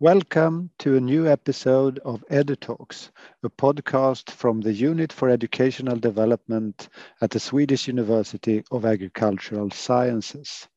Welcome 0.00 0.70
to 0.78 0.96
a 0.96 1.00
new 1.00 1.26
episode 1.26 1.98
of 2.04 2.24
EduTalks, 2.30 3.10
a 3.42 3.50
podcast 3.50 4.30
from 4.30 4.60
the 4.60 4.72
Unit 4.72 5.12
for 5.12 5.28
Educational 5.28 5.96
Development 5.96 6.88
at 7.20 7.32
the 7.32 7.40
Swedish 7.40 7.88
University 7.88 8.62
of 8.70 8.84
Agricultural 8.84 9.72
Sciences. 9.72 10.68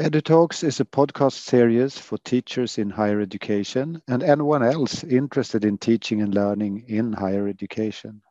EduTalks 0.00 0.64
is 0.64 0.80
a 0.80 0.84
podcast 0.84 1.34
series 1.34 1.96
for 1.96 2.18
teachers 2.18 2.78
in 2.78 2.90
higher 2.90 3.20
education 3.20 4.02
and 4.08 4.24
anyone 4.24 4.64
else 4.64 5.04
interested 5.04 5.64
in 5.64 5.78
teaching 5.78 6.20
and 6.20 6.34
learning 6.34 6.86
in 6.88 7.12
higher 7.12 7.46
education. 7.46 8.22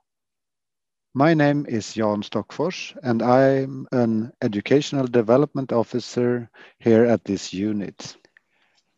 My 1.13 1.33
name 1.33 1.65
is 1.69 1.93
Jan 1.93 2.21
Stockfors, 2.21 2.97
and 3.01 3.21
I'm 3.21 3.87
an 3.93 4.33
Educational 4.41 5.07
Development 5.07 5.71
Officer 5.71 6.49
here 6.79 7.05
at 7.05 7.23
this 7.23 7.53
unit. 7.53 8.17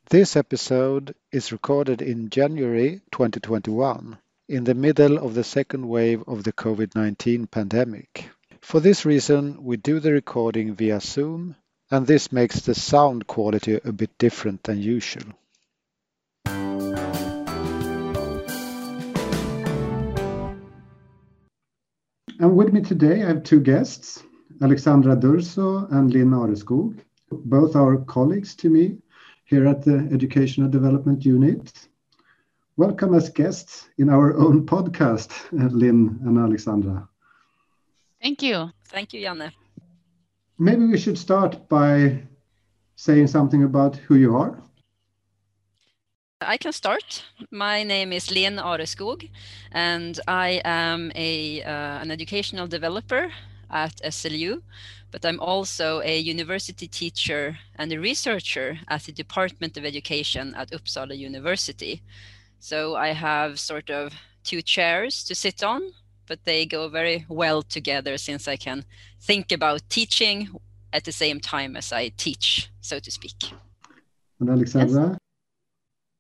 This 0.10 0.36
episode 0.36 1.16
is 1.32 1.54
recorded 1.54 2.02
in 2.02 2.30
January 2.30 3.02
2021, 3.12 4.18
in 4.50 4.64
the 4.66 4.76
middle 4.76 5.18
of 5.18 5.34
the 5.34 5.46
second 5.46 5.88
wave 5.88 6.22
of 6.28 6.44
the 6.44 6.52
COVID 6.52 6.94
19 6.94 7.48
pandemic. 7.48 8.30
For 8.62 8.82
this 8.82 9.06
reason, 9.06 9.64
we 9.64 9.78
do 9.78 10.00
the 10.00 10.12
recording 10.12 10.76
via 10.76 11.00
Zoom, 11.00 11.56
and 11.90 12.06
this 12.06 12.32
makes 12.32 12.60
the 12.60 12.76
sound 12.76 13.28
quality 13.28 13.80
a 13.84 13.92
bit 13.94 14.12
different 14.18 14.64
than 14.64 14.82
usual. 14.82 15.34
And 22.40 22.58
with 22.58 22.74
me 22.74 22.82
today, 22.82 23.24
I 23.24 23.28
have 23.28 23.44
two 23.44 23.62
guests, 23.62 24.22
Alexandra 24.62 25.16
Durso 25.16 25.90
and 25.92 26.14
Linn 26.14 26.32
Areskog. 26.32 27.00
Both 27.32 27.76
are 27.76 27.98
colleagues 27.98 28.54
to 28.58 28.70
me 28.70 28.98
here 29.54 29.68
at 29.68 29.84
the 29.84 30.10
Educational 30.12 30.68
Development 30.68 31.24
Unit. 31.24 31.72
Welcome 32.76 33.14
as 33.14 33.30
guests 33.30 33.88
in 34.00 34.10
our 34.10 34.36
own 34.36 34.66
podcast, 34.66 35.30
Linn 35.52 36.20
and 36.26 36.40
Alexandra. 36.40 37.08
Thank 38.20 38.42
you. 38.42 38.72
Thank 38.86 39.14
you, 39.14 39.22
Janne. 39.22 39.52
Maybe 40.58 40.86
we 40.88 40.98
should 40.98 41.20
start 41.20 41.70
by 41.70 42.24
saying 42.96 43.28
something 43.28 43.64
about 43.64 43.96
who 43.98 44.16
you 44.16 44.36
are. 44.36 44.58
I 46.42 46.58
can 46.58 46.74
start. 46.74 47.24
My 47.52 47.84
name 47.84 48.12
is 48.12 48.32
Linn 48.32 48.58
Areskog, 48.58 49.30
and 49.72 50.20
I 50.28 50.62
am 50.66 51.12
a, 51.16 51.62
uh, 51.62 52.02
an 52.02 52.10
educational 52.10 52.68
developer 52.68 53.32
at 53.74 53.96
SLU, 54.06 54.62
but 55.12 55.26
I'm 55.26 55.40
also 55.40 56.02
a 56.02 56.18
university 56.18 56.88
teacher 56.88 57.58
and 57.76 57.92
a 57.92 58.00
researcher 58.00 58.80
at 58.88 59.04
the 59.04 59.12
Department 59.12 59.76
of 59.78 59.84
Education 59.84 60.54
at 60.56 60.72
Uppsala 60.72 61.18
University. 61.18 62.02
So 62.60 62.96
I 62.96 63.10
have 63.10 63.60
sort 63.60 63.90
of 63.90 64.14
two 64.44 64.62
chairs 64.62 65.24
to 65.26 65.36
sit 65.36 65.64
on, 65.64 65.82
but 66.28 66.46
they 66.46 66.66
go 66.66 66.88
very 66.88 67.26
well 67.28 67.64
together 67.64 68.18
since 68.18 68.48
I 68.48 68.56
can 68.56 68.86
think 69.20 69.52
about 69.52 69.90
teaching 69.90 70.50
at 70.94 71.04
the 71.04 71.12
same 71.12 71.40
time 71.40 71.76
as 71.76 71.92
I 71.92 72.10
teach, 72.10 72.70
so 72.82 73.00
to 73.00 73.12
speak. 73.12 73.52
And 74.40 74.50
Alexandra? 74.50 75.10
Yes. 75.10 75.18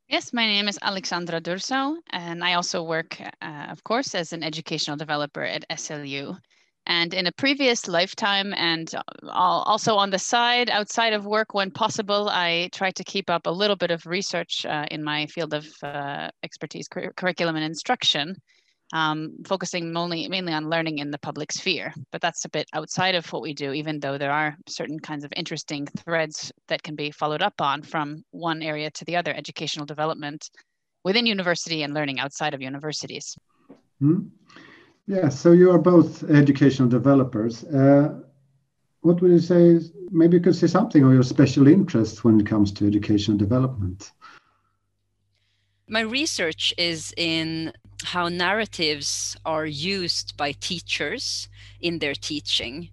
Yes, 0.09 0.33
my 0.33 0.45
name 0.45 0.67
is 0.67 0.77
Alexandra 0.81 1.41
Durso, 1.41 1.95
and 2.11 2.43
I 2.43 2.53
also 2.53 2.83
work, 2.83 3.19
uh, 3.41 3.65
of 3.69 3.83
course, 3.83 4.13
as 4.13 4.33
an 4.33 4.43
educational 4.43 4.97
developer 4.97 5.41
at 5.41 5.67
SLU. 5.69 6.37
And 6.85 7.13
in 7.13 7.27
a 7.27 7.31
previous 7.31 7.87
lifetime, 7.87 8.53
and 8.53 8.93
also 9.29 9.95
on 9.95 10.09
the 10.09 10.19
side, 10.19 10.69
outside 10.69 11.13
of 11.13 11.25
work 11.25 11.53
when 11.53 11.71
possible, 11.71 12.27
I 12.29 12.69
try 12.73 12.91
to 12.91 13.03
keep 13.05 13.29
up 13.29 13.47
a 13.47 13.51
little 13.51 13.77
bit 13.77 13.91
of 13.91 14.05
research 14.05 14.65
uh, 14.65 14.85
in 14.91 15.01
my 15.01 15.25
field 15.27 15.53
of 15.53 15.65
uh, 15.81 16.29
expertise, 16.43 16.89
cur- 16.89 17.13
curriculum 17.15 17.55
and 17.55 17.63
instruction, 17.63 18.35
um, 18.91 19.37
focusing 19.47 19.93
mainly, 19.93 20.27
mainly 20.27 20.51
on 20.51 20.69
learning 20.69 20.97
in 20.97 21.09
the 21.09 21.17
public 21.19 21.53
sphere. 21.53 21.93
But 22.11 22.21
that's 22.21 22.43
a 22.43 22.49
bit 22.49 22.67
outside 22.73 23.15
of 23.15 23.31
what 23.31 23.41
we 23.41 23.53
do, 23.53 23.71
even 23.71 24.01
though 24.01 24.17
there 24.17 24.31
are 24.31 24.57
certain 24.67 24.99
kinds 24.99 25.23
of 25.23 25.31
interesting 25.37 25.87
threads 26.03 26.51
that 26.67 26.83
can 26.83 26.95
be 26.95 27.11
followed 27.11 27.41
up 27.41 27.61
on 27.61 27.81
from 27.81 28.25
one 28.31 28.61
area 28.61 28.91
to 28.91 29.05
the 29.05 29.15
other 29.15 29.33
educational 29.33 29.85
development 29.85 30.49
within 31.05 31.25
university 31.25 31.83
and 31.83 31.93
learning 31.93 32.19
outside 32.19 32.53
of 32.53 32.61
universities. 32.61 33.37
Mm-hmm. 34.01 34.27
Yeah, 35.07 35.29
so 35.29 35.51
you 35.51 35.71
are 35.71 35.79
both 35.79 36.23
educational 36.29 36.87
developers. 36.87 37.63
Uh, 37.65 38.21
what 39.01 39.21
would 39.21 39.31
you 39.31 39.39
say? 39.39 39.79
Maybe 40.11 40.37
you 40.37 40.43
could 40.43 40.55
say 40.55 40.67
something 40.67 41.03
of 41.03 41.11
your 41.11 41.23
special 41.23 41.67
interest 41.67 42.23
when 42.23 42.39
it 42.39 42.47
comes 42.47 42.71
to 42.73 42.87
educational 42.87 43.37
development. 43.37 44.11
My 45.87 46.01
research 46.01 46.73
is 46.77 47.13
in 47.17 47.73
how 48.05 48.29
narratives 48.29 49.35
are 49.45 49.65
used 49.65 50.37
by 50.37 50.53
teachers 50.53 51.49
in 51.81 51.99
their 51.99 52.15
teaching 52.15 52.89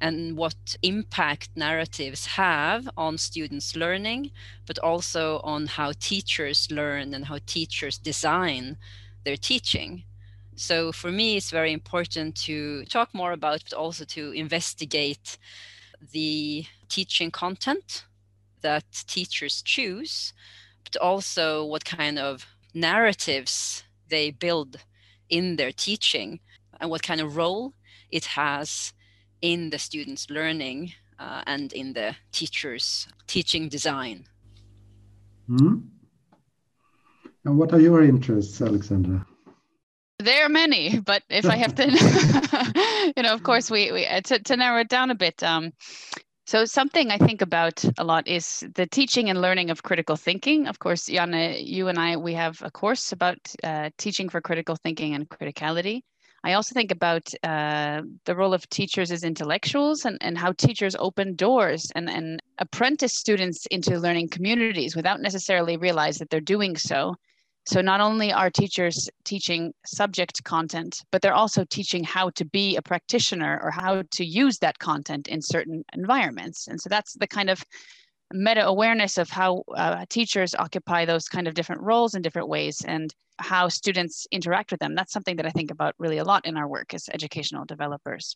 and 0.00 0.36
what 0.36 0.76
impact 0.82 1.50
narratives 1.56 2.26
have 2.26 2.88
on 2.96 3.18
students' 3.18 3.74
learning, 3.74 4.30
but 4.66 4.78
also 4.78 5.40
on 5.40 5.66
how 5.66 5.92
teachers 5.98 6.70
learn 6.70 7.14
and 7.14 7.24
how 7.24 7.38
teachers 7.46 7.98
design 7.98 8.76
their 9.24 9.36
teaching. 9.36 10.04
So 10.58 10.90
for 10.90 11.12
me, 11.12 11.36
it's 11.36 11.50
very 11.50 11.72
important 11.72 12.34
to 12.46 12.84
talk 12.86 13.14
more 13.14 13.30
about, 13.30 13.62
but 13.62 13.74
also 13.74 14.04
to 14.06 14.32
investigate 14.32 15.38
the 16.12 16.64
teaching 16.88 17.30
content 17.30 18.04
that 18.62 18.84
teachers 19.06 19.62
choose, 19.62 20.32
but 20.82 21.00
also 21.00 21.64
what 21.64 21.84
kind 21.84 22.18
of 22.18 22.44
narratives 22.74 23.84
they 24.08 24.32
build 24.32 24.78
in 25.28 25.54
their 25.54 25.70
teaching 25.70 26.40
and 26.80 26.90
what 26.90 27.04
kind 27.04 27.20
of 27.20 27.36
role 27.36 27.72
it 28.10 28.24
has 28.24 28.92
in 29.40 29.70
the 29.70 29.78
students' 29.78 30.28
learning 30.28 30.92
uh, 31.20 31.42
and 31.46 31.72
in 31.72 31.92
the 31.92 32.16
teacher's 32.32 33.06
teaching 33.28 33.68
design. 33.68 34.26
Mm. 35.48 35.84
And 37.44 37.56
what 37.56 37.72
are 37.72 37.80
your 37.80 38.02
interests, 38.02 38.60
Alexandra? 38.60 39.24
There 40.18 40.44
are 40.44 40.48
many, 40.48 40.98
but 40.98 41.22
if 41.30 41.46
I 41.46 41.56
have 41.56 41.76
to, 41.76 41.84
you 43.16 43.22
know, 43.22 43.32
of 43.32 43.44
course, 43.44 43.70
we, 43.70 43.92
we 43.92 44.04
uh, 44.04 44.20
to, 44.22 44.40
to 44.40 44.56
narrow 44.56 44.80
it 44.80 44.88
down 44.88 45.10
a 45.10 45.14
bit. 45.14 45.42
Um, 45.44 45.72
so 46.44 46.64
something 46.64 47.10
I 47.10 47.18
think 47.18 47.40
about 47.40 47.84
a 47.98 48.04
lot 48.04 48.26
is 48.26 48.66
the 48.74 48.86
teaching 48.86 49.30
and 49.30 49.40
learning 49.40 49.70
of 49.70 49.84
critical 49.84 50.16
thinking. 50.16 50.66
Of 50.66 50.80
course, 50.80 51.08
Janne, 51.08 51.64
you 51.64 51.86
and 51.86 51.98
I, 51.98 52.16
we 52.16 52.34
have 52.34 52.60
a 52.62 52.70
course 52.70 53.12
about 53.12 53.38
uh, 53.62 53.90
teaching 53.96 54.28
for 54.28 54.40
critical 54.40 54.74
thinking 54.74 55.14
and 55.14 55.28
criticality. 55.28 56.00
I 56.42 56.54
also 56.54 56.72
think 56.72 56.90
about 56.90 57.30
uh, 57.44 58.02
the 58.24 58.34
role 58.34 58.54
of 58.54 58.68
teachers 58.70 59.12
as 59.12 59.22
intellectuals 59.22 60.04
and, 60.04 60.18
and 60.20 60.38
how 60.38 60.52
teachers 60.52 60.96
open 60.98 61.36
doors 61.36 61.92
and, 61.94 62.08
and 62.08 62.42
apprentice 62.58 63.12
students 63.12 63.66
into 63.66 63.98
learning 63.98 64.30
communities 64.30 64.96
without 64.96 65.20
necessarily 65.20 65.76
realize 65.76 66.18
that 66.18 66.30
they're 66.30 66.40
doing 66.40 66.76
so 66.76 67.14
so 67.68 67.82
not 67.82 68.00
only 68.00 68.32
are 68.32 68.48
teachers 68.48 69.10
teaching 69.24 69.74
subject 69.84 70.42
content, 70.44 71.04
but 71.12 71.20
they're 71.20 71.34
also 71.34 71.66
teaching 71.66 72.02
how 72.02 72.30
to 72.30 72.46
be 72.46 72.76
a 72.76 72.80
practitioner 72.80 73.60
or 73.62 73.70
how 73.70 74.02
to 74.12 74.24
use 74.24 74.58
that 74.60 74.78
content 74.78 75.28
in 75.28 75.42
certain 75.42 75.84
environments. 75.92 76.68
And 76.68 76.80
so 76.80 76.88
that's 76.88 77.12
the 77.12 77.26
kind 77.26 77.50
of 77.50 77.62
meta 78.32 78.64
awareness 78.64 79.18
of 79.18 79.28
how 79.28 79.64
uh, 79.76 80.06
teachers 80.08 80.54
occupy 80.54 81.04
those 81.04 81.28
kind 81.28 81.46
of 81.46 81.52
different 81.52 81.82
roles 81.82 82.14
in 82.14 82.22
different 82.22 82.48
ways 82.48 82.82
and 82.88 83.14
how 83.38 83.68
students 83.68 84.26
interact 84.32 84.70
with 84.70 84.80
them. 84.80 84.94
That's 84.94 85.12
something 85.12 85.36
that 85.36 85.44
I 85.44 85.50
think 85.50 85.70
about 85.70 85.94
really 85.98 86.16
a 86.16 86.24
lot 86.24 86.46
in 86.46 86.56
our 86.56 86.66
work 86.66 86.94
as 86.94 87.10
educational 87.12 87.66
developers. 87.66 88.34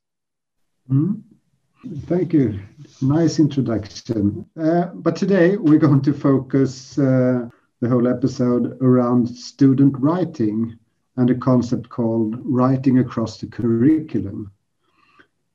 Mm-hmm. 0.90 2.00
Thank 2.06 2.34
you. 2.34 2.60
Nice 3.00 3.38
introduction. 3.38 4.44
Uh, 4.60 4.88
but 4.92 5.16
today 5.16 5.56
we're 5.56 5.78
going 5.78 6.02
to 6.02 6.12
focus. 6.12 6.98
Uh, 6.98 7.48
the 7.82 7.88
whole 7.88 8.06
episode 8.06 8.80
around 8.80 9.28
student 9.28 9.92
writing 9.98 10.78
and 11.16 11.28
a 11.30 11.34
concept 11.34 11.88
called 11.88 12.36
writing 12.44 13.00
across 13.00 13.38
the 13.38 13.46
curriculum. 13.48 14.52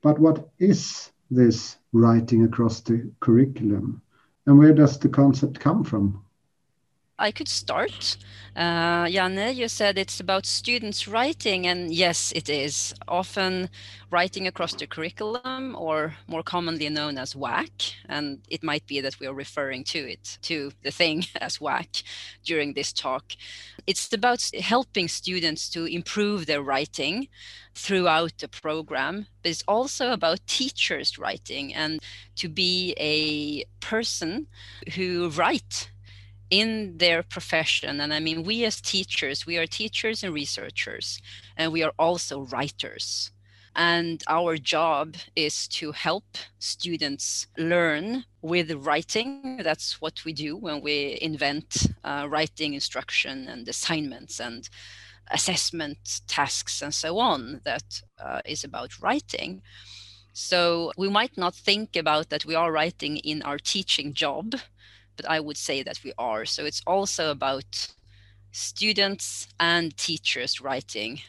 But 0.02 0.20
what 0.20 0.50
is 0.60 1.10
this 1.32 1.78
writing 1.94 2.44
across 2.44 2.82
the 2.82 3.10
curriculum? 3.22 4.02
And 4.46 4.60
where 4.60 4.74
does 4.74 5.00
the 5.00 5.08
concept 5.08 5.62
come 5.62 5.86
from? 5.86 6.22
I 7.20 7.32
could 7.32 7.48
start. 7.48 8.16
Uh, 8.56 9.06
Janne, 9.06 9.56
you 9.56 9.68
said 9.68 9.98
it's 9.98 10.20
about 10.20 10.46
students 10.46 11.08
writing, 11.08 11.66
and 11.66 11.92
yes, 11.92 12.32
it 12.36 12.48
is. 12.48 12.94
Often 13.08 13.70
writing 14.12 14.46
across 14.46 14.74
the 14.74 14.86
curriculum, 14.86 15.76
or 15.76 16.16
more 16.28 16.44
commonly 16.44 16.90
known 16.90 17.18
as 17.18 17.34
WAC, 17.34 17.96
and 18.08 18.42
it 18.50 18.64
might 18.64 18.86
be 18.86 19.02
that 19.02 19.20
we 19.20 19.26
are 19.26 19.34
referring 19.34 19.84
to 19.86 20.00
it, 20.00 20.38
to 20.44 20.72
the 20.84 20.92
thing 20.92 21.26
as 21.42 21.58
WAC 21.58 22.04
during 22.44 22.74
this 22.74 22.94
talk. 22.94 23.34
It's 23.88 24.14
about 24.14 24.52
helping 24.60 25.08
students 25.08 25.70
to 25.70 25.86
improve 25.86 26.46
their 26.46 26.62
writing 26.62 27.30
throughout 27.74 28.38
the 28.38 28.48
program, 28.48 29.26
but 29.42 29.50
it's 29.50 29.64
also 29.68 30.12
about 30.12 30.46
teachers 30.46 31.18
writing 31.18 31.74
and 31.74 32.00
to 32.36 32.48
be 32.48 32.94
a 33.00 33.64
person 33.80 34.48
who 34.96 35.30
write 35.30 35.90
in 36.50 36.98
their 36.98 37.24
profession, 37.24 38.00
and 38.00 38.14
I 38.14 38.20
mean, 38.20 38.44
we 38.44 38.66
as 38.66 38.82
teachers, 38.82 39.46
we 39.46 39.58
are 39.58 39.68
teachers 39.68 40.24
and 40.24 40.34
researchers, 40.34 41.22
and 41.56 41.72
we 41.72 41.84
are 41.84 41.94
also 42.00 42.42
writers. 42.42 43.32
And 43.76 44.24
our 44.28 44.58
job 44.58 45.18
is 45.36 45.68
to 45.68 45.92
help 45.92 46.26
students 46.58 47.46
learn 47.58 48.26
with 48.42 48.72
writing. 48.72 49.60
That's 49.62 50.02
what 50.02 50.26
we 50.26 50.34
do 50.34 50.58
when 50.58 50.82
we 50.82 51.20
invent 51.22 51.86
uh, 52.04 52.26
writing 52.28 52.74
instruction 52.74 53.48
and 53.48 53.68
assignments 53.68 54.40
and 54.40 54.68
assessment 55.30 56.22
tasks 56.28 56.82
and 56.82 56.94
so 56.94 57.20
on 57.20 57.62
that 57.66 58.02
uh, 58.20 58.42
is 58.46 58.64
about 58.64 59.00
writing. 59.00 59.62
So 60.34 60.92
we 60.98 61.10
might 61.10 61.38
not 61.38 61.56
think 61.56 61.96
about 61.96 62.30
that 62.30 62.46
we 62.46 62.56
are 62.56 62.72
writing 62.72 63.18
in 63.18 63.42
our 63.42 63.58
teaching 63.58 64.14
job, 64.14 64.56
but 65.18 65.30
I 65.30 65.40
would 65.40 65.58
say 65.58 65.84
that 65.84 66.04
we 66.04 66.14
are. 66.18 66.46
So 66.46 66.64
it's 66.64 66.82
also 66.88 67.32
about 67.32 67.94
students 68.52 69.48
and 69.60 69.96
teachers 69.98 70.62
writing 70.62 71.22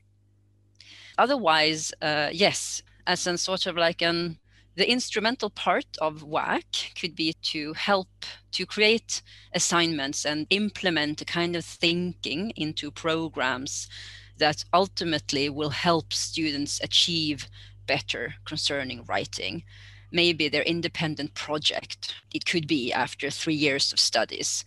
otherwise, 1.18 1.92
uh, 2.00 2.30
yes, 2.32 2.82
as 3.06 3.26
a 3.26 3.36
sort 3.36 3.66
of 3.66 3.76
like 3.76 4.00
an 4.00 4.38
the 4.76 4.88
instrumental 4.88 5.50
part 5.50 5.98
of 6.00 6.22
WAC 6.22 6.94
could 7.00 7.16
be 7.16 7.32
to 7.42 7.72
help 7.72 8.06
to 8.52 8.64
create 8.64 9.22
assignments 9.52 10.24
and 10.24 10.46
implement 10.50 11.20
a 11.20 11.24
kind 11.24 11.56
of 11.56 11.64
thinking 11.64 12.52
into 12.54 12.92
programs 12.92 13.88
that 14.36 14.64
ultimately 14.72 15.48
will 15.48 15.70
help 15.70 16.12
students 16.12 16.80
achieve 16.80 17.48
better 17.88 18.34
concerning 18.44 19.04
writing. 19.06 19.64
Maybe 20.10 20.48
their 20.48 20.62
independent 20.62 21.34
project, 21.34 22.14
it 22.32 22.46
could 22.46 22.66
be 22.66 22.92
after 22.92 23.30
three 23.30 23.54
years 23.54 23.92
of 23.92 24.00
studies. 24.00 24.64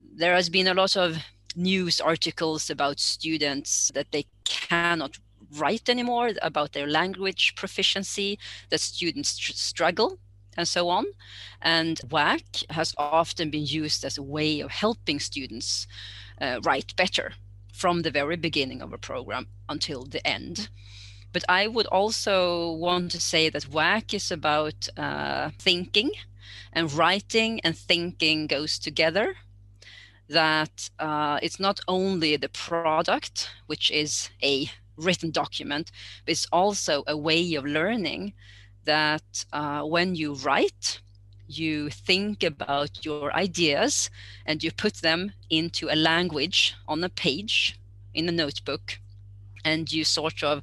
There 0.00 0.34
has 0.34 0.48
been 0.48 0.68
a 0.68 0.74
lot 0.74 0.96
of 0.96 1.18
news 1.56 2.00
articles 2.00 2.70
about 2.70 3.00
students 3.00 3.90
that 3.94 4.12
they 4.12 4.26
cannot 4.44 5.18
write 5.56 5.88
anymore, 5.88 6.30
about 6.42 6.72
their 6.72 6.86
language 6.86 7.54
proficiency, 7.56 8.38
that 8.70 8.80
students 8.80 9.30
struggle 9.30 10.18
and 10.56 10.66
so 10.66 10.88
on. 10.88 11.06
And 11.62 12.00
WAC 12.08 12.64
has 12.70 12.94
often 12.98 13.50
been 13.50 13.64
used 13.64 14.04
as 14.04 14.18
a 14.18 14.22
way 14.22 14.60
of 14.60 14.70
helping 14.70 15.20
students 15.20 15.86
uh, 16.40 16.60
write 16.62 16.94
better 16.96 17.32
from 17.72 18.02
the 18.02 18.10
very 18.10 18.36
beginning 18.36 18.82
of 18.82 18.92
a 18.92 18.98
program 18.98 19.46
until 19.68 20.02
the 20.02 20.24
end. 20.26 20.68
But 21.32 21.44
I 21.48 21.66
would 21.66 21.86
also 21.86 22.72
want 22.72 23.10
to 23.12 23.20
say 23.20 23.50
that 23.50 23.70
WAC 23.70 24.14
is 24.14 24.30
about 24.30 24.88
uh, 24.96 25.50
thinking, 25.58 26.10
and 26.72 26.92
writing 26.92 27.60
and 27.60 27.76
thinking 27.76 28.46
goes 28.46 28.78
together. 28.78 29.36
That 30.28 30.90
uh, 30.98 31.38
it's 31.42 31.60
not 31.60 31.80
only 31.88 32.36
the 32.36 32.48
product, 32.48 33.50
which 33.66 33.90
is 33.90 34.30
a 34.42 34.70
written 34.96 35.30
document, 35.30 35.90
but 36.24 36.32
it's 36.32 36.46
also 36.52 37.04
a 37.06 37.16
way 37.16 37.54
of 37.54 37.64
learning 37.64 38.34
that 38.84 39.44
uh, 39.52 39.82
when 39.82 40.14
you 40.14 40.34
write, 40.34 41.00
you 41.46 41.88
think 41.88 42.42
about 42.42 43.04
your 43.04 43.34
ideas 43.34 44.10
and 44.44 44.62
you 44.62 44.70
put 44.70 44.94
them 44.96 45.32
into 45.48 45.88
a 45.88 45.96
language 45.96 46.74
on 46.86 47.02
a 47.04 47.08
page 47.08 47.78
in 48.12 48.28
a 48.28 48.32
notebook 48.32 48.98
and 49.64 49.90
you 49.92 50.04
sort 50.04 50.42
of 50.42 50.62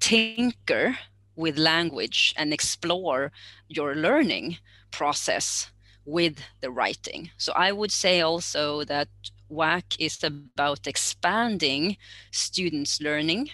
tinker 0.00 0.98
with 1.36 1.58
language 1.58 2.34
and 2.36 2.52
explore 2.52 3.30
your 3.68 3.94
learning 3.94 4.58
process 4.90 5.70
with 6.04 6.38
the 6.60 6.70
writing. 6.70 7.30
So 7.36 7.52
I 7.52 7.72
would 7.72 7.92
say 7.92 8.20
also 8.20 8.84
that 8.84 9.08
WAC 9.50 9.96
is 9.98 10.22
about 10.24 10.86
expanding 10.86 11.96
students' 12.30 13.00
learning. 13.00 13.50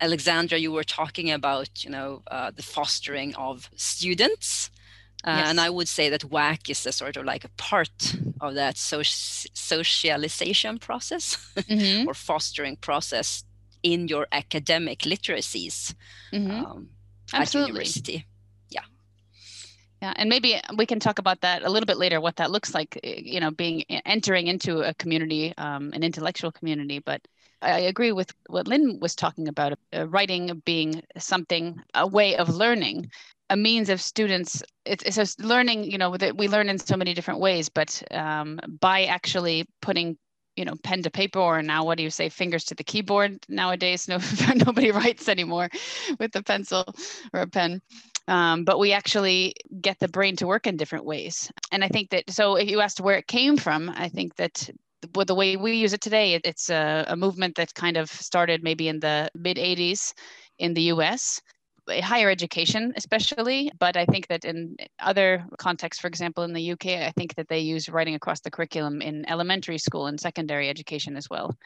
Alexandra, 0.00 0.58
you 0.58 0.72
were 0.72 0.84
talking 0.84 1.30
about, 1.30 1.84
you 1.84 1.90
know, 1.90 2.22
uh, 2.30 2.50
the 2.50 2.62
fostering 2.62 3.34
of 3.34 3.68
students. 3.76 4.70
Uh, 5.22 5.36
yes. 5.36 5.50
And 5.50 5.60
I 5.60 5.68
would 5.68 5.88
say 5.88 6.08
that 6.08 6.22
WAC 6.22 6.70
is 6.70 6.86
a 6.86 6.92
sort 6.92 7.18
of 7.18 7.26
like 7.26 7.44
a 7.44 7.50
part 7.58 8.16
of 8.40 8.54
that 8.54 8.78
so- 8.78 9.02
socialization 9.02 10.78
process 10.78 11.36
mm-hmm. 11.54 12.08
or 12.08 12.14
fostering 12.14 12.76
process 12.76 13.44
in 13.82 14.08
your 14.08 14.26
academic 14.32 15.00
literacies 15.00 15.94
mm-hmm. 16.32 16.64
um, 16.64 16.88
at 17.32 17.54
university. 17.54 18.26
Yeah, 20.02 20.14
and 20.16 20.30
maybe 20.30 20.58
we 20.76 20.86
can 20.86 20.98
talk 20.98 21.18
about 21.18 21.42
that 21.42 21.62
a 21.62 21.68
little 21.68 21.86
bit 21.86 21.98
later. 21.98 22.20
What 22.20 22.36
that 22.36 22.50
looks 22.50 22.74
like, 22.74 22.98
eh, 23.04 23.20
you 23.22 23.38
know, 23.38 23.50
being 23.50 23.82
entering 24.06 24.46
into 24.46 24.80
a 24.80 24.94
community, 24.94 25.52
um, 25.58 25.90
an 25.92 26.02
intellectual 26.02 26.50
community. 26.50 27.00
But 27.00 27.20
I 27.60 27.80
agree 27.80 28.12
with 28.12 28.32
what 28.46 28.66
Linn 28.66 28.98
was 29.00 29.14
talking 29.14 29.46
about. 29.46 29.78
Uh, 29.94 30.06
writing 30.08 30.62
being 30.64 31.02
something, 31.18 31.78
a 31.94 32.06
way 32.06 32.36
of 32.36 32.48
learning, 32.48 33.10
a 33.50 33.56
means 33.56 33.90
of 33.90 34.00
students. 34.00 34.62
It's, 34.86 35.18
it's 35.18 35.38
learning. 35.38 35.84
You 35.84 35.98
know, 35.98 36.16
that 36.16 36.34
we 36.34 36.48
learn 36.48 36.70
in 36.70 36.78
so 36.78 36.96
many 36.96 37.12
different 37.12 37.40
ways. 37.40 37.68
But 37.68 38.02
um, 38.10 38.58
by 38.80 39.04
actually 39.04 39.68
putting 39.82 40.16
you 40.56 40.64
know 40.64 40.74
pen 40.82 41.02
to 41.02 41.10
paper 41.10 41.38
or 41.38 41.62
now 41.62 41.84
what 41.84 41.96
do 41.96 42.02
you 42.02 42.10
say 42.10 42.28
fingers 42.28 42.64
to 42.64 42.74
the 42.74 42.84
keyboard 42.84 43.38
nowadays? 43.48 44.08
No 44.08 44.18
nobody 44.54 44.90
writes 44.90 45.28
anymore 45.28 45.68
with 46.18 46.34
a 46.36 46.42
pencil 46.42 46.84
or 47.32 47.40
a 47.40 47.46
pen. 47.46 47.80
Um, 48.28 48.64
but 48.64 48.78
we 48.78 48.92
actually 48.92 49.54
get 49.80 49.98
the 49.98 50.08
brain 50.08 50.36
to 50.36 50.46
work 50.46 50.66
in 50.66 50.76
different 50.76 51.04
ways. 51.04 51.50
And 51.72 51.82
I 51.82 51.88
think 51.88 52.10
that 52.10 52.30
so 52.30 52.56
if 52.56 52.70
you 52.70 52.80
asked 52.80 53.00
where 53.00 53.16
it 53.16 53.26
came 53.26 53.56
from, 53.56 53.90
I 53.90 54.08
think 54.08 54.36
that 54.36 54.70
with 55.14 55.28
the 55.28 55.34
way 55.34 55.56
we 55.56 55.72
use 55.74 55.92
it 55.92 56.00
today, 56.00 56.34
it, 56.34 56.42
it's 56.44 56.70
a, 56.70 57.06
a 57.08 57.16
movement 57.16 57.56
that 57.56 57.74
kind 57.74 57.96
of 57.96 58.10
started 58.10 58.62
maybe 58.62 58.88
in 58.88 59.00
the 59.00 59.30
mid 59.34 59.56
80s 59.56 60.12
in 60.58 60.74
the 60.74 60.82
US 60.94 61.40
higher 61.98 62.30
education 62.30 62.92
especially 62.96 63.72
but 63.78 63.96
i 63.96 64.04
think 64.06 64.28
that 64.28 64.44
in 64.44 64.76
other 65.00 65.44
contexts 65.58 66.00
for 66.00 66.06
example 66.06 66.44
in 66.44 66.52
the 66.52 66.72
uk 66.72 66.86
i 66.86 67.12
think 67.16 67.34
that 67.34 67.48
they 67.48 67.58
use 67.58 67.88
writing 67.88 68.14
across 68.14 68.40
the 68.40 68.50
curriculum 68.50 69.02
in 69.02 69.28
elementary 69.28 69.78
school 69.78 70.06
and 70.06 70.20
secondary 70.20 70.68
education 70.68 71.16
as 71.16 71.28
well 71.28 71.56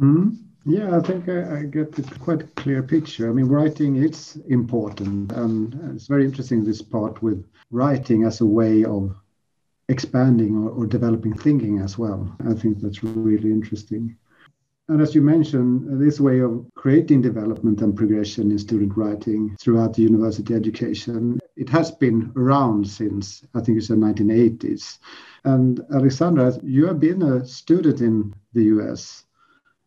Mm. 0.00 0.36
Yeah, 0.64 0.96
I 0.96 1.00
think 1.00 1.28
I, 1.28 1.60
I 1.60 1.62
get 1.62 1.98
a 1.98 2.02
quite 2.18 2.54
clear 2.54 2.82
picture. 2.82 3.28
I 3.28 3.32
mean, 3.32 3.46
writing 3.46 3.96
is 3.96 4.36
important, 4.48 5.32
and 5.32 5.94
it's 5.94 6.06
very 6.06 6.24
interesting 6.24 6.64
this 6.64 6.82
part 6.82 7.22
with 7.22 7.44
writing 7.70 8.24
as 8.24 8.40
a 8.40 8.46
way 8.46 8.84
of 8.84 9.16
expanding 9.88 10.56
or, 10.56 10.70
or 10.70 10.86
developing 10.86 11.34
thinking 11.34 11.78
as 11.80 11.96
well. 11.96 12.30
I 12.46 12.54
think 12.54 12.80
that's 12.80 13.02
really 13.02 13.50
interesting. 13.50 14.16
And 14.90 15.02
as 15.02 15.14
you 15.14 15.20
mentioned, 15.20 16.00
this 16.00 16.18
way 16.18 16.40
of 16.40 16.64
creating 16.74 17.20
development 17.20 17.82
and 17.82 17.94
progression 17.94 18.50
in 18.50 18.58
student 18.58 18.96
writing 18.96 19.54
throughout 19.60 19.92
the 19.92 20.02
university 20.02 20.54
education, 20.54 21.38
it 21.56 21.68
has 21.68 21.90
been 21.90 22.32
around 22.36 22.88
since 22.88 23.44
I 23.54 23.60
think 23.60 23.76
it's 23.76 23.88
the 23.88 23.96
1980s. 23.96 24.98
And 25.44 25.80
Alexandra, 25.94 26.58
you 26.62 26.86
have 26.86 27.00
been 27.00 27.20
a 27.20 27.46
student 27.46 28.00
in 28.00 28.34
the 28.54 28.64
US 28.64 29.24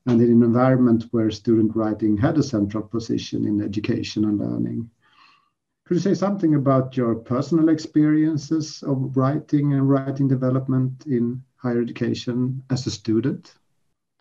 and 0.05 0.21
in 0.21 0.31
an 0.31 0.43
environment 0.43 1.05
where 1.09 1.31
student 1.31 1.75
writing 1.75 2.15
had 2.15 2.37
a 2.37 2.43
central 2.43 2.83
position 2.83 3.47
in 3.47 3.59
education 3.59 4.25
and 4.25 4.37
learning. 4.37 4.87
Could 5.85 5.95
you 5.95 6.01
say 6.01 6.13
something 6.13 6.53
about 6.53 6.95
your 6.95 7.15
personal 7.15 7.69
experiences 7.69 8.83
of 8.83 9.17
writing 9.17 9.73
and 9.73 9.89
writing 9.89 10.27
development 10.27 11.07
in 11.07 11.41
higher 11.55 11.81
education 11.81 12.61
as 12.69 12.85
a 12.85 12.91
student? 12.91 13.55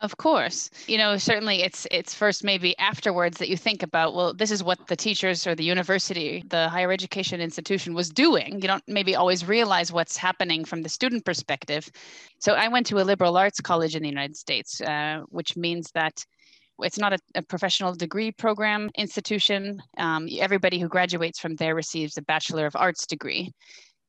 Of 0.02 0.16
course. 0.16 0.70
You 0.86 0.96
know, 0.96 1.18
certainly 1.18 1.62
it's 1.62 1.86
it's 1.90 2.14
first 2.14 2.42
maybe 2.42 2.76
afterwards 2.78 3.36
that 3.36 3.50
you 3.50 3.56
think 3.56 3.82
about, 3.82 4.14
well, 4.14 4.32
this 4.32 4.50
is 4.50 4.64
what 4.64 4.86
the 4.86 4.96
teachers 4.96 5.46
or 5.46 5.54
the 5.54 5.64
university, 5.64 6.42
the 6.48 6.70
higher 6.70 6.90
education 6.90 7.40
institution 7.42 7.92
was 7.92 8.08
doing. 8.08 8.62
You 8.62 8.68
don't 8.68 8.84
maybe 8.88 9.14
always 9.14 9.46
realize 9.46 9.92
what's 9.92 10.16
happening 10.16 10.64
from 10.64 10.80
the 10.80 10.88
student 10.88 11.26
perspective. 11.26 11.90
So 12.38 12.54
I 12.54 12.68
went 12.68 12.86
to 12.86 13.00
a 13.00 13.04
liberal 13.04 13.36
arts 13.36 13.60
college 13.60 13.94
in 13.94 14.02
the 14.02 14.08
United 14.08 14.36
States, 14.36 14.80
uh, 14.80 15.20
which 15.28 15.54
means 15.54 15.90
that 15.92 16.24
it's 16.82 16.98
not 16.98 17.12
a, 17.12 17.18
a, 17.34 17.42
professional 17.42 17.94
degree 17.94 18.32
program 18.32 18.88
institution. 18.96 19.82
Um, 19.98 20.28
everybody 20.38 20.78
who 20.78 20.88
graduates 20.88 21.38
from 21.38 21.56
there 21.56 21.74
receives 21.74 22.16
a 22.16 22.22
Bachelor 22.22 22.64
of 22.64 22.74
Arts 22.74 23.06
degree. 23.06 23.52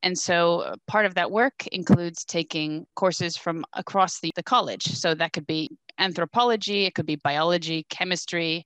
And 0.02 0.18
so 0.18 0.60
uh, 0.60 0.76
part 0.86 1.06
of 1.06 1.14
that 1.14 1.30
work 1.30 1.66
includes 1.68 2.24
taking 2.24 2.86
courses 2.96 3.36
from 3.36 3.64
across 3.74 4.20
the, 4.20 4.32
the 4.34 4.42
college. 4.42 4.84
So 4.84 5.14
that 5.14 5.32
could 5.32 5.46
be 5.46 5.70
anthropology, 5.98 6.84
it 6.84 6.94
could 6.94 7.06
be 7.06 7.16
biology, 7.16 7.86
chemistry, 7.88 8.64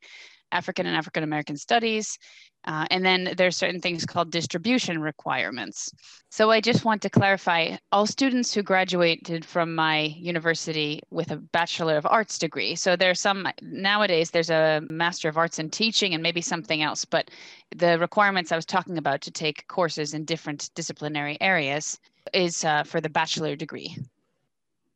African 0.52 0.86
and 0.86 0.96
African 0.96 1.22
American 1.22 1.56
studies. 1.56 2.18
Uh, 2.66 2.84
and 2.90 3.04
then 3.04 3.32
there's 3.36 3.56
certain 3.56 3.80
things 3.80 4.04
called 4.04 4.30
distribution 4.30 5.00
requirements. 5.00 5.90
So 6.30 6.50
I 6.50 6.60
just 6.60 6.84
want 6.84 7.00
to 7.02 7.10
clarify 7.10 7.76
all 7.92 8.06
students 8.06 8.52
who 8.52 8.62
graduated 8.62 9.44
from 9.44 9.74
my 9.74 10.14
university 10.16 11.00
with 11.10 11.30
a 11.30 11.36
Bachelor 11.36 11.96
of 11.96 12.06
Arts 12.06 12.38
degree. 12.38 12.74
So 12.74 12.96
there's 12.96 13.20
some 13.20 13.46
nowadays 13.62 14.30
there's 14.30 14.50
a 14.50 14.82
Master 14.90 15.28
of 15.28 15.38
Arts 15.38 15.58
in 15.58 15.70
Teaching 15.70 16.14
and 16.14 16.22
maybe 16.22 16.40
something 16.40 16.82
else, 16.82 17.04
but 17.04 17.30
the 17.74 17.98
requirements 17.98 18.50
I 18.50 18.56
was 18.56 18.66
talking 18.66 18.98
about 18.98 19.20
to 19.22 19.30
take 19.30 19.68
courses 19.68 20.14
in 20.14 20.24
different 20.24 20.70
disciplinary 20.74 21.38
areas 21.40 22.00
is 22.34 22.64
uh, 22.64 22.82
for 22.82 23.00
the 23.00 23.08
bachelor 23.08 23.54
degree. 23.54 23.96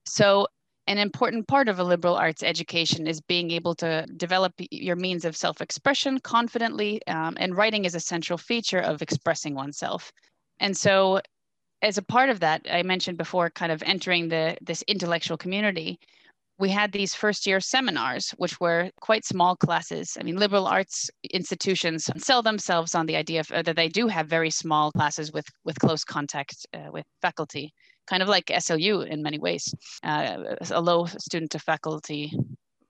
So 0.04 0.48
an 0.90 0.98
important 0.98 1.46
part 1.46 1.68
of 1.68 1.78
a 1.78 1.84
liberal 1.84 2.16
arts 2.16 2.42
education 2.42 3.06
is 3.06 3.20
being 3.20 3.52
able 3.52 3.76
to 3.76 4.04
develop 4.16 4.52
your 4.72 4.96
means 4.96 5.24
of 5.24 5.36
self-expression 5.36 6.18
confidently 6.18 7.00
um, 7.06 7.36
and 7.38 7.56
writing 7.56 7.84
is 7.84 7.94
a 7.94 8.00
central 8.00 8.36
feature 8.36 8.80
of 8.80 9.00
expressing 9.00 9.54
oneself 9.54 10.10
and 10.58 10.76
so 10.76 11.20
as 11.80 11.96
a 11.96 12.02
part 12.02 12.28
of 12.28 12.40
that 12.40 12.66
i 12.72 12.82
mentioned 12.82 13.16
before 13.16 13.48
kind 13.50 13.70
of 13.70 13.82
entering 13.84 14.28
the 14.28 14.56
this 14.60 14.82
intellectual 14.88 15.36
community 15.36 15.96
we 16.58 16.68
had 16.68 16.92
these 16.92 17.14
first 17.14 17.46
year 17.46 17.58
seminars, 17.58 18.34
which 18.36 18.60
were 18.60 18.90
quite 19.00 19.24
small 19.24 19.56
classes. 19.56 20.18
I 20.20 20.24
mean, 20.24 20.36
liberal 20.36 20.66
arts 20.66 21.08
institutions 21.32 22.10
sell 22.18 22.42
themselves 22.42 22.94
on 22.94 23.06
the 23.06 23.16
idea 23.16 23.40
of, 23.40 23.50
uh, 23.50 23.62
that 23.62 23.76
they 23.76 23.88
do 23.88 24.08
have 24.08 24.28
very 24.28 24.50
small 24.50 24.92
classes 24.92 25.32
with, 25.32 25.46
with 25.64 25.78
close 25.78 26.04
contact 26.04 26.66
uh, 26.74 26.90
with 26.92 27.06
faculty, 27.22 27.72
kind 28.10 28.22
of 28.22 28.28
like 28.28 28.46
SLU 28.46 29.06
in 29.06 29.22
many 29.22 29.38
ways, 29.38 29.72
uh, 30.02 30.56
a 30.70 30.80
low 30.80 31.06
student 31.06 31.52
to 31.52 31.60
faculty 31.60 32.32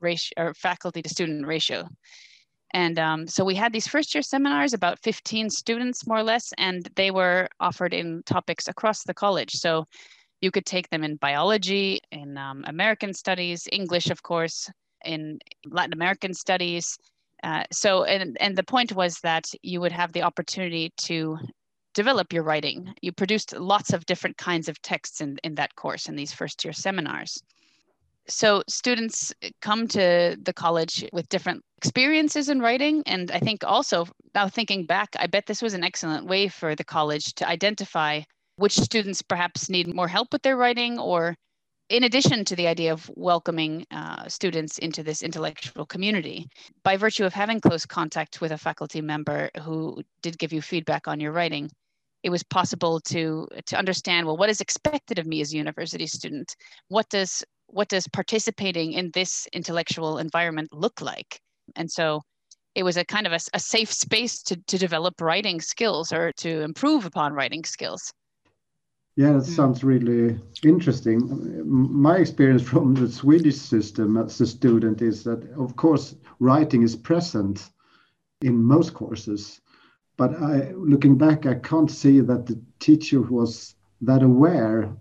ratio 0.00 0.32
or 0.38 0.54
faculty 0.54 1.02
to 1.02 1.08
student 1.10 1.46
ratio. 1.46 1.86
And 2.72 2.98
um, 2.98 3.26
so 3.26 3.44
we 3.44 3.54
had 3.54 3.72
these 3.72 3.86
first 3.86 4.14
year 4.14 4.22
seminars, 4.22 4.72
about 4.72 4.98
15 5.00 5.50
students 5.50 6.06
more 6.06 6.18
or 6.18 6.22
less, 6.22 6.52
and 6.56 6.88
they 6.96 7.10
were 7.10 7.48
offered 7.58 7.92
in 7.92 8.22
topics 8.24 8.66
across 8.68 9.02
the 9.02 9.12
college. 9.12 9.52
So 9.52 9.86
you 10.40 10.50
could 10.50 10.64
take 10.64 10.88
them 10.88 11.04
in 11.04 11.16
biology, 11.16 12.00
in 12.12 12.38
um, 12.38 12.64
American 12.66 13.12
studies, 13.12 13.68
English, 13.72 14.08
of 14.08 14.22
course, 14.22 14.70
in 15.04 15.38
Latin 15.66 15.92
American 15.92 16.32
studies. 16.32 16.96
Uh, 17.42 17.64
so, 17.72 18.04
and, 18.04 18.36
and 18.40 18.56
the 18.56 18.62
point 18.62 18.94
was 18.94 19.18
that 19.20 19.46
you 19.62 19.80
would 19.80 19.92
have 19.92 20.12
the 20.12 20.22
opportunity 20.22 20.92
to 20.96 21.36
develop 22.02 22.32
your 22.32 22.42
writing. 22.42 22.78
You 23.02 23.12
produced 23.12 23.50
lots 23.74 23.92
of 23.92 24.06
different 24.06 24.36
kinds 24.38 24.68
of 24.70 24.80
texts 24.80 25.20
in, 25.20 25.30
in 25.44 25.54
that 25.56 25.74
course 25.82 26.08
in 26.08 26.16
these 26.16 26.32
first 26.40 26.64
year 26.64 26.72
seminars. 26.72 27.32
So 28.26 28.62
students 28.68 29.34
come 29.60 29.86
to 29.88 30.36
the 30.48 30.52
college 30.64 30.96
with 31.12 31.28
different 31.28 31.60
experiences 31.76 32.48
in 32.48 32.60
writing. 32.60 33.02
And 33.04 33.30
I 33.30 33.40
think 33.46 33.64
also 33.64 34.06
now 34.34 34.48
thinking 34.48 34.86
back, 34.86 35.08
I 35.18 35.26
bet 35.26 35.44
this 35.46 35.60
was 35.60 35.74
an 35.74 35.84
excellent 35.84 36.26
way 36.26 36.48
for 36.48 36.74
the 36.74 36.84
college 36.96 37.34
to 37.34 37.48
identify 37.56 38.22
which 38.56 38.78
students 38.88 39.20
perhaps 39.20 39.68
need 39.68 39.94
more 39.94 40.08
help 40.08 40.28
with 40.32 40.42
their 40.42 40.56
writing 40.56 40.98
or 40.98 41.34
in 41.90 42.04
addition 42.04 42.44
to 42.44 42.56
the 42.56 42.68
idea 42.68 42.92
of 42.92 43.10
welcoming 43.16 43.84
uh, 43.90 44.28
students 44.28 44.78
into 44.78 45.02
this 45.02 45.22
intellectual 45.22 45.84
community, 45.84 46.48
by 46.84 46.96
virtue 46.96 47.24
of 47.24 47.34
having 47.34 47.60
close 47.60 47.84
contact 47.84 48.40
with 48.40 48.52
a 48.52 48.58
faculty 48.58 49.00
member 49.00 49.50
who 49.64 50.00
did 50.22 50.38
give 50.38 50.52
you 50.52 50.62
feedback 50.62 51.08
on 51.08 51.18
your 51.18 51.32
writing, 51.32 51.68
it 52.22 52.30
was 52.30 52.42
possible 52.42 53.00
to 53.00 53.46
to 53.66 53.78
understand 53.78 54.26
well 54.26 54.36
what 54.36 54.50
is 54.50 54.60
expected 54.60 55.18
of 55.18 55.26
me 55.26 55.40
as 55.40 55.52
a 55.52 55.56
university 55.56 56.06
student. 56.06 56.54
What 56.88 57.08
does 57.08 57.42
what 57.66 57.88
does 57.88 58.08
participating 58.08 58.92
in 58.92 59.10
this 59.14 59.46
intellectual 59.52 60.18
environment 60.18 60.72
look 60.72 61.00
like? 61.00 61.40
And 61.76 61.90
so 61.90 62.22
it 62.74 62.82
was 62.82 62.96
a 62.96 63.04
kind 63.04 63.26
of 63.26 63.32
a, 63.32 63.40
a 63.54 63.60
safe 63.60 63.92
space 63.92 64.42
to, 64.44 64.56
to 64.66 64.78
develop 64.78 65.20
writing 65.20 65.60
skills 65.60 66.12
or 66.12 66.32
to 66.32 66.62
improve 66.62 67.04
upon 67.04 67.32
writing 67.32 67.64
skills. 67.64 68.12
Yeah, 69.16 69.32
that 69.32 69.44
mm. 69.44 69.56
sounds 69.56 69.82
really 69.82 70.38
interesting. 70.64 71.62
My 71.66 72.16
experience 72.16 72.62
from 72.68 72.94
the 72.94 73.10
Swedish 73.10 73.56
system 73.56 74.16
as 74.16 74.40
a 74.40 74.46
student 74.46 75.02
is 75.02 75.24
that, 75.24 75.42
of 75.56 75.76
course, 75.76 76.14
writing 76.38 76.82
is 76.82 76.96
present 76.96 77.70
in 78.42 78.62
most 78.62 78.94
courses. 78.94 79.60
But 80.20 80.34
I, 80.42 80.72
looking 80.72 81.16
back, 81.16 81.46
I 81.46 81.54
can't 81.54 81.90
see 81.90 82.20
that 82.20 82.44
the 82.44 82.60
teacher 82.78 83.22
was 83.22 83.74
that 84.02 84.22
aware 84.22 84.94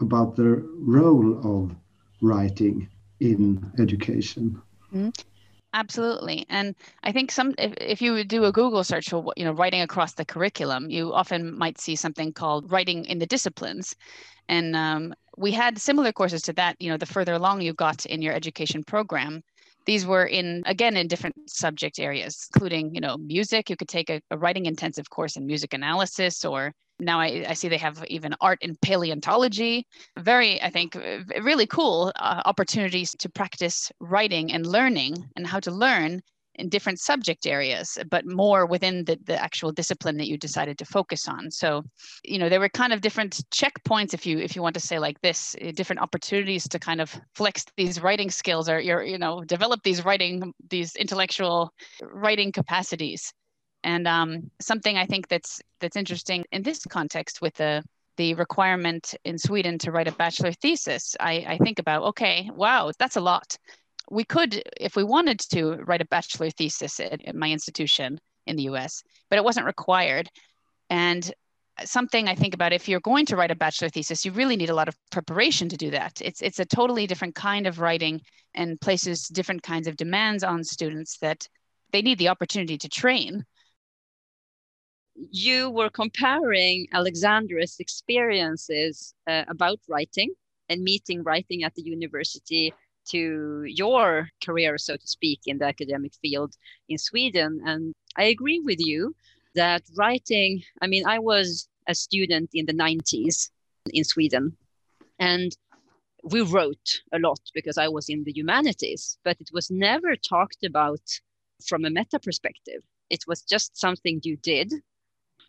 about 0.00 0.34
the 0.34 0.68
role 0.80 1.38
of 1.46 1.76
writing 2.20 2.88
in 3.20 3.72
education. 3.78 4.60
Mm. 4.92 5.16
Absolutely. 5.74 6.44
And 6.48 6.74
I 7.04 7.12
think 7.12 7.30
some 7.30 7.54
if, 7.56 7.72
if 7.80 8.02
you 8.02 8.24
do 8.24 8.46
a 8.46 8.50
Google 8.50 8.82
search 8.82 9.10
for 9.10 9.32
you 9.36 9.44
know 9.44 9.52
writing 9.52 9.82
across 9.82 10.14
the 10.14 10.24
curriculum, 10.24 10.90
you 10.90 11.14
often 11.14 11.56
might 11.56 11.78
see 11.78 11.94
something 11.94 12.32
called 12.32 12.72
writing 12.72 13.04
in 13.04 13.20
the 13.20 13.26
disciplines. 13.26 13.94
And 14.48 14.74
um, 14.74 15.14
we 15.36 15.52
had 15.52 15.78
similar 15.78 16.10
courses 16.10 16.42
to 16.42 16.52
that, 16.54 16.74
you 16.80 16.90
know, 16.90 16.96
the 16.96 17.06
further 17.06 17.34
along 17.34 17.60
you 17.60 17.74
got 17.74 18.06
in 18.06 18.22
your 18.22 18.34
education 18.34 18.82
program. 18.82 19.44
These 19.88 20.04
were 20.04 20.26
in 20.26 20.62
again 20.66 20.98
in 20.98 21.08
different 21.08 21.34
subject 21.48 21.98
areas, 21.98 22.46
including, 22.52 22.94
you 22.94 23.00
know, 23.00 23.16
music. 23.16 23.70
You 23.70 23.76
could 23.76 23.88
take 23.88 24.10
a, 24.10 24.20
a 24.30 24.36
writing 24.36 24.66
intensive 24.66 25.08
course 25.08 25.34
in 25.38 25.46
music 25.46 25.72
analysis 25.72 26.44
or 26.44 26.74
now 27.00 27.18
I, 27.18 27.46
I, 27.48 27.54
see 27.54 27.68
they 27.68 27.78
have 27.78 28.04
even 28.08 28.34
art 28.42 28.58
in 28.60 28.76
paleontology. 28.82 29.86
Very, 30.18 30.60
I 30.60 30.68
think, 30.68 30.94
really 31.40 31.66
cool 31.66 32.12
uh, 32.16 32.42
opportunities 32.44 33.12
to 33.20 33.30
practice 33.30 33.90
writing 33.98 34.52
and 34.52 34.66
learning 34.66 35.14
and 35.36 35.46
how 35.46 35.60
to 35.60 35.70
learn 35.70 36.20
in 36.58 36.68
different 36.68 37.00
subject 37.00 37.46
areas, 37.46 37.98
but 38.10 38.26
more 38.26 38.66
within 38.66 39.04
the, 39.04 39.18
the 39.24 39.40
actual 39.40 39.72
discipline 39.72 40.16
that 40.18 40.28
you 40.28 40.36
decided 40.36 40.76
to 40.78 40.84
focus 40.84 41.28
on. 41.28 41.50
So, 41.50 41.84
you 42.24 42.38
know, 42.38 42.48
there 42.48 42.60
were 42.60 42.68
kind 42.68 42.92
of 42.92 43.00
different 43.00 43.40
checkpoints, 43.54 44.12
if 44.14 44.26
you 44.26 44.38
if 44.38 44.54
you 44.54 44.62
want 44.62 44.74
to 44.74 44.80
say 44.80 44.98
like 44.98 45.20
this, 45.20 45.56
eh, 45.60 45.72
different 45.72 46.02
opportunities 46.02 46.68
to 46.68 46.78
kind 46.78 47.00
of 47.00 47.18
flex 47.34 47.64
these 47.76 48.02
writing 48.02 48.30
skills 48.30 48.68
or 48.68 48.80
your, 48.80 49.02
you 49.02 49.18
know, 49.18 49.42
develop 49.44 49.82
these 49.82 50.04
writing, 50.04 50.52
these 50.68 50.96
intellectual 50.96 51.72
writing 52.02 52.52
capacities. 52.52 53.32
And 53.84 54.08
um, 54.08 54.50
something 54.60 54.98
I 54.98 55.06
think 55.06 55.28
that's 55.28 55.60
that's 55.80 55.96
interesting 55.96 56.44
in 56.50 56.62
this 56.62 56.84
context 56.84 57.40
with 57.40 57.54
the 57.54 57.82
the 58.16 58.34
requirement 58.34 59.14
in 59.24 59.38
Sweden 59.38 59.78
to 59.78 59.92
write 59.92 60.08
a 60.08 60.12
bachelor 60.12 60.52
thesis, 60.52 61.16
I, 61.20 61.44
I 61.48 61.58
think 61.58 61.78
about 61.78 62.02
okay, 62.02 62.50
wow, 62.52 62.90
that's 62.98 63.16
a 63.16 63.20
lot. 63.20 63.56
We 64.10 64.24
could, 64.24 64.62
if 64.80 64.96
we 64.96 65.04
wanted 65.04 65.38
to, 65.50 65.74
write 65.86 66.00
a 66.00 66.06
bachelor 66.06 66.50
thesis 66.50 67.00
at, 67.00 67.24
at 67.24 67.34
my 67.34 67.50
institution 67.50 68.18
in 68.46 68.56
the 68.56 68.64
U.S., 68.64 69.02
but 69.28 69.36
it 69.36 69.44
wasn't 69.44 69.66
required. 69.66 70.28
And 70.88 71.30
something 71.84 72.28
I 72.28 72.34
think 72.34 72.54
about 72.54 72.72
if 72.72 72.88
you're 72.88 73.00
going 73.00 73.26
to 73.26 73.36
write 73.36 73.50
a 73.50 73.56
bachelor 73.56 73.88
thesis, 73.88 74.24
you 74.24 74.32
really 74.32 74.56
need 74.56 74.70
a 74.70 74.74
lot 74.74 74.88
of 74.88 74.96
preparation 75.10 75.68
to 75.68 75.76
do 75.76 75.90
that. 75.90 76.20
It's 76.20 76.40
it's 76.42 76.58
a 76.58 76.64
totally 76.64 77.06
different 77.06 77.34
kind 77.34 77.66
of 77.66 77.78
writing 77.78 78.20
and 78.54 78.80
places 78.80 79.28
different 79.28 79.62
kinds 79.62 79.86
of 79.86 79.96
demands 79.96 80.42
on 80.42 80.64
students 80.64 81.18
that 81.18 81.46
they 81.92 82.02
need 82.02 82.18
the 82.18 82.28
opportunity 82.28 82.78
to 82.78 82.88
train 82.88 83.44
you 85.30 85.70
were 85.70 85.90
comparing 85.90 86.86
Alexandra's 86.92 87.76
experiences 87.80 89.14
uh, 89.26 89.44
about 89.48 89.78
writing 89.88 90.32
and 90.68 90.82
meeting 90.82 91.22
writing 91.22 91.64
at 91.64 91.74
the 91.74 91.82
university 91.82 92.72
to 93.10 93.64
your 93.64 94.28
career, 94.44 94.78
so 94.78 94.96
to 94.96 95.06
speak, 95.06 95.40
in 95.46 95.58
the 95.58 95.66
academic 95.66 96.12
field 96.22 96.54
in 96.88 96.98
Sweden. 96.98 97.60
And 97.66 97.94
I 98.16 98.24
agree 98.24 98.60
with 98.60 98.78
you 98.80 99.14
that 99.54 99.82
writing, 99.96 100.62
I 100.82 100.86
mean, 100.86 101.06
I 101.06 101.18
was 101.18 101.68
a 101.86 101.94
student 101.94 102.50
in 102.54 102.66
the 102.66 102.74
90s 102.74 103.50
in 103.92 104.04
Sweden, 104.04 104.56
and 105.18 105.56
we 106.24 106.42
wrote 106.42 107.00
a 107.12 107.18
lot 107.18 107.40
because 107.54 107.78
I 107.78 107.88
was 107.88 108.08
in 108.08 108.24
the 108.24 108.32
humanities, 108.32 109.18
but 109.24 109.40
it 109.40 109.50
was 109.52 109.70
never 109.70 110.16
talked 110.16 110.64
about 110.64 111.00
from 111.66 111.84
a 111.84 111.90
meta 111.90 112.18
perspective. 112.18 112.82
It 113.10 113.24
was 113.26 113.42
just 113.42 113.78
something 113.78 114.20
you 114.22 114.36
did 114.36 114.72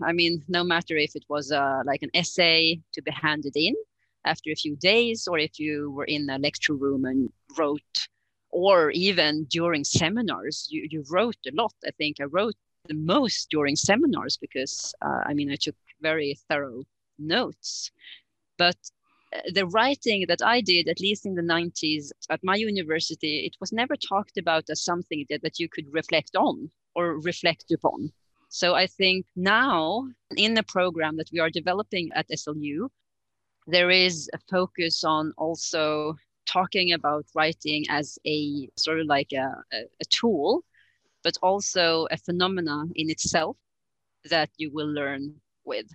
I 0.02 0.14
mean, 0.14 0.44
no 0.48 0.64
matter 0.64 0.96
if 0.96 1.16
it 1.16 1.26
was 1.28 1.52
uh, 1.52 1.82
like 1.86 2.04
an 2.04 2.10
essay 2.14 2.82
to 2.94 3.02
be 3.02 3.12
handed 3.12 3.56
in 3.56 3.76
after 4.26 4.52
a 4.52 4.56
few 4.56 4.76
days, 4.76 5.28
or 5.28 5.38
if 5.38 5.60
you 5.60 5.92
were 5.92 6.06
in 6.06 6.30
a 6.30 6.38
lecture 6.38 6.76
room 6.76 7.06
and 7.06 7.32
wrote, 7.58 8.08
or 8.52 8.92
even 8.92 9.46
during 9.46 9.84
seminars, 9.84 10.68
you, 10.70 10.88
you 10.90 11.04
wrote 11.10 11.38
a 11.48 11.52
lot. 11.54 11.74
I 11.86 11.92
think 11.92 12.18
I 12.20 12.26
wrote 12.26 12.56
the 12.88 12.96
most 12.96 13.50
during 13.50 13.76
seminars 13.76 14.38
because, 14.38 14.94
uh, 15.02 15.22
I 15.26 15.34
mean, 15.34 15.52
I 15.52 15.56
took 15.56 15.76
very 16.02 16.38
thorough 16.50 16.84
notes. 17.18 17.92
But 18.58 18.78
uh, 19.36 19.42
the 19.54 19.68
writing 19.68 20.26
that 20.28 20.42
I 20.42 20.62
did, 20.62 20.88
at 20.88 21.00
least 21.00 21.26
in 21.26 21.36
the 21.36 21.42
90s 21.42 22.12
at 22.30 22.44
my 22.44 22.56
university, 22.56 23.46
it 23.46 23.56
was 23.60 23.72
never 23.72 23.96
talked 23.96 24.38
about 24.38 24.70
as 24.70 24.84
something 24.84 25.26
that, 25.30 25.42
that 25.44 25.60
you 25.60 25.70
could 25.70 25.86
reflect 25.92 26.36
on 26.36 26.72
or 26.96 27.20
reflect 27.20 27.72
upon. 27.72 28.12
So 28.50 28.74
I 28.74 28.88
think 28.88 29.28
now 29.36 30.08
in 30.36 30.56
the 30.56 30.64
program 30.64 31.18
that 31.18 31.30
we 31.32 31.40
are 31.40 31.52
developing 31.52 32.10
at 32.16 32.28
SLU, 32.30 32.90
there 33.72 33.92
is 33.92 34.30
a 34.34 34.40
focus 34.50 35.04
on 35.04 35.34
also 35.38 36.16
talking 36.46 36.94
about 36.94 37.26
writing 37.36 37.86
as 37.90 38.18
a 38.26 38.68
sort 38.76 39.00
of 39.00 39.06
like 39.06 39.32
a, 39.34 39.48
a, 39.72 40.06
tool, 40.10 40.64
but 41.24 41.38
also 41.44 42.08
a 42.10 42.18
phenomena 42.18 42.86
in 42.96 43.10
itself 43.10 43.56
that 44.30 44.50
you 44.58 44.72
will 44.72 44.88
learn 44.88 45.36
with. 45.66 45.86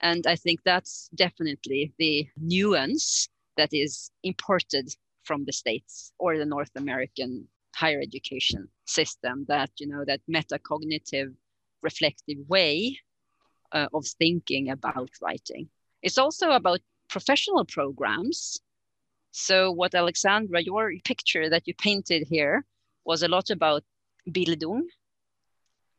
And 0.00 0.26
I 0.26 0.34
think 0.36 0.60
that's 0.64 1.08
definitely 1.14 1.92
the 1.98 2.26
nuance 2.36 3.28
that 3.56 3.70
is 3.72 4.10
imported 4.22 4.88
from 5.22 5.44
the 5.44 5.52
States 5.52 6.12
or 6.18 6.38
the 6.38 6.46
North 6.46 6.74
American 6.76 7.46
higher 7.74 8.00
education 8.00 8.68
system 8.86 9.44
that, 9.48 9.70
you 9.78 9.86
know, 9.86 10.04
that 10.06 10.20
metacognitive 10.28 11.34
reflective 11.82 12.38
way 12.48 12.98
uh, 13.72 13.86
of 13.94 14.04
thinking 14.18 14.70
about 14.70 15.10
writing. 15.22 15.68
It's 16.02 16.18
also 16.18 16.50
about 16.50 16.80
professional 17.08 17.64
programs 17.64 18.58
So, 19.32 19.70
what 19.72 19.94
Alexandra, 19.94 20.62
your 20.62 20.92
picture 21.04 21.50
that 21.50 21.66
you 21.66 21.74
painted 21.74 22.26
here 22.28 22.64
was 23.04 23.22
a 23.22 23.28
lot 23.28 23.50
about 23.50 23.84
Bildung. 24.26 24.82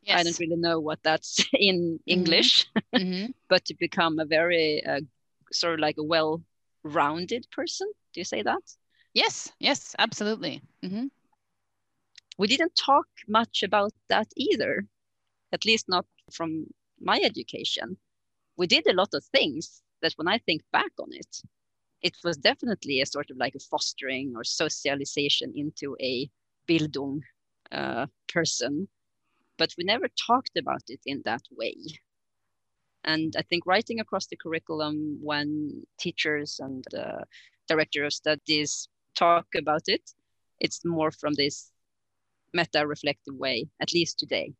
Yes. 0.02 0.20
I 0.20 0.22
don't 0.24 0.38
really 0.38 0.56
know 0.56 0.80
what 0.80 1.02
that's 1.02 1.44
in 1.54 1.76
mm-hmm. 1.76 1.96
English, 2.06 2.66
mm-hmm. 2.94 3.32
but 3.48 3.64
to 3.66 3.74
become 3.74 4.18
a 4.18 4.26
very 4.26 4.84
uh, 4.84 5.00
sort 5.52 5.74
of 5.74 5.80
like 5.80 5.98
a 5.98 6.04
well 6.04 6.42
rounded 6.84 7.46
person. 7.52 7.90
Do 8.12 8.20
you 8.20 8.24
say 8.24 8.42
that? 8.42 8.62
Yes, 9.14 9.52
yes, 9.58 9.94
absolutely. 9.98 10.62
Mm-hmm. 10.84 11.06
We 12.38 12.46
didn't 12.48 12.74
talk 12.76 13.06
much 13.28 13.62
about 13.62 13.92
that 14.08 14.28
either, 14.36 14.86
at 15.52 15.64
least 15.64 15.88
not 15.88 16.06
from 16.32 16.66
my 17.00 17.20
education. 17.22 17.96
We 18.56 18.66
did 18.66 18.86
a 18.86 18.94
lot 18.94 19.14
of 19.14 19.24
things 19.24 19.82
that 20.02 20.14
when 20.16 20.28
I 20.28 20.38
think 20.38 20.62
back 20.72 20.92
on 20.98 21.08
it, 21.12 21.42
it 22.02 22.16
was 22.24 22.36
definitely 22.36 23.00
a 23.00 23.06
sort 23.06 23.30
of 23.30 23.36
like 23.36 23.54
a 23.54 23.60
fostering 23.70 24.32
or 24.36 24.44
socialization 24.44 25.52
into 25.54 25.96
a 26.00 26.30
Bildung 26.66 27.20
uh, 27.72 28.06
person, 28.32 28.88
but 29.58 29.74
we 29.76 29.84
never 29.84 30.08
talked 30.26 30.56
about 30.56 30.82
it 30.88 31.00
in 31.04 31.22
that 31.24 31.42
way. 31.50 31.76
And 33.04 33.34
I 33.36 33.42
think 33.42 33.66
writing 33.66 34.00
across 34.00 34.26
the 34.26 34.36
curriculum 34.36 35.18
when 35.22 35.82
teachers 35.98 36.60
and 36.60 36.84
uh, 36.94 37.24
director 37.68 38.04
of 38.04 38.12
studies 38.12 38.88
talk 39.14 39.46
about 39.56 39.82
it, 39.86 40.10
it's 40.60 40.84
more 40.84 41.10
from 41.10 41.34
this 41.34 41.70
meta 42.52 42.86
reflective 42.86 43.34
way, 43.34 43.68
at 43.80 43.94
least 43.94 44.18
today. 44.18 44.52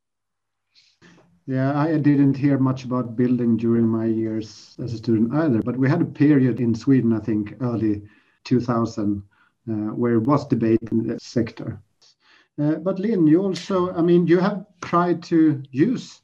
Yeah, 1.47 1.79
I 1.79 1.97
didn't 1.97 2.37
hear 2.37 2.59
much 2.59 2.85
about 2.85 3.17
Bildung 3.17 3.59
during 3.59 3.87
my 3.89 4.05
years 4.05 4.77
as 4.83 4.93
a 4.93 4.99
student 4.99 5.35
either, 5.35 5.63
but 5.63 5.77
we 5.77 5.89
had 5.89 6.03
a 6.03 6.05
period 6.05 6.61
in 6.61 6.75
Sweden, 6.75 7.13
I 7.13 7.21
think, 7.21 7.55
early 7.61 8.03
2000, 8.45 9.23
uh, 9.69 9.73
where 9.73 10.15
it 10.15 10.21
was 10.21 10.47
debate 10.47 10.81
in 10.93 11.07
the 11.07 11.19
sector. 11.19 11.81
Uh, 12.61 12.75
but 12.75 12.99
Linn, 12.99 13.27
you 13.27 13.43
also, 13.43 13.93
I 13.95 14.03
mean, 14.03 14.27
you 14.27 14.39
have 14.39 14.67
tried 14.83 15.23
to 15.25 15.63
use 15.71 16.21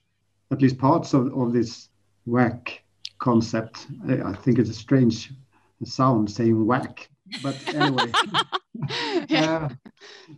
at 0.51 0.61
least 0.61 0.79
parts 0.79 1.15
of, 1.15 1.37
of 1.37 1.53
this 1.53 1.89
WAC 2.29 2.81
concept. 3.19 3.87
I, 4.09 4.23
I 4.23 4.33
think 4.35 4.59
it's 4.59 4.71
a 4.71 4.75
strange 4.75 5.33
sound 5.85 6.31
saying 6.31 6.67
WAC, 6.67 7.09
but 7.43 7.57
anyway. 7.75 8.11
yeah. 9.29 9.69
uh, 9.69 9.69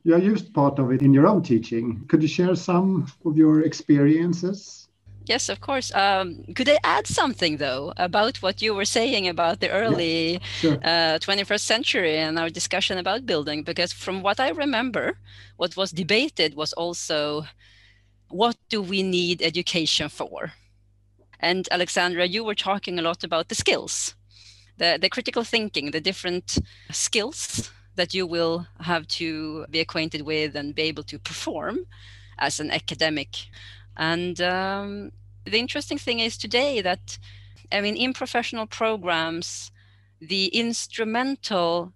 you 0.05 0.19
used 0.19 0.53
part 0.55 0.79
of 0.79 0.93
it 0.93 1.03
in 1.03 1.13
your 1.13 1.27
own 1.27 1.43
teaching. 1.43 2.05
Could 2.09 2.23
you 2.23 2.29
share 2.29 2.55
some 2.55 3.07
of 3.25 3.37
your 3.37 3.63
experiences? 3.63 4.89
Yes, 5.27 5.51
of 5.51 5.61
course. 5.61 5.95
Um, 5.95 6.45
could 6.55 6.69
I 6.71 6.79
add 6.85 7.07
something 7.07 7.59
though 7.59 7.93
about 7.99 8.39
what 8.39 8.63
you 8.63 8.75
were 8.75 8.87
saying 8.87 9.29
about 9.29 9.61
the 9.61 9.69
early 9.69 10.33
yeah, 10.33 10.39
sure. 10.61 10.79
uh, 10.83 11.19
21st 11.21 11.61
century 11.61 12.17
and 12.17 12.39
our 12.39 12.49
discussion 12.49 12.97
about 12.97 13.27
Bildung? 13.27 13.63
Because 13.63 13.93
from 13.93 14.23
what 14.23 14.41
I 14.41 14.49
remember, 14.49 15.19
what 15.57 15.77
was 15.77 15.91
debated 15.91 16.55
was 16.55 16.73
also 16.73 17.45
what 18.31 18.57
do 18.69 18.81
we 18.81 19.03
need 19.03 19.43
education 19.43 20.09
for? 20.09 20.53
And 21.41 21.69
Alexandra, 21.71 22.27
you 22.27 22.45
were 22.45 22.55
talking 22.55 22.99
a 22.99 23.03
lot 23.03 23.23
about 23.25 23.49
the 23.49 23.55
skills, 23.55 24.15
the, 24.79 24.99
the 25.01 25.09
critical 25.09 25.45
thinking, 25.45 25.91
the 25.91 26.01
different 26.01 26.59
skills 26.91 27.71
that 27.97 28.15
you 28.15 28.27
will 28.27 28.67
have 28.81 29.07
to 29.09 29.67
be 29.71 29.81
acquainted 29.81 30.23
with 30.23 30.57
and 30.57 30.75
be 30.75 30.83
able 30.83 31.03
to 31.03 31.19
perform 31.19 31.81
as 32.39 32.61
an 32.61 32.71
academic. 32.71 33.49
And 33.97 34.41
um, 34.41 35.11
the 35.45 35.59
interesting 35.59 35.99
thing 35.99 36.21
is 36.21 36.39
today 36.39 36.81
that, 36.81 37.19
I 37.73 37.81
mean, 37.81 37.97
in 37.97 38.13
professional 38.13 38.67
programs, 38.67 39.73
the 40.21 40.47
instrumental 40.47 41.93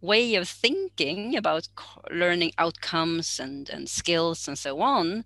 way 0.00 0.34
of 0.34 0.48
thinking 0.48 1.36
about 1.36 1.68
learning 2.10 2.52
outcomes 2.58 3.38
and, 3.38 3.68
and 3.68 3.88
skills 3.88 4.48
and 4.48 4.58
so 4.58 4.80
on, 4.80 5.24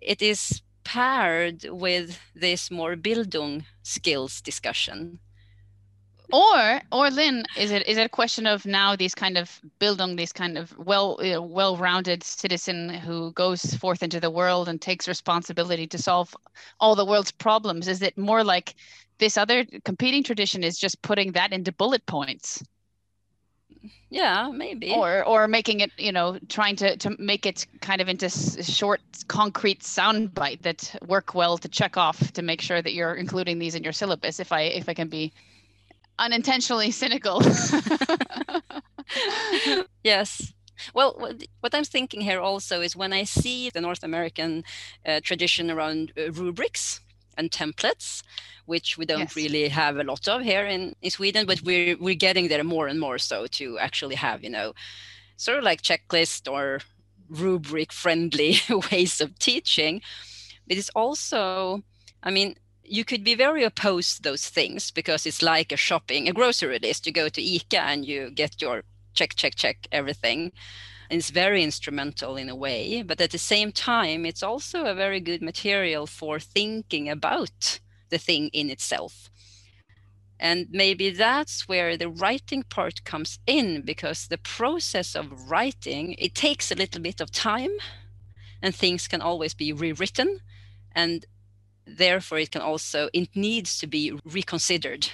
it 0.00 0.22
is 0.22 0.62
paired 0.84 1.64
with 1.68 2.20
this 2.34 2.70
more 2.70 2.96
Bildung 2.96 3.64
skills 3.82 4.40
discussion 4.40 5.18
or 6.32 6.80
or 6.92 7.10
Linn, 7.10 7.44
is 7.56 7.70
it 7.70 7.86
is 7.88 7.96
it 7.96 8.06
a 8.06 8.08
question 8.08 8.46
of 8.46 8.66
now 8.66 8.96
these 8.96 9.14
kind 9.14 9.38
of 9.38 9.60
Bildung 9.80 10.16
these 10.16 10.32
kind 10.32 10.58
of 10.58 10.76
well 10.78 11.18
you 11.22 11.32
know, 11.32 11.42
well-rounded 11.42 12.22
citizen 12.22 12.90
who 12.90 13.32
goes 13.32 13.74
forth 13.74 14.02
into 14.02 14.20
the 14.20 14.30
world 14.30 14.68
and 14.68 14.80
takes 14.80 15.08
responsibility 15.08 15.86
to 15.86 15.98
solve 15.98 16.36
all 16.80 16.94
the 16.94 17.06
world's 17.06 17.32
problems? 17.32 17.88
Is 17.88 18.02
it 18.02 18.18
more 18.18 18.44
like 18.44 18.74
this 19.18 19.36
other 19.36 19.64
competing 19.84 20.22
tradition 20.22 20.62
is 20.62 20.78
just 20.78 21.00
putting 21.02 21.32
that 21.32 21.52
into 21.52 21.72
bullet 21.72 22.04
points? 22.06 22.62
Yeah, 24.10 24.50
maybe. 24.52 24.92
Or 24.94 25.24
or 25.24 25.48
making 25.48 25.80
it, 25.80 25.92
you 25.98 26.12
know, 26.12 26.38
trying 26.48 26.76
to 26.76 26.96
to 26.96 27.16
make 27.18 27.46
it 27.46 27.66
kind 27.80 28.00
of 28.00 28.08
into 28.08 28.30
short, 28.30 29.00
concrete 29.28 29.82
sound 29.82 30.34
bite 30.34 30.62
that 30.62 30.94
work 31.06 31.34
well 31.34 31.58
to 31.58 31.68
check 31.68 31.96
off 31.96 32.32
to 32.32 32.42
make 32.42 32.60
sure 32.60 32.80
that 32.80 32.94
you're 32.94 33.14
including 33.14 33.58
these 33.58 33.74
in 33.74 33.82
your 33.84 33.92
syllabus. 33.92 34.40
If 34.40 34.50
I 34.52 34.62
if 34.62 34.88
I 34.88 34.94
can 34.94 35.08
be 35.08 35.32
unintentionally 36.18 36.90
cynical. 37.02 37.42
yes. 40.04 40.52
Well, 40.94 41.32
what 41.60 41.74
I'm 41.74 41.84
thinking 41.84 42.20
here 42.20 42.40
also 42.40 42.80
is 42.80 42.94
when 42.94 43.12
I 43.12 43.24
see 43.24 43.70
the 43.70 43.80
North 43.80 44.04
American 44.04 44.64
uh, 45.04 45.20
tradition 45.22 45.70
around 45.70 46.12
uh, 46.16 46.30
rubrics 46.32 47.00
and 47.36 47.50
templates, 47.50 48.22
which 48.66 48.98
we 48.98 49.06
don't 49.06 49.20
yes. 49.20 49.36
really 49.36 49.68
have 49.68 49.96
a 49.96 50.04
lot 50.04 50.28
of 50.28 50.42
here 50.42 50.66
in, 50.66 50.94
in 51.02 51.10
Sweden, 51.10 51.46
but 51.46 51.62
we're 51.62 51.96
we're 51.98 52.14
getting 52.14 52.48
there 52.48 52.64
more 52.64 52.86
and 52.86 53.00
more 53.00 53.18
so 53.18 53.46
to 53.46 53.78
actually 53.78 54.16
have, 54.16 54.44
you 54.44 54.50
know, 54.50 54.72
sort 55.36 55.58
of 55.58 55.64
like 55.64 55.82
checklist 55.82 56.50
or 56.50 56.80
rubric 57.28 57.92
friendly 57.92 58.56
ways 58.92 59.20
of 59.20 59.38
teaching. 59.38 60.00
But 60.66 60.76
it's 60.76 60.90
also, 60.90 61.82
I 62.22 62.30
mean, 62.30 62.56
you 62.90 63.04
could 63.04 63.24
be 63.24 63.34
very 63.34 63.64
opposed 63.64 64.16
to 64.16 64.22
those 64.22 64.48
things 64.48 64.90
because 64.90 65.26
it's 65.26 65.42
like 65.42 65.72
a 65.72 65.76
shopping, 65.76 66.28
a 66.28 66.32
grocery 66.32 66.78
list. 66.78 67.06
You 67.06 67.12
go 67.12 67.28
to 67.28 67.42
ICA 67.42 67.78
and 67.78 68.04
you 68.04 68.30
get 68.30 68.60
your 68.60 68.82
check, 69.14 69.34
check, 69.34 69.54
check 69.54 69.86
everything. 69.92 70.52
And 71.10 71.18
it's 71.18 71.30
very 71.30 71.62
instrumental 71.62 72.36
in 72.36 72.48
a 72.48 72.54
way, 72.54 73.02
but 73.02 73.20
at 73.20 73.30
the 73.30 73.38
same 73.38 73.72
time, 73.72 74.26
it's 74.26 74.42
also 74.42 74.84
a 74.84 74.94
very 74.94 75.20
good 75.20 75.40
material 75.40 76.06
for 76.06 76.38
thinking 76.38 77.08
about 77.08 77.80
the 78.10 78.18
thing 78.18 78.48
in 78.52 78.68
itself. 78.68 79.30
And 80.40 80.66
maybe 80.70 81.10
that's 81.10 81.66
where 81.66 81.96
the 81.96 82.08
writing 82.08 82.62
part 82.62 83.04
comes 83.04 83.38
in 83.46 83.82
because 83.82 84.26
the 84.26 84.38
process 84.38 85.16
of 85.16 85.50
writing, 85.50 86.14
it 86.18 86.34
takes 86.34 86.70
a 86.70 86.76
little 86.76 87.00
bit 87.00 87.20
of 87.20 87.32
time 87.32 87.70
and 88.62 88.74
things 88.74 89.08
can 89.08 89.20
always 89.20 89.54
be 89.54 89.72
rewritten. 89.72 90.40
And 90.92 91.24
therefore 91.96 92.38
it 92.38 92.50
can 92.50 92.62
also 92.62 93.08
it 93.12 93.28
needs 93.34 93.78
to 93.78 93.86
be 93.86 94.12
reconsidered 94.24 95.08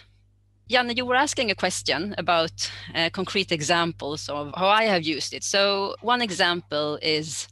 Janne, 0.71 0.97
you 0.97 1.05
were 1.05 1.15
asking 1.15 1.51
a 1.51 1.55
question 1.55 2.15
about 2.17 2.71
uh, 2.95 3.11
concrete 3.13 3.53
examples 3.53 4.31
of 4.31 4.55
how 4.57 4.69
I 4.69 4.85
have 4.85 5.03
used 5.03 5.35
it. 5.35 5.45
So 5.45 5.95
one 6.01 6.23
example 6.23 6.99
is 7.03 7.49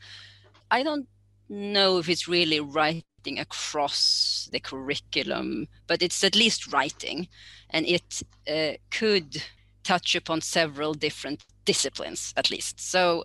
I 0.70 0.82
don't 0.82 1.06
know 1.50 1.98
if 1.98 2.08
it's 2.08 2.26
really 2.26 2.60
writing 2.60 3.38
across 3.38 4.48
the 4.50 4.60
curriculum, 4.60 5.68
but 5.86 6.02
it's 6.02 6.24
at 6.24 6.34
least 6.34 6.72
writing, 6.72 7.28
and 7.68 7.86
it 7.86 8.22
uh, 8.48 8.78
could 8.90 9.42
touch 9.84 10.14
upon 10.14 10.40
several 10.40 10.94
different 10.94 11.44
disciplines 11.66 12.32
at 12.36 12.50
least. 12.50 12.80
So 12.80 13.24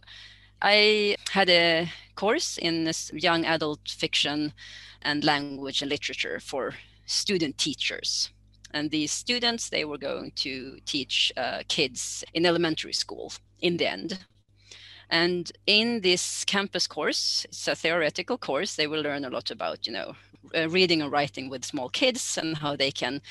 I 0.61 1.15
had 1.31 1.49
a 1.49 1.91
course 2.15 2.57
in 2.57 2.91
young 3.13 3.45
adult 3.45 3.87
fiction 3.87 4.53
and 5.01 5.23
language 5.23 5.81
and 5.81 5.89
literature 5.89 6.39
for 6.39 6.73
student 7.05 7.57
teachers. 7.57 8.31
And 8.71 8.91
these 8.91 9.11
students, 9.11 9.69
they 9.69 9.85
were 9.85 9.97
going 9.97 10.31
to 10.37 10.79
teach 10.85 11.31
uh, 11.37 11.63
kids 11.67 12.23
in 12.33 12.45
elementary 12.45 12.93
school 12.93 13.31
in 13.59 13.77
the 13.77 13.87
end. 13.87 14.25
And 15.09 15.51
in 15.65 16.01
this 16.01 16.43
campus 16.43 16.85
course, 16.85 17.45
it's 17.49 17.67
a 17.67 17.75
theoretical 17.75 18.37
course, 18.37 18.75
they 18.75 18.87
will 18.87 19.01
learn 19.01 19.23
a 19.23 19.29
lot 19.29 19.51
about, 19.51 19.87
you 19.87 19.93
know, 19.93 20.15
uh, 20.55 20.69
reading 20.69 21.01
and 21.01 21.11
writing 21.11 21.49
with 21.49 21.63
small 21.63 21.89
kids 21.89 22.37
and 22.37 22.57
how 22.57 22.75
they 22.75 22.91
can 22.91 23.21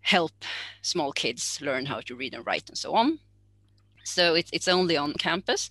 help 0.00 0.32
small 0.82 1.12
kids 1.12 1.58
learn 1.60 1.86
how 1.86 2.00
to 2.00 2.14
read 2.14 2.34
and 2.34 2.46
write 2.46 2.68
and 2.68 2.78
so 2.78 2.94
on. 2.94 3.18
So 4.04 4.34
it's, 4.34 4.50
it's 4.52 4.68
only 4.68 4.96
on 4.96 5.14
campus. 5.14 5.70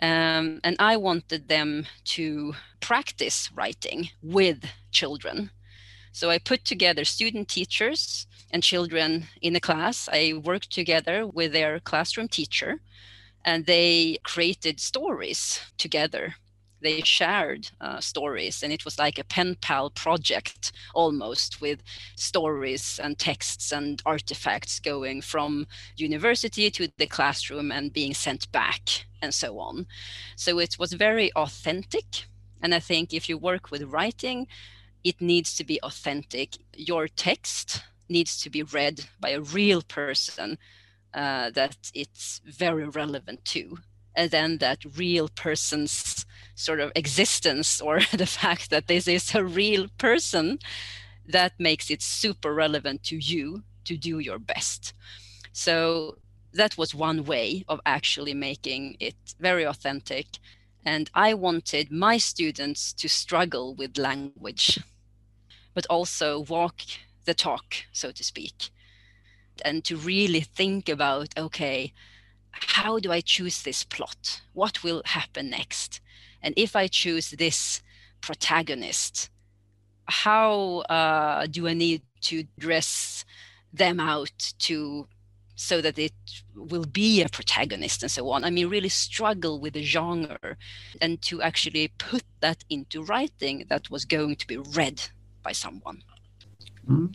Um, 0.00 0.60
and 0.64 0.76
I 0.78 0.96
wanted 0.96 1.48
them 1.48 1.86
to 2.04 2.54
practice 2.80 3.50
writing 3.54 4.10
with 4.22 4.64
children. 4.90 5.50
So 6.12 6.30
I 6.30 6.38
put 6.38 6.64
together 6.64 7.04
student 7.04 7.48
teachers 7.48 8.26
and 8.50 8.62
children 8.62 9.26
in 9.40 9.56
a 9.56 9.60
class. 9.60 10.08
I 10.12 10.34
worked 10.44 10.70
together 10.70 11.26
with 11.26 11.52
their 11.52 11.80
classroom 11.80 12.28
teacher 12.28 12.80
and 13.44 13.66
they 13.66 14.18
created 14.22 14.78
stories 14.78 15.60
together 15.78 16.36
they 16.82 17.00
shared 17.00 17.70
uh, 17.80 18.00
stories 18.00 18.62
and 18.62 18.72
it 18.72 18.84
was 18.84 18.98
like 18.98 19.18
a 19.18 19.24
pen 19.24 19.56
pal 19.60 19.90
project 19.90 20.72
almost 20.94 21.60
with 21.60 21.82
stories 22.16 23.00
and 23.02 23.18
texts 23.18 23.72
and 23.72 24.02
artifacts 24.04 24.80
going 24.80 25.22
from 25.22 25.66
university 25.96 26.70
to 26.70 26.88
the 26.98 27.06
classroom 27.06 27.72
and 27.72 27.92
being 27.92 28.14
sent 28.14 28.50
back 28.52 29.06
and 29.22 29.32
so 29.32 29.58
on. 29.58 29.86
So 30.36 30.58
it 30.58 30.78
was 30.78 30.92
very 30.92 31.32
authentic 31.34 32.26
and 32.64 32.74
i 32.74 32.78
think 32.78 33.12
if 33.12 33.28
you 33.28 33.36
work 33.36 33.70
with 33.70 33.82
writing 33.82 34.46
it 35.04 35.20
needs 35.20 35.54
to 35.56 35.64
be 35.64 35.80
authentic. 35.82 36.56
Your 36.76 37.08
text 37.08 37.82
needs 38.08 38.40
to 38.42 38.50
be 38.50 38.62
read 38.62 39.06
by 39.20 39.30
a 39.30 39.40
real 39.40 39.82
person 39.82 40.58
uh, 41.14 41.50
that 41.50 41.90
it's 41.94 42.40
very 42.44 42.88
relevant 42.88 43.44
to 43.44 43.78
and 44.14 44.30
then 44.30 44.58
that 44.58 44.78
real 44.96 45.28
person's 45.28 46.21
sort 46.54 46.80
of 46.80 46.92
existence 46.94 47.80
or 47.80 48.00
the 48.12 48.26
fact 48.26 48.70
that 48.70 48.86
this 48.86 49.08
is 49.08 49.34
a 49.34 49.44
real 49.44 49.88
person 49.98 50.58
that 51.26 51.52
makes 51.58 51.90
it 51.90 52.02
super 52.02 52.52
relevant 52.52 53.02
to 53.04 53.16
you 53.16 53.62
to 53.84 53.96
do 53.96 54.18
your 54.18 54.38
best 54.38 54.92
so 55.52 56.16
that 56.54 56.76
was 56.76 56.94
one 56.94 57.24
way 57.24 57.64
of 57.68 57.80
actually 57.86 58.34
making 58.34 58.96
it 59.00 59.16
very 59.40 59.64
authentic 59.64 60.26
and 60.84 61.10
i 61.14 61.32
wanted 61.32 61.90
my 61.90 62.18
students 62.18 62.92
to 62.92 63.08
struggle 63.08 63.74
with 63.74 63.98
language 63.98 64.78
but 65.74 65.86
also 65.86 66.40
walk 66.40 66.82
the 67.24 67.34
talk 67.34 67.74
so 67.92 68.10
to 68.10 68.24
speak 68.24 68.70
and 69.64 69.84
to 69.84 69.96
really 69.96 70.40
think 70.40 70.88
about 70.88 71.28
okay 71.36 71.92
how 72.52 72.98
do 72.98 73.10
I 73.10 73.20
choose 73.20 73.62
this 73.62 73.84
plot? 73.84 74.42
What 74.52 74.82
will 74.82 75.02
happen 75.04 75.50
next? 75.50 76.00
And 76.42 76.54
if 76.56 76.76
I 76.76 76.86
choose 76.88 77.30
this 77.30 77.82
protagonist, 78.20 79.30
how 80.06 80.78
uh, 80.88 81.46
do 81.46 81.68
I 81.68 81.74
need 81.74 82.02
to 82.22 82.44
dress 82.58 83.24
them 83.72 84.00
out 84.00 84.54
to 84.60 85.06
so 85.54 85.80
that 85.80 85.98
it 85.98 86.12
will 86.54 86.84
be 86.84 87.22
a 87.22 87.28
protagonist 87.28 88.02
and 88.02 88.10
so 88.10 88.30
on? 88.30 88.44
I 88.44 88.50
mean, 88.50 88.68
really 88.68 88.88
struggle 88.88 89.60
with 89.60 89.74
the 89.74 89.82
genre 89.82 90.38
and 91.00 91.20
to 91.22 91.42
actually 91.42 91.88
put 91.98 92.24
that 92.40 92.64
into 92.68 93.02
writing 93.02 93.66
that 93.68 93.90
was 93.90 94.04
going 94.04 94.36
to 94.36 94.46
be 94.46 94.56
read 94.56 95.02
by 95.42 95.52
someone. 95.52 96.02
Mm-hmm. 96.88 97.06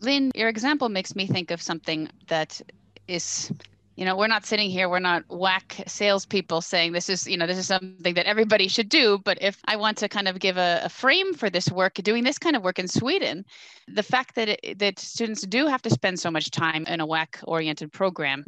Linn, 0.00 0.30
your 0.34 0.48
example 0.48 0.88
makes 0.88 1.16
me 1.16 1.26
think 1.26 1.50
of 1.50 1.62
something 1.62 2.08
that 2.28 2.60
is 3.08 3.50
you 3.96 4.04
know 4.04 4.14
we're 4.14 4.26
not 4.26 4.46
sitting 4.46 4.70
here 4.70 4.88
we're 4.88 4.98
not 4.98 5.26
WAC 5.28 5.88
salespeople 5.88 6.60
saying 6.60 6.92
this 6.92 7.08
is 7.08 7.26
you 7.26 7.36
know 7.36 7.46
this 7.46 7.58
is 7.58 7.66
something 7.66 8.14
that 8.14 8.26
everybody 8.26 8.68
should 8.68 8.88
do 8.88 9.18
but 9.24 9.38
if 9.40 9.58
i 9.66 9.74
want 9.74 9.98
to 9.98 10.08
kind 10.08 10.28
of 10.28 10.38
give 10.38 10.56
a, 10.56 10.80
a 10.84 10.88
frame 10.88 11.34
for 11.34 11.50
this 11.50 11.70
work 11.70 11.94
doing 11.94 12.22
this 12.22 12.38
kind 12.38 12.54
of 12.54 12.62
work 12.62 12.78
in 12.78 12.86
sweden 12.86 13.44
the 13.88 14.02
fact 14.02 14.34
that 14.34 14.48
it, 14.48 14.78
that 14.78 14.98
students 14.98 15.42
do 15.42 15.66
have 15.66 15.82
to 15.82 15.90
spend 15.90 16.20
so 16.20 16.30
much 16.30 16.50
time 16.50 16.84
in 16.86 17.00
a 17.00 17.06
WAC 17.06 17.42
oriented 17.44 17.92
program 17.92 18.44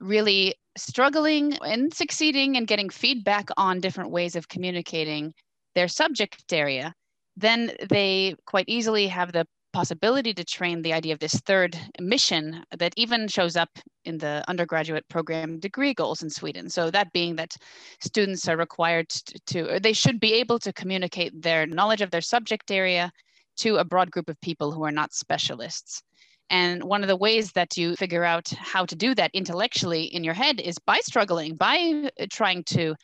really 0.00 0.54
struggling 0.76 1.56
and 1.64 1.94
succeeding 1.94 2.56
and 2.56 2.66
getting 2.66 2.90
feedback 2.90 3.48
on 3.56 3.80
different 3.80 4.10
ways 4.10 4.34
of 4.34 4.48
communicating 4.48 5.32
their 5.74 5.88
subject 5.88 6.52
area 6.52 6.92
then 7.36 7.72
they 7.88 8.34
quite 8.46 8.68
easily 8.68 9.06
have 9.06 9.32
the 9.32 9.46
possibility 9.74 10.32
to 10.32 10.44
train 10.44 10.80
the 10.80 10.92
idea 10.92 11.12
of 11.12 11.18
this 11.18 11.34
third 11.40 11.76
mission 12.00 12.64
that 12.78 12.94
even 12.96 13.26
shows 13.26 13.56
up 13.56 13.70
in 14.04 14.16
the 14.18 14.44
undergraduate 14.46 15.06
program 15.08 15.58
degree 15.58 15.92
goals 15.92 16.22
in 16.22 16.30
Sweden. 16.30 16.70
So 16.70 16.92
that 16.92 17.12
being 17.12 17.34
that 17.36 17.56
students 18.00 18.48
are 18.48 18.56
required 18.56 19.08
to, 19.46 19.80
they 19.82 19.92
should 19.92 20.20
be 20.20 20.32
able 20.34 20.60
to 20.60 20.72
communicate 20.72 21.32
their 21.42 21.66
knowledge 21.66 22.02
of 22.02 22.12
their 22.12 22.20
subject 22.20 22.70
area 22.70 23.10
to 23.56 23.76
a 23.76 23.84
broad 23.84 24.12
group 24.12 24.28
of 24.28 24.40
people 24.40 24.70
who 24.70 24.84
are 24.84 24.92
not 24.92 25.12
specialists. 25.12 26.02
And 26.50 26.84
one 26.84 27.02
of 27.02 27.08
the 27.08 27.16
ways 27.16 27.50
that 27.52 27.76
you 27.76 27.96
figure 27.96 28.24
out 28.24 28.48
how 28.50 28.84
to 28.86 28.94
do 28.94 29.12
that 29.16 29.32
intellectually 29.34 30.04
in 30.04 30.22
your 30.22 30.34
head 30.34 30.60
is 30.60 30.78
by 30.78 30.98
struggling, 31.00 31.56
by 31.56 32.10
uh, 32.20 32.26
trying 32.30 32.62
to 32.64 32.94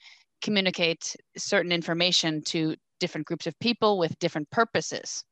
communicate 0.41 1.17
certain 1.37 1.73
information 1.73 2.43
to 2.43 2.77
different 3.01 3.27
groups 3.27 3.49
of 3.49 3.59
people 3.59 3.99
with 3.99 4.19
different 4.21 4.49
purposes. 4.51 5.25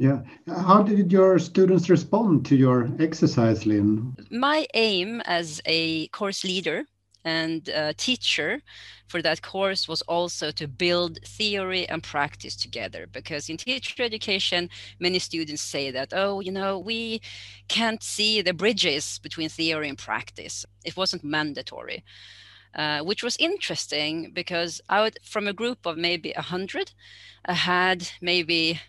Yeah. 0.00 0.22
How 0.46 0.82
did 0.82 1.12
your 1.12 1.38
students 1.38 1.90
respond 1.90 2.46
to 2.46 2.56
your 2.56 2.88
exercise, 2.98 3.66
Linn? 3.66 4.16
My 4.30 4.66
aim 4.72 5.20
as 5.26 5.60
a 5.66 6.08
course 6.08 6.42
leader 6.42 6.84
and 7.26 7.68
teacher 7.98 8.62
for 9.08 9.20
that 9.20 9.42
course 9.42 9.86
was 9.86 10.00
also 10.02 10.50
to 10.52 10.66
build 10.66 11.18
theory 11.26 11.86
and 11.90 12.02
practice 12.02 12.56
together 12.56 13.08
because 13.12 13.50
in 13.50 13.58
teacher 13.58 14.02
education 14.02 14.70
many 15.00 15.18
students 15.18 15.60
say 15.60 15.90
that 15.90 16.14
oh 16.16 16.40
you 16.40 16.50
know 16.50 16.78
we 16.78 17.20
can't 17.68 18.02
see 18.02 18.40
the 18.40 18.54
bridges 18.54 19.18
between 19.18 19.50
theory 19.50 19.90
and 19.90 19.98
practice 19.98 20.64
it 20.82 20.96
wasn't 20.96 21.22
mandatory 21.22 22.02
uh, 22.74 23.00
which 23.00 23.22
was 23.22 23.36
interesting 23.36 24.30
because 24.32 24.80
I 24.88 25.02
would, 25.02 25.18
from 25.22 25.46
a 25.46 25.52
group 25.52 25.84
of 25.84 25.98
maybe 25.98 26.32
100 26.34 26.90
I 27.44 27.52
had 27.52 28.08
maybe 28.22 28.80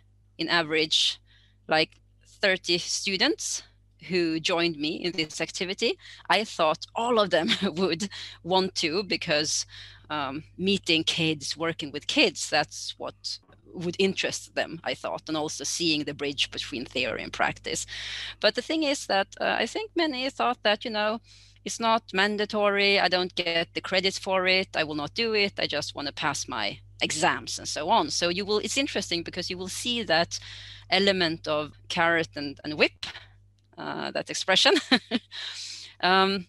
in 0.41 0.49
average 0.49 1.19
like 1.67 1.91
30 2.41 2.77
students 2.79 3.63
who 4.09 4.39
joined 4.39 4.77
me 4.77 4.95
in 4.95 5.11
this 5.11 5.39
activity. 5.39 5.97
I 6.29 6.43
thought 6.43 6.85
all 6.95 7.19
of 7.19 7.29
them 7.29 7.49
would 7.63 8.09
want 8.43 8.75
to 8.75 9.03
because 9.03 9.65
um, 10.09 10.43
meeting 10.57 11.03
kids, 11.03 11.55
working 11.55 11.91
with 11.91 12.07
kids, 12.07 12.49
that's 12.49 12.95
what 12.97 13.39
would 13.73 13.95
interest 13.99 14.55
them, 14.55 14.81
I 14.83 14.93
thought, 14.95 15.23
and 15.27 15.37
also 15.37 15.63
seeing 15.63 16.03
the 16.03 16.13
bridge 16.13 16.51
between 16.51 16.85
theory 16.85 17.23
and 17.23 17.31
practice. 17.31 17.85
But 18.39 18.55
the 18.55 18.61
thing 18.61 18.83
is 18.83 19.07
that 19.07 19.27
uh, 19.39 19.55
I 19.59 19.65
think 19.65 19.91
many 19.95 20.29
thought 20.29 20.57
that, 20.63 20.83
you 20.83 20.91
know, 20.91 21.21
it's 21.63 21.79
not 21.79 22.03
mandatory. 22.13 22.99
I 22.99 23.07
don't 23.07 23.33
get 23.35 23.73
the 23.73 23.81
credits 23.81 24.17
for 24.17 24.47
it. 24.47 24.69
I 24.75 24.83
will 24.83 24.95
not 24.95 25.13
do 25.13 25.33
it. 25.33 25.53
I 25.59 25.67
just 25.67 25.95
want 25.95 26.07
to 26.07 26.13
pass 26.13 26.47
my 26.47 26.79
exams 27.01 27.59
and 27.59 27.67
so 27.67 27.89
on. 27.89 28.09
So 28.09 28.29
you 28.29 28.45
will, 28.45 28.59
it's 28.59 28.77
interesting 28.77 29.23
because 29.23 29.49
you 29.49 29.57
will 29.57 29.67
see 29.67 30.03
that 30.03 30.39
element 30.89 31.47
of 31.47 31.73
carrot 31.89 32.29
and, 32.35 32.59
and 32.63 32.77
whip, 32.77 33.05
uh, 33.77 34.11
that 34.11 34.29
expression. 34.29 34.75
um, 36.01 36.47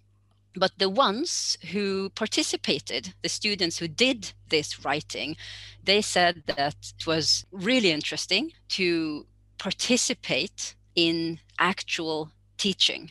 but 0.54 0.72
the 0.78 0.90
ones 0.90 1.56
who 1.72 2.10
participated, 2.10 3.14
the 3.22 3.28
students 3.28 3.78
who 3.78 3.88
did 3.88 4.32
this 4.50 4.84
writing, 4.84 5.36
they 5.82 6.02
said 6.02 6.42
that 6.46 6.76
it 6.98 7.06
was 7.06 7.46
really 7.50 7.90
interesting 7.90 8.52
to 8.70 9.26
participate 9.58 10.74
in 10.94 11.38
actual 11.58 12.32
teaching 12.58 13.10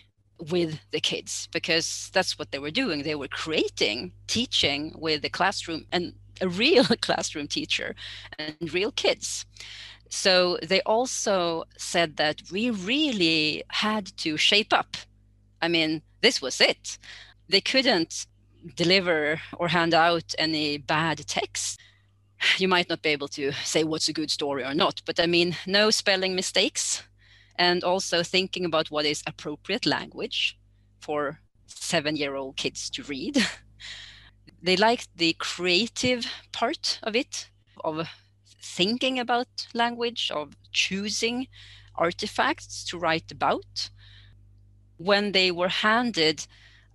with 0.49 0.79
the 0.91 0.99
kids 0.99 1.47
because 1.51 2.09
that's 2.13 2.37
what 2.37 2.51
they 2.51 2.59
were 2.59 2.71
doing. 2.71 3.03
They 3.03 3.15
were 3.15 3.27
creating 3.27 4.13
teaching 4.27 4.95
with 4.97 5.21
the 5.21 5.29
classroom 5.29 5.85
and 5.91 6.13
a 6.41 6.49
real 6.49 6.83
classroom 7.01 7.47
teacher 7.47 7.95
and 8.37 8.73
real 8.73 8.91
kids. 8.91 9.45
So 10.09 10.57
they 10.61 10.81
also 10.81 11.63
said 11.77 12.17
that 12.17 12.41
we 12.51 12.69
really 12.69 13.63
had 13.69 14.17
to 14.17 14.35
shape 14.35 14.73
up. 14.73 14.97
I 15.61 15.69
mean, 15.69 16.01
this 16.21 16.41
was 16.41 16.59
it. 16.59 16.97
They 17.47 17.61
couldn't 17.61 18.27
deliver 18.75 19.41
or 19.57 19.69
hand 19.69 19.93
out 19.93 20.35
any 20.37 20.77
bad 20.77 21.25
text. 21.27 21.79
You 22.57 22.67
might 22.67 22.89
not 22.89 23.01
be 23.01 23.09
able 23.09 23.29
to 23.29 23.51
say 23.63 23.83
what's 23.83 24.09
a 24.09 24.13
good 24.13 24.31
story 24.31 24.65
or 24.65 24.73
not, 24.73 25.01
but 25.05 25.19
I 25.19 25.27
mean, 25.27 25.55
no 25.65 25.91
spelling 25.91 26.35
mistakes. 26.35 27.03
And 27.57 27.83
also 27.83 28.23
thinking 28.23 28.65
about 28.65 28.89
what 28.89 29.05
is 29.05 29.23
appropriate 29.27 29.85
language 29.85 30.57
for 30.99 31.39
seven 31.67 32.15
year 32.15 32.35
old 32.35 32.57
kids 32.57 32.89
to 32.91 33.03
read. 33.03 33.37
they 34.61 34.77
liked 34.77 35.09
the 35.15 35.33
creative 35.33 36.25
part 36.51 36.99
of 37.03 37.15
it, 37.15 37.49
of 37.83 38.07
thinking 38.61 39.19
about 39.19 39.47
language, 39.73 40.31
of 40.33 40.55
choosing 40.71 41.47
artifacts 41.95 42.83
to 42.85 42.97
write 42.97 43.31
about. 43.31 43.89
When 44.97 45.31
they 45.31 45.51
were 45.51 45.69
handed 45.69 46.45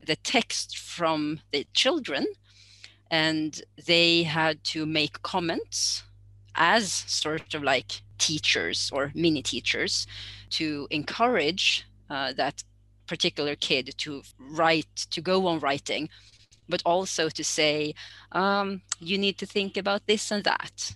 the 0.06 0.16
text 0.16 0.78
from 0.78 1.40
the 1.52 1.66
children 1.74 2.26
and 3.10 3.60
they 3.86 4.22
had 4.22 4.62
to 4.64 4.86
make 4.86 5.22
comments 5.22 6.04
as 6.54 6.92
sort 6.92 7.52
of 7.54 7.62
like 7.62 8.00
teachers 8.18 8.90
or 8.92 9.12
mini 9.14 9.42
teachers 9.42 10.06
to 10.50 10.86
encourage 10.90 11.84
uh, 12.08 12.32
that 12.34 12.62
particular 13.06 13.56
kid 13.56 13.94
to 13.98 14.22
write, 14.38 15.06
to 15.10 15.20
go 15.20 15.46
on 15.46 15.58
writing 15.60 16.08
but 16.68 16.82
also 16.84 17.28
to 17.28 17.44
say 17.44 17.94
um, 18.32 18.82
you 19.00 19.18
need 19.18 19.38
to 19.38 19.46
think 19.46 19.76
about 19.76 20.06
this 20.06 20.30
and 20.30 20.44
that 20.44 20.94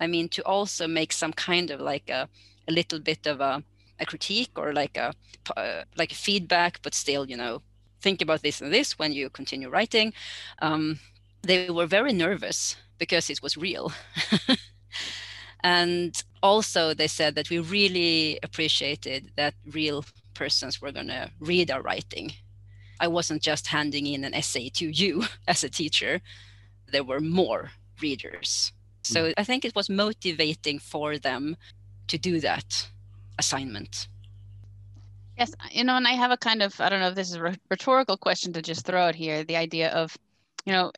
i 0.00 0.06
mean 0.06 0.28
to 0.28 0.42
also 0.42 0.86
make 0.86 1.12
some 1.12 1.32
kind 1.32 1.70
of 1.70 1.80
like 1.80 2.08
a, 2.10 2.28
a 2.68 2.72
little 2.72 3.00
bit 3.00 3.26
of 3.26 3.40
a, 3.40 3.62
a 4.00 4.06
critique 4.06 4.52
or 4.56 4.72
like 4.72 4.96
a 4.96 5.12
uh, 5.56 5.82
like 5.96 6.12
a 6.12 6.22
feedback 6.26 6.80
but 6.82 6.94
still 6.94 7.28
you 7.28 7.36
know 7.36 7.62
think 8.00 8.20
about 8.20 8.42
this 8.42 8.60
and 8.60 8.72
this 8.72 8.98
when 8.98 9.12
you 9.12 9.30
continue 9.30 9.68
writing 9.68 10.12
um, 10.60 10.98
they 11.42 11.70
were 11.70 11.86
very 11.86 12.12
nervous 12.12 12.76
because 12.98 13.30
it 13.30 13.42
was 13.42 13.56
real. 13.56 13.92
and 15.64 16.22
also, 16.42 16.94
they 16.94 17.08
said 17.08 17.34
that 17.34 17.50
we 17.50 17.58
really 17.58 18.38
appreciated 18.42 19.32
that 19.36 19.54
real 19.66 20.04
persons 20.34 20.80
were 20.80 20.92
going 20.92 21.08
to 21.08 21.30
read 21.40 21.70
our 21.70 21.82
writing. 21.82 22.32
I 23.02 23.08
wasn't 23.08 23.42
just 23.42 23.66
handing 23.66 24.06
in 24.06 24.22
an 24.22 24.32
essay 24.32 24.68
to 24.70 24.86
you 24.88 25.24
as 25.48 25.64
a 25.64 25.68
teacher, 25.68 26.20
there 26.92 27.04
were 27.04 27.20
more 27.20 27.72
readers. 28.00 28.72
So 29.02 29.24
mm. 29.24 29.34
I 29.36 29.44
think 29.44 29.64
it 29.64 29.74
was 29.74 29.90
motivating 29.90 30.78
for 30.78 31.18
them 31.18 31.56
to 32.06 32.16
do 32.16 32.38
that 32.40 32.88
assignment. 33.38 34.08
Yes, 35.36 35.52
you 35.72 35.82
know, 35.82 35.96
and 35.96 36.06
I 36.06 36.12
have 36.12 36.30
a 36.30 36.36
kind 36.36 36.62
of 36.62 36.80
I 36.80 36.88
don't 36.88 37.00
know 37.00 37.08
if 37.08 37.16
this 37.16 37.30
is 37.30 37.36
a 37.36 37.54
rhetorical 37.70 38.16
question 38.16 38.52
to 38.52 38.62
just 38.62 38.86
throw 38.86 39.02
out 39.02 39.16
here. 39.16 39.42
The 39.42 39.56
idea 39.56 39.90
of, 39.90 40.16
you 40.64 40.72
know, 40.72 40.92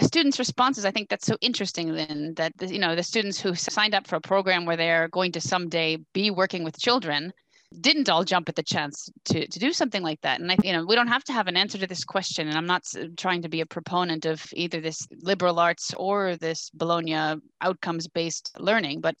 students' 0.00 0.38
responses. 0.38 0.84
I 0.84 0.90
think 0.90 1.08
that's 1.08 1.26
so 1.26 1.36
interesting. 1.40 1.94
Then 1.94 2.34
that 2.34 2.52
you 2.68 2.78
know 2.78 2.96
the 2.96 3.02
students 3.02 3.40
who 3.40 3.54
signed 3.54 3.94
up 3.94 4.06
for 4.08 4.16
a 4.16 4.20
program 4.20 4.64
where 4.64 4.76
they're 4.76 5.08
going 5.08 5.32
to 5.32 5.40
someday 5.40 5.98
be 6.12 6.30
working 6.30 6.64
with 6.64 6.78
children 6.78 7.32
didn't 7.80 8.08
all 8.08 8.24
jump 8.24 8.48
at 8.48 8.56
the 8.56 8.62
chance 8.62 9.08
to, 9.26 9.46
to 9.46 9.58
do 9.58 9.72
something 9.72 10.02
like 10.02 10.20
that. 10.22 10.40
And 10.40 10.50
I, 10.50 10.56
you 10.64 10.72
know, 10.72 10.84
we 10.84 10.96
don't 10.96 11.06
have 11.06 11.22
to 11.24 11.32
have 11.32 11.46
an 11.46 11.56
answer 11.56 11.78
to 11.78 11.86
this 11.86 12.04
question. 12.04 12.48
And 12.48 12.58
I'm 12.58 12.66
not 12.66 12.84
trying 13.16 13.42
to 13.42 13.48
be 13.48 13.60
a 13.60 13.66
proponent 13.66 14.26
of 14.26 14.44
either 14.54 14.80
this 14.80 15.06
liberal 15.22 15.60
arts 15.60 15.94
or 15.96 16.36
this 16.36 16.70
Bologna 16.74 17.40
outcomes 17.60 18.08
based 18.08 18.50
learning, 18.58 19.00
but 19.00 19.14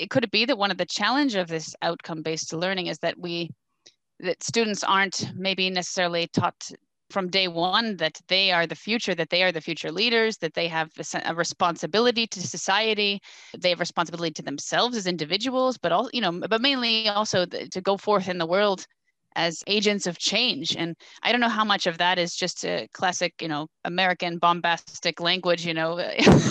it 0.00 0.10
could 0.10 0.24
it 0.24 0.32
be 0.32 0.44
that 0.46 0.58
one 0.58 0.70
of 0.70 0.78
the 0.78 0.86
challenge 0.86 1.36
of 1.36 1.48
this 1.48 1.74
outcome 1.82 2.22
based 2.22 2.52
learning 2.52 2.88
is 2.88 2.98
that 2.98 3.18
we 3.18 3.50
that 4.20 4.42
students 4.42 4.84
aren't 4.84 5.30
maybe 5.34 5.68
necessarily 5.70 6.28
taught 6.28 6.70
from 7.12 7.28
day 7.28 7.48
one 7.48 7.96
that 7.98 8.20
they 8.28 8.50
are 8.50 8.66
the 8.66 8.74
future, 8.74 9.14
that 9.14 9.30
they 9.30 9.42
are 9.42 9.52
the 9.52 9.60
future 9.60 9.92
leaders, 9.92 10.38
that 10.38 10.54
they 10.54 10.68
have 10.68 10.90
a, 11.24 11.34
responsibility 11.34 12.26
to 12.26 12.40
society, 12.40 13.20
they 13.56 13.70
have 13.70 13.80
responsibility 13.80 14.32
to 14.32 14.42
themselves 14.42 14.96
as 14.96 15.06
individuals, 15.06 15.78
but 15.78 15.92
all 15.92 16.10
you 16.12 16.20
know, 16.20 16.40
but 16.48 16.60
mainly 16.60 17.08
also 17.08 17.44
to 17.46 17.80
go 17.80 17.96
forth 17.96 18.28
in 18.28 18.38
the 18.38 18.46
world 18.46 18.86
as 19.36 19.62
agents 19.66 20.06
of 20.06 20.18
change. 20.18 20.76
And 20.76 20.94
I 21.22 21.32
don't 21.32 21.40
know 21.40 21.48
how 21.48 21.64
much 21.64 21.86
of 21.86 21.98
that 21.98 22.18
is 22.18 22.34
just 22.34 22.64
a 22.64 22.88
classic, 22.92 23.34
you 23.40 23.48
know, 23.48 23.68
American 23.84 24.38
bombastic 24.38 25.20
language, 25.20 25.66
you 25.66 25.74
know, 25.74 26.00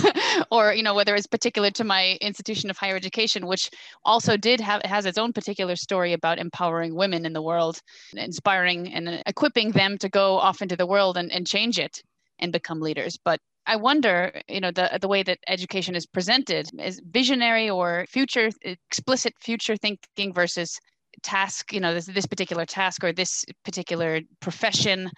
or, 0.52 0.74
you 0.74 0.84
know, 0.84 0.94
whether 0.94 1.16
it's 1.16 1.28
particular 1.28 1.72
to 1.72 1.84
my 1.84 2.18
institution 2.22 2.70
of 2.70 2.78
higher 2.78 2.96
education, 2.96 3.48
which 3.48 3.70
also 4.06 4.38
did 4.38 4.60
have, 4.60 4.82
has 4.84 5.06
its 5.06 5.18
own 5.18 5.34
particular 5.34 5.76
story 5.76 6.14
about 6.14 6.40
empowering 6.40 6.96
women 6.96 7.26
in 7.26 7.34
the 7.34 7.42
world, 7.42 7.82
inspiring 8.14 8.94
and 8.94 9.22
equipping 9.26 9.72
them 9.72 9.98
to 9.98 10.10
go 10.10 10.38
off 10.38 10.62
into 10.62 10.76
the 10.76 10.88
world 10.88 11.18
and, 11.18 11.32
and 11.32 11.48
change 11.48 11.80
it 11.80 12.02
and 12.40 12.52
become 12.52 12.82
leaders. 12.82 13.18
But 13.24 13.40
I 13.66 13.76
wonder, 13.76 14.42
you 14.48 14.60
know, 14.60 14.72
the 14.72 14.98
the 15.00 15.08
way 15.08 15.22
that 15.24 15.38
education 15.48 15.96
is 15.96 16.08
presented 16.08 16.70
is 16.80 17.00
visionary 17.12 17.70
or 17.70 18.06
future 18.10 18.50
explicit 18.64 19.34
future 19.40 19.78
thinking 19.78 20.34
versus 20.34 20.80
task 21.24 21.74
you 21.74 21.80
know 21.80 21.94
this, 21.94 22.06
this 22.06 22.26
particular 22.26 22.66
task 22.66 23.04
or 23.04 23.14
this 23.14 23.46
particular 23.64 24.22
profession 24.40 25.10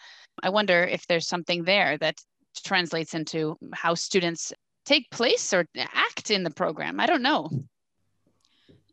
i 0.42 0.50
wonder 0.50 0.84
if 0.84 1.08
there's 1.08 1.28
something 1.28 1.64
there 1.64 1.98
that 1.98 2.16
translates 2.64 3.14
into 3.14 3.58
how 3.74 3.96
students 3.96 4.54
take 4.86 5.10
place 5.12 5.54
or 5.54 5.66
act 5.78 6.32
in 6.32 6.44
the 6.44 6.52
program. 6.52 7.00
I 7.00 7.06
don't 7.06 7.22
know 7.22 7.50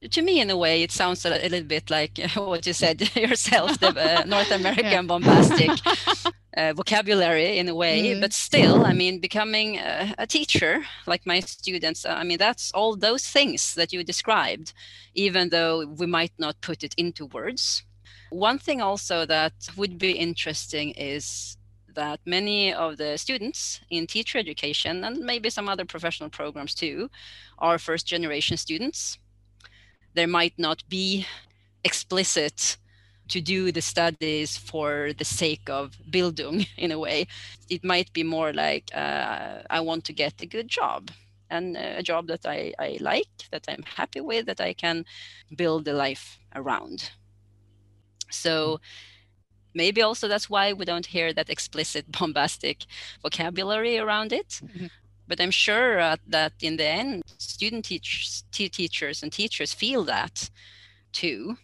to 0.08 0.22
me, 0.22 0.40
in 0.40 0.48
a 0.48 0.56
way, 0.56 0.82
it 0.82 0.90
sounds 0.90 1.24
a, 1.26 1.30
little 1.30 1.62
bit 1.62 1.90
like 1.90 2.18
what 2.34 2.66
you 2.66 2.72
said 2.72 3.00
yourself, 3.16 3.78
the 3.80 3.88
uh, 3.88 4.24
North 4.26 4.50
American 4.50 4.84
yeah. 4.86 5.02
bombastic 5.02 5.70
uh, 6.56 6.72
vocabulary 6.72 7.58
in 7.58 7.68
a 7.68 7.74
way. 7.74 8.02
Mm-hmm. 8.02 8.20
But 8.20 8.32
still, 8.32 8.86
I 8.86 8.94
mean, 8.94 9.20
becoming 9.20 9.78
a, 9.78 10.14
a, 10.16 10.26
teacher, 10.26 10.82
like 11.06 11.26
my 11.26 11.40
students, 11.40 12.06
uh, 12.06 12.14
I 12.16 12.24
mean, 12.24 12.38
that's 12.38 12.72
all 12.72 12.96
those 12.96 13.26
things 13.26 13.74
that 13.74 13.92
you 13.92 14.02
described, 14.02 14.72
even 15.14 15.50
though 15.50 15.86
we 15.86 16.06
might 16.06 16.32
not 16.38 16.60
put 16.62 16.82
it 16.82 16.94
into 16.96 17.26
words. 17.26 17.82
One 18.30 18.58
thing 18.58 18.80
also 18.80 19.26
that 19.26 19.52
would 19.76 19.98
be 19.98 20.12
interesting 20.12 20.92
is 20.92 21.58
that 21.94 22.20
many 22.24 22.72
of 22.72 22.96
the 22.96 23.18
students 23.18 23.80
in 23.90 24.06
teacher 24.06 24.38
education 24.38 25.04
and 25.04 25.18
maybe 25.18 25.50
some 25.50 25.68
other 25.68 25.84
professional 25.84 26.30
programs 26.30 26.72
too 26.72 27.10
are 27.58 27.78
first 27.78 28.06
generation 28.06 28.56
students 28.56 29.18
there 30.14 30.26
might 30.26 30.58
not 30.58 30.82
be 30.88 31.26
explicit 31.84 32.76
to 33.28 33.40
do 33.40 33.70
the 33.70 33.80
studies 33.80 34.56
for 34.56 35.12
the 35.16 35.24
sake 35.24 35.70
of 35.70 35.96
Bildung 36.10 36.66
in 36.76 36.90
a 36.92 36.98
way. 36.98 37.26
It 37.68 37.84
might 37.84 38.12
be 38.12 38.24
more 38.24 38.52
like 38.52 38.90
uh, 38.94 39.62
I 39.70 39.80
want 39.80 40.04
to 40.04 40.12
get 40.12 40.42
a 40.42 40.46
good 40.46 40.68
job 40.68 41.10
and 41.48 41.76
a 41.76 42.02
job 42.02 42.26
that 42.28 42.46
I, 42.46 42.72
I 42.78 42.98
like, 43.00 43.28
that 43.50 43.64
I'm 43.68 43.82
happy 43.82 44.20
with, 44.20 44.46
that 44.46 44.60
I 44.60 44.72
can 44.72 45.04
build 45.56 45.88
a 45.88 45.92
life 45.92 46.38
around. 46.54 47.10
So 48.30 48.80
maybe 49.74 50.02
also 50.02 50.28
that's 50.28 50.48
why 50.48 50.72
we 50.72 50.84
don't 50.84 51.06
hear 51.06 51.32
that 51.32 51.50
explicit 51.50 52.10
bombastic 52.20 52.86
vocabulary 53.22 53.98
around 53.98 54.32
it. 54.32 54.60
Mm-hmm 54.64 54.86
but 55.30 55.40
i'm 55.40 55.50
sure 55.50 55.98
uh, 55.98 56.16
that 56.26 56.52
in 56.60 56.76
the 56.76 56.86
end 56.86 57.22
student 57.38 57.84
teachers 57.86 58.44
teachers 58.52 59.22
and 59.22 59.32
teachers 59.32 59.72
feel 59.72 60.04
that 60.04 60.50
too 61.12 61.56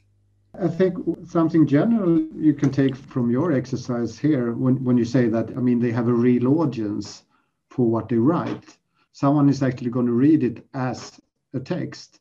I 0.59 0.69
think 0.69 0.97
something 1.29 1.67
general 1.67 2.19
you 2.35 2.55
can 2.55 2.71
take 2.71 2.97
from 2.97 3.31
your 3.31 3.53
exercise 3.53 4.19
here 4.19 4.53
when, 4.55 4.83
when 4.83 4.97
you 4.97 5.05
say 5.05 5.29
that, 5.29 5.51
I 5.51 5.61
mean, 5.61 5.79
they 5.79 5.93
have 5.93 6.09
a 6.09 6.15
real 6.15 6.61
audience 6.61 7.25
for 7.69 7.91
what 7.91 8.09
they 8.09 8.17
write. 8.17 8.79
Someone 9.13 9.51
is 9.51 9.63
actually 9.63 9.91
going 9.91 10.07
to 10.07 10.13
read 10.13 10.43
it 10.43 10.67
as 10.73 11.21
a 11.53 11.61
text. 11.61 12.21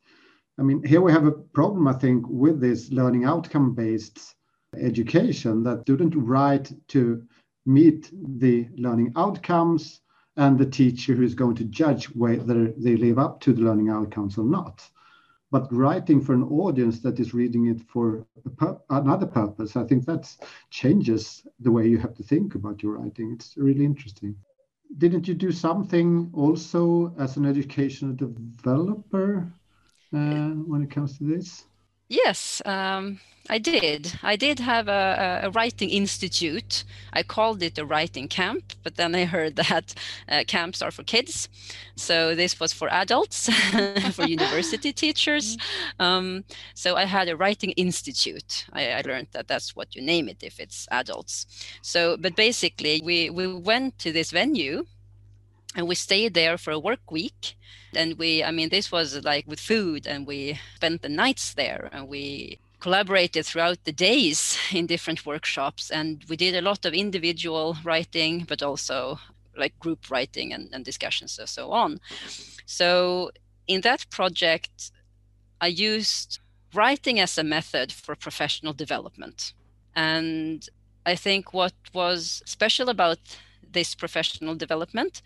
I 0.60 0.63
mean, 0.63 0.84
here 0.84 1.01
we 1.01 1.13
have 1.13 1.25
a 1.25 1.31
problem, 1.31 1.88
I 1.88 1.93
think, 1.93 2.25
with 2.27 2.60
this 2.60 2.91
learning 2.91 3.23
outcome 3.23 3.73
based 3.73 4.36
education 4.77 5.63
that 5.63 5.81
students 5.84 6.17
write 6.17 6.71
to 6.89 7.23
meet 7.65 8.10
the 8.39 8.67
learning 8.75 9.13
outcomes 9.15 10.01
and 10.37 10.57
the 10.57 10.65
teacher 10.65 11.13
who 11.13 11.23
is 11.23 11.33
going 11.33 11.55
to 11.55 11.63
judge 11.65 12.05
whether 12.07 12.71
they 12.71 12.95
live 12.97 13.17
up 13.17 13.39
to 13.41 13.53
the 13.53 13.61
learning 13.61 13.89
outcomes 13.89 14.37
or 14.37 14.45
not. 14.45 14.87
But 15.51 15.71
writing 15.71 16.21
for 16.21 16.33
an 16.33 16.43
audience 16.43 16.99
that 17.01 17.19
is 17.19 17.33
reading 17.33 17.67
it 17.67 17.81
for 17.81 18.25
pur- 18.57 18.79
another 18.89 19.27
purpose, 19.27 19.75
I 19.75 19.85
think 19.85 20.05
that 20.05 20.35
changes 20.69 21.45
the 21.59 21.71
way 21.71 21.87
you 21.87 21.97
have 21.99 22.15
to 22.15 22.23
think 22.23 22.55
about 22.55 22.83
your 22.83 22.97
writing. 22.97 23.31
It's 23.33 23.55
really 23.55 23.85
interesting. 23.85 24.35
Didn't 24.97 25.27
you 25.27 25.33
do 25.33 25.51
something 25.51 26.29
also 26.33 27.13
as 27.17 27.37
an 27.37 27.45
educational 27.45 28.13
developer 28.13 29.51
uh, 30.13 30.49
when 30.49 30.81
it 30.81 30.91
comes 30.91 31.17
to 31.17 31.23
this? 31.23 31.65
Yes, 32.07 32.61
um, 32.65 33.19
I 33.49 33.57
did. 33.57 34.19
I 34.23 34.35
did 34.35 34.59
have 34.59 34.87
a, 34.87 35.41
a, 35.43 35.49
writing 35.51 35.89
institute. 35.89 36.83
I 37.13 37.23
called 37.23 37.61
it 37.61 37.77
a 37.77 37.85
writing 37.85 38.27
camp, 38.27 38.73
but 38.83 38.95
then 38.95 39.15
I 39.15 39.25
heard 39.25 39.55
that 39.55 39.93
uh, 40.29 40.43
camps 40.47 40.81
are 40.81 40.91
for 40.91 41.03
kids. 41.03 41.49
So 41.95 42.35
this 42.35 42.59
was 42.59 42.73
for 42.73 42.89
adults, 42.91 43.49
for 44.13 44.27
university 44.27 44.93
teachers. 44.93 45.57
Um, 45.99 46.43
so 46.73 46.95
I 46.95 47.05
had 47.05 47.29
a 47.29 47.37
writing 47.37 47.71
institute. 47.71 48.65
I, 48.73 48.91
I, 48.91 49.01
learned 49.01 49.27
that 49.31 49.47
that's 49.47 49.75
what 49.75 49.95
you 49.95 50.01
name 50.01 50.27
it 50.27 50.43
if 50.43 50.59
it's 50.59 50.87
adults. 50.91 51.45
So, 51.81 52.17
but 52.17 52.35
basically, 52.35 53.01
we, 53.03 53.29
we 53.29 53.47
went 53.53 53.97
to 53.99 54.11
this 54.11 54.31
venue 54.31 54.85
and 55.75 55.87
we 55.87 55.95
stayed 55.95 56.33
there 56.33 56.57
for 56.57 56.71
a 56.71 56.79
work 56.79 57.11
week 57.11 57.55
and 57.95 58.17
we 58.17 58.43
i 58.43 58.51
mean 58.51 58.69
this 58.69 58.91
was 58.91 59.23
like 59.23 59.45
with 59.47 59.60
food 59.60 60.08
and 60.08 60.27
we 60.27 60.60
spent 60.75 61.01
the 61.01 61.10
nights 61.10 61.53
there 61.53 61.89
and 61.91 62.08
we 62.08 62.60
collaborated 62.86 63.43
throughout 63.43 63.84
the 63.84 63.91
days 63.91 64.60
in 64.71 64.86
different 64.86 65.25
workshops. 65.25 65.89
And 65.89 66.23
we 66.29 66.36
did 66.38 66.55
a 66.55 66.62
lot 66.62 66.86
of 66.86 66.93
individual 66.93 67.75
writing 67.84 68.45
but 68.47 68.62
also 68.62 69.19
like 69.58 69.79
group 69.79 70.12
writing 70.12 70.53
and, 70.53 70.69
and 70.73 70.86
discussions 70.86 71.39
and 71.39 71.49
so 71.49 71.71
on. 71.71 71.99
So 72.65 73.31
in 73.67 73.81
that 73.81 74.05
project 74.12 74.91
i 75.62 75.67
used 75.67 76.39
writing 76.75 77.19
as 77.19 77.38
a 77.38 77.43
method 77.43 77.91
for 77.91 78.15
professional 78.15 78.73
development. 78.73 79.53
And 79.95 80.69
i 81.12 81.15
think 81.15 81.53
what 81.53 81.73
was 81.93 82.43
special 82.45 82.88
about 82.89 83.19
this 83.71 83.95
professional 83.95 84.55
development 84.55 85.21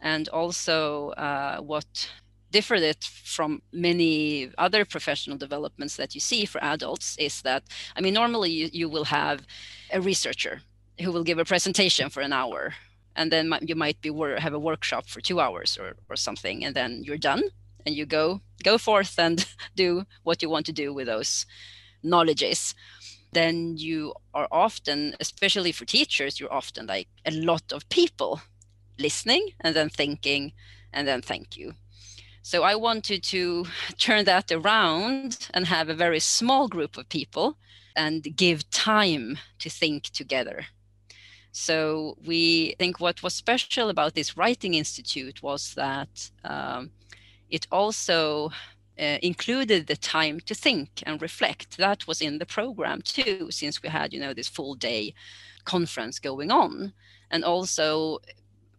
and 0.00 0.28
also 0.28 1.10
uh, 1.10 1.58
what 1.58 2.10
differed 2.50 2.82
it 2.82 3.04
from 3.04 3.60
many 3.72 4.50
other 4.56 4.84
professional 4.84 5.36
developments 5.36 5.96
that 5.96 6.14
you 6.14 6.20
see 6.20 6.46
for 6.46 6.62
adults 6.64 7.16
is 7.18 7.42
that 7.42 7.62
i 7.96 8.00
mean 8.00 8.14
normally 8.14 8.50
you, 8.50 8.70
you 8.72 8.88
will 8.88 9.04
have 9.04 9.46
a 9.92 10.00
researcher 10.00 10.62
who 11.00 11.12
will 11.12 11.24
give 11.24 11.38
a 11.38 11.44
presentation 11.44 12.08
for 12.08 12.22
an 12.22 12.32
hour 12.32 12.74
and 13.18 13.32
then 13.32 13.52
you 13.62 13.74
might 13.74 14.00
be 14.00 14.10
have 14.38 14.54
a 14.54 14.58
workshop 14.58 15.06
for 15.06 15.20
two 15.20 15.40
hours 15.40 15.76
or, 15.76 15.94
or 16.08 16.16
something 16.16 16.64
and 16.64 16.74
then 16.74 17.02
you're 17.04 17.18
done 17.18 17.42
and 17.84 17.94
you 17.94 18.06
go 18.06 18.40
go 18.62 18.78
forth 18.78 19.18
and 19.18 19.46
do 19.76 20.04
what 20.22 20.40
you 20.40 20.48
want 20.48 20.66
to 20.66 20.72
do 20.72 20.94
with 20.94 21.06
those 21.06 21.46
knowledges. 22.02 22.74
Then 23.32 23.76
you 23.76 24.14
are 24.34 24.48
often 24.50 25.14
especially 25.20 25.72
for 25.72 25.84
teachers 25.84 26.38
you're 26.38 26.52
often 26.52 26.86
like 26.86 27.08
a 27.26 27.32
lot 27.32 27.72
of 27.72 27.88
people 27.88 28.40
listening 28.98 29.50
and 29.60 29.74
then 29.74 29.88
thinking 29.88 30.52
and 30.92 31.06
then 31.06 31.22
thank 31.22 31.56
you. 31.56 31.74
So 32.42 32.62
I 32.62 32.74
wanted 32.74 33.22
to 33.24 33.66
turn 33.98 34.24
that 34.24 34.50
around 34.50 35.48
and 35.52 35.66
have 35.66 35.88
a 35.88 35.94
very 35.94 36.20
small 36.20 36.68
group 36.68 36.96
of 36.96 37.08
people 37.08 37.58
and 37.96 38.36
give 38.36 38.70
time 38.70 39.38
to 39.58 39.68
think 39.68 40.04
together. 40.04 40.66
So 41.52 42.16
we 42.24 42.74
think 42.78 43.00
what 43.00 43.22
was 43.22 43.34
special 43.34 43.90
about 43.90 44.14
this 44.14 44.36
writing 44.36 44.74
institute 44.74 45.42
was 45.42 45.74
that 45.74 46.30
um, 46.44 46.90
it 47.50 47.66
also 47.72 48.50
uh, 48.98 49.18
included 49.22 49.86
the 49.86 49.96
time 49.96 50.40
to 50.40 50.54
think 50.54 51.02
and 51.06 51.20
reflect. 51.20 51.76
That 51.76 52.06
was 52.06 52.20
in 52.20 52.38
the 52.38 52.46
program 52.46 53.02
too, 53.02 53.50
since 53.50 53.82
we 53.82 53.88
had 53.88 54.12
you 54.12 54.20
know 54.20 54.34
this 54.34 54.48
full 54.48 54.74
day 54.74 55.14
conference 55.64 56.18
going 56.18 56.50
on, 56.50 56.92
and 57.30 57.44
also 57.44 58.20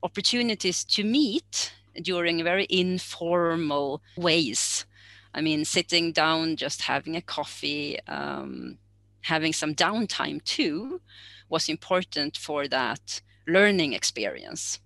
opportunities 0.03 0.83
to 0.85 1.03
meet 1.03 1.73
during 2.01 2.43
very 2.43 2.67
informal 2.69 4.01
ways. 4.17 4.85
I 5.33 5.41
mean, 5.41 5.65
sitting 5.65 6.12
down, 6.12 6.55
just 6.55 6.83
having 6.83 7.15
a 7.15 7.21
coffee, 7.21 7.99
um, 8.07 8.77
having 9.21 9.53
some 9.53 9.75
downtime 9.75 10.43
too, 10.43 11.01
was 11.49 11.69
important 11.69 12.38
for 12.38 12.67
that 12.67 13.21
learning 13.47 13.93
experience. 13.93 14.79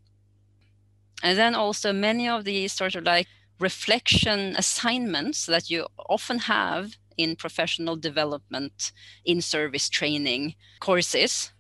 And 1.22 1.38
then 1.38 1.56
also 1.56 1.94
many 1.94 2.28
of 2.28 2.44
the 2.44 2.68
sort 2.68 2.96
of 2.96 3.04
like 3.04 3.28
reflection 3.60 4.56
assignments 4.58 5.46
that 5.46 5.70
you 5.70 5.88
often 6.10 6.40
have 6.40 6.98
in 7.16 7.36
professional 7.36 7.96
development, 7.96 8.92
in 9.24 9.42
service 9.42 9.88
training 9.88 10.56
courses 10.80 11.52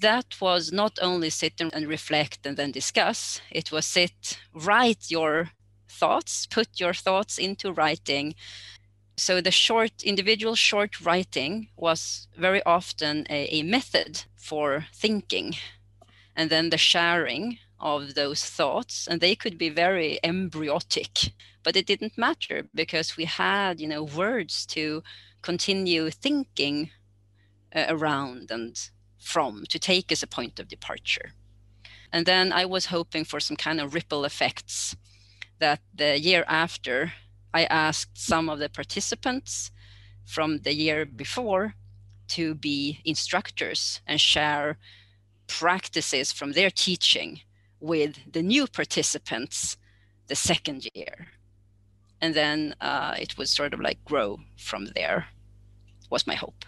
that 0.00 0.40
was 0.40 0.72
not 0.72 0.98
only 1.02 1.30
sit 1.30 1.60
and 1.60 1.88
reflect 1.88 2.46
and 2.46 2.56
then 2.56 2.70
discuss, 2.70 3.40
it 3.50 3.72
was 3.72 3.84
sit, 3.86 4.38
write 4.54 5.10
your 5.10 5.50
thoughts, 5.88 6.46
put 6.46 6.80
your 6.80 6.94
thoughts 6.94 7.38
into 7.38 7.72
writing. 7.72 8.34
So 9.16 9.40
the 9.40 9.50
short, 9.50 10.02
individual 10.04 10.54
short 10.54 11.00
writing 11.00 11.68
was 11.76 12.28
very 12.36 12.62
often 12.62 13.26
a, 13.28 13.46
a 13.46 13.62
method 13.62 14.24
for 14.36 14.86
thinking. 14.94 15.56
And 16.36 16.50
then 16.50 16.70
the 16.70 16.78
sharing 16.78 17.58
of 17.80 18.14
those 18.14 18.44
thoughts, 18.44 19.08
and 19.08 19.20
they 19.20 19.34
could 19.34 19.58
be 19.58 19.70
very 19.70 20.20
embryotic, 20.22 21.32
but 21.64 21.76
it 21.76 21.86
didn't 21.86 22.16
matter 22.16 22.64
because 22.74 23.16
we 23.16 23.24
had, 23.24 23.80
you 23.80 23.88
know, 23.88 24.04
words 24.04 24.64
to 24.66 25.02
continue 25.42 26.10
thinking 26.10 26.90
uh, 27.74 27.86
around 27.88 28.50
and 28.50 28.90
from 29.18 29.64
to 29.68 29.78
take 29.78 30.12
as 30.12 30.22
a 30.22 30.26
point 30.26 30.58
of 30.58 30.68
departure. 30.68 31.32
And 32.12 32.24
then 32.26 32.52
I 32.52 32.64
was 32.64 32.86
hoping 32.86 33.24
for 33.24 33.40
some 33.40 33.56
kind 33.56 33.80
of 33.80 33.94
ripple 33.94 34.24
effects 34.24 34.96
that 35.58 35.80
the 35.94 36.18
year 36.18 36.44
after, 36.46 37.12
I 37.52 37.64
asked 37.64 38.16
some 38.18 38.48
of 38.48 38.58
the 38.58 38.68
participants 38.68 39.70
from 40.24 40.58
the 40.58 40.74
year 40.74 41.04
before 41.04 41.74
to 42.28 42.54
be 42.54 43.00
instructors 43.04 44.00
and 44.06 44.20
share 44.20 44.78
practices 45.46 46.30
from 46.32 46.52
their 46.52 46.70
teaching 46.70 47.40
with 47.80 48.32
the 48.32 48.42
new 48.42 48.66
participants 48.66 49.76
the 50.26 50.36
second 50.36 50.88
year. 50.94 51.28
And 52.20 52.34
then 52.34 52.74
uh, 52.80 53.14
it 53.18 53.38
would 53.38 53.48
sort 53.48 53.72
of 53.74 53.80
like 53.80 54.04
grow 54.04 54.40
from 54.58 54.88
there, 54.94 55.26
was 56.10 56.26
my 56.26 56.34
hope. 56.34 56.64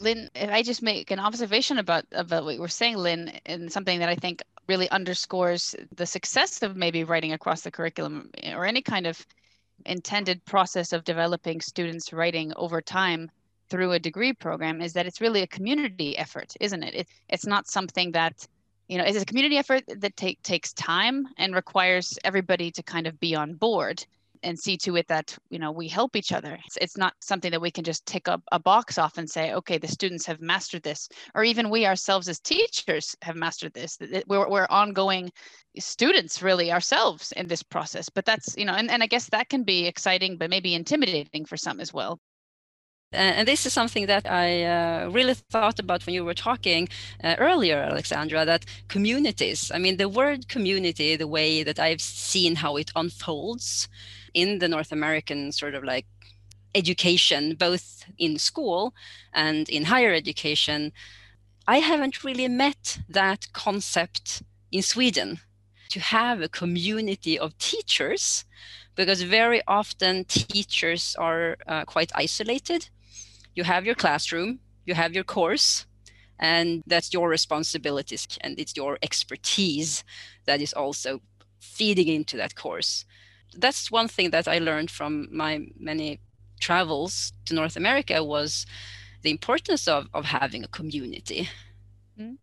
Linn, 0.00 0.30
if 0.34 0.50
I 0.50 0.62
just 0.62 0.82
make 0.82 1.10
an 1.10 1.18
observation 1.18 1.78
about 1.78 2.06
about 2.12 2.44
what 2.44 2.54
you 2.54 2.60
were 2.60 2.68
saying, 2.68 2.96
Linn, 2.96 3.38
and 3.44 3.70
something 3.70 3.98
that 3.98 4.08
I 4.08 4.14
think 4.14 4.42
really 4.66 4.88
underscores 4.90 5.74
the 5.94 6.06
success 6.06 6.62
of 6.62 6.74
maybe 6.74 7.04
writing 7.04 7.32
across 7.32 7.60
the 7.60 7.70
curriculum 7.70 8.30
eh, 8.42 8.54
or 8.54 8.64
any 8.64 8.82
kind 8.82 9.06
of 9.06 9.26
intended 9.84 10.44
process 10.44 10.92
of 10.92 11.04
developing 11.04 11.60
students 11.60 12.12
writing 12.12 12.52
over 12.56 12.80
time 12.80 13.30
through 13.68 13.92
a 13.92 13.98
degree 13.98 14.32
program 14.32 14.80
is 14.80 14.94
that 14.94 15.06
it's 15.06 15.20
really 15.20 15.42
a 15.42 15.46
community 15.46 16.16
effort, 16.16 16.54
isn't 16.60 16.82
it? 16.82 16.94
it 16.94 17.08
it's 17.28 17.46
not 17.46 17.68
something 17.68 18.12
that 18.12 18.46
you 18.88 18.98
know, 18.98 19.04
it's 19.04 19.22
a 19.22 19.24
community 19.24 19.56
effort 19.56 19.84
that 19.86 20.16
take, 20.16 20.42
takes 20.42 20.72
time 20.72 21.28
and 21.36 21.54
requires 21.54 22.18
everybody 22.24 22.72
to 22.72 22.82
kind 22.82 23.06
of 23.06 23.20
be 23.20 23.36
on 23.36 23.54
board 23.54 24.04
and 24.42 24.58
see 24.58 24.76
to 24.78 24.96
it 24.96 25.06
that 25.08 25.36
you 25.50 25.58
know 25.58 25.72
we 25.72 25.88
help 25.88 26.16
each 26.16 26.32
other. 26.32 26.58
It's, 26.66 26.76
it's 26.78 26.96
not 26.96 27.14
something 27.20 27.50
that 27.50 27.60
we 27.60 27.70
can 27.70 27.84
just 27.84 28.06
tick 28.06 28.28
up 28.28 28.42
a 28.52 28.58
box 28.58 28.98
off 28.98 29.18
and 29.18 29.28
say 29.28 29.52
okay 29.54 29.78
the 29.78 29.88
students 29.88 30.26
have 30.26 30.40
mastered 30.40 30.82
this 30.82 31.08
or 31.34 31.44
even 31.44 31.70
we 31.70 31.86
ourselves 31.86 32.28
as 32.28 32.40
teachers 32.40 33.14
have 33.22 33.36
mastered 33.36 33.74
this. 33.74 33.98
We're, 34.26 34.48
we're 34.48 34.66
ongoing 34.70 35.30
students 35.78 36.42
really 36.42 36.72
ourselves 36.72 37.32
in 37.32 37.46
this 37.46 37.62
process 37.62 38.08
but 38.08 38.24
that's 38.24 38.56
you 38.56 38.64
know 38.64 38.74
and, 38.74 38.90
and 38.90 39.04
i 39.04 39.06
guess 39.06 39.28
that 39.28 39.48
can 39.48 39.62
be 39.62 39.86
exciting 39.86 40.36
but 40.36 40.50
maybe 40.50 40.74
intimidating 40.74 41.44
for 41.44 41.56
some 41.56 41.80
as 41.80 41.92
well. 41.92 42.18
And 43.12 43.48
this 43.48 43.66
is 43.66 43.72
something 43.72 44.06
that 44.06 44.30
I 44.30 44.62
uh, 44.62 45.08
really 45.10 45.34
thought 45.34 45.80
about 45.80 46.06
when 46.06 46.14
you 46.14 46.24
were 46.24 46.34
talking 46.34 46.88
uh, 47.24 47.34
earlier, 47.38 47.78
Alexandra, 47.78 48.44
that 48.44 48.64
communities, 48.86 49.72
I 49.74 49.78
mean, 49.78 49.96
the 49.96 50.08
word 50.08 50.48
community, 50.48 51.16
the 51.16 51.26
way 51.26 51.64
that 51.64 51.80
I've 51.80 52.00
seen 52.00 52.54
how 52.54 52.76
it 52.76 52.92
unfolds 52.94 53.88
in 54.34 54.58
the 54.58 54.68
North 54.68 54.92
American 54.92 55.52
sort 55.52 55.74
of 55.74 55.84
like 55.84 56.06
education, 56.74 57.54
both 57.54 58.04
in 58.18 58.38
school 58.38 58.94
and 59.32 59.68
in 59.68 59.84
higher 59.84 60.12
education, 60.12 60.92
I 61.66 61.78
haven't 61.78 62.24
really 62.24 62.48
met 62.48 62.98
that 63.08 63.52
concept 63.52 64.42
in 64.72 64.82
Sweden 64.82 65.40
to 65.90 66.00
have 66.00 66.40
a 66.40 66.48
community 66.48 67.38
of 67.38 67.56
teachers 67.58 68.44
because 68.94 69.22
very 69.22 69.62
often 69.66 70.24
teachers 70.24 71.16
are 71.18 71.56
uh, 71.66 71.84
quite 71.84 72.12
isolated. 72.14 72.88
You 73.54 73.64
have 73.64 73.84
your 73.84 73.94
classroom, 73.94 74.60
you 74.86 74.94
have 74.94 75.14
your 75.14 75.24
course, 75.24 75.86
and 76.38 76.82
that's 76.86 77.12
your 77.12 77.28
responsibilities 77.28 78.26
and 78.40 78.58
it's 78.58 78.76
your 78.76 78.98
expertise 79.02 80.02
that 80.46 80.60
is 80.60 80.72
also 80.72 81.20
feeding 81.60 82.08
into 82.08 82.36
that 82.36 82.54
course 82.54 83.04
that's 83.56 83.90
one 83.90 84.08
thing 84.08 84.30
that 84.30 84.48
I 84.48 84.58
learned 84.58 84.90
from 84.90 85.28
my 85.30 85.66
many 85.78 86.20
travels 86.60 87.32
to 87.46 87.54
North 87.54 87.76
America 87.76 88.22
was 88.22 88.66
the 89.22 89.30
importance 89.30 89.88
of, 89.88 90.08
of 90.14 90.24
having 90.26 90.64
a 90.64 90.68
community. 90.68 91.48
Mm-hmm. 92.18 92.34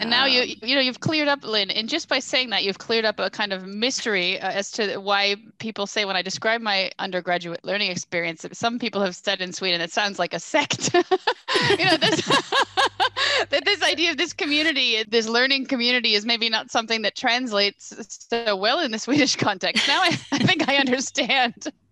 And 0.00 0.08
now 0.08 0.24
you 0.24 0.42
um, 0.42 0.48
you 0.62 0.74
know 0.74 0.80
you've 0.80 1.00
cleared 1.00 1.28
up 1.28 1.44
Linn, 1.44 1.70
and 1.70 1.88
just 1.88 2.08
by 2.08 2.20
saying 2.20 2.50
that 2.50 2.64
you've 2.64 2.78
cleared 2.78 3.04
up 3.04 3.20
a 3.20 3.28
kind 3.28 3.52
of 3.52 3.66
mystery 3.66 4.40
uh, 4.40 4.50
as 4.50 4.70
to 4.72 4.96
why 4.96 5.36
people 5.58 5.86
say 5.86 6.06
when 6.06 6.16
I 6.16 6.22
describe 6.22 6.62
my 6.62 6.90
undergraduate 6.98 7.64
learning 7.64 7.90
experience, 7.90 8.40
that 8.42 8.56
some 8.56 8.78
people 8.78 9.02
have 9.02 9.14
said 9.14 9.42
in 9.42 9.52
Sweden 9.52 9.82
it 9.82 9.92
sounds 9.92 10.18
like 10.18 10.32
a 10.32 10.40
sect. 10.40 10.94
you 10.94 11.84
know 11.84 11.98
this 11.98 12.26
that 13.50 13.62
this 13.66 13.82
idea 13.82 14.10
of 14.10 14.16
this 14.16 14.32
community, 14.32 15.04
this 15.06 15.28
learning 15.28 15.66
community, 15.66 16.14
is 16.14 16.24
maybe 16.24 16.48
not 16.48 16.70
something 16.70 17.02
that 17.02 17.14
translates 17.14 18.26
so 18.30 18.56
well 18.56 18.80
in 18.80 18.92
the 18.92 18.98
Swedish 18.98 19.36
context. 19.36 19.86
Now 19.86 20.00
I, 20.00 20.18
I 20.32 20.38
think 20.38 20.66
I 20.66 20.76
understand 20.76 21.66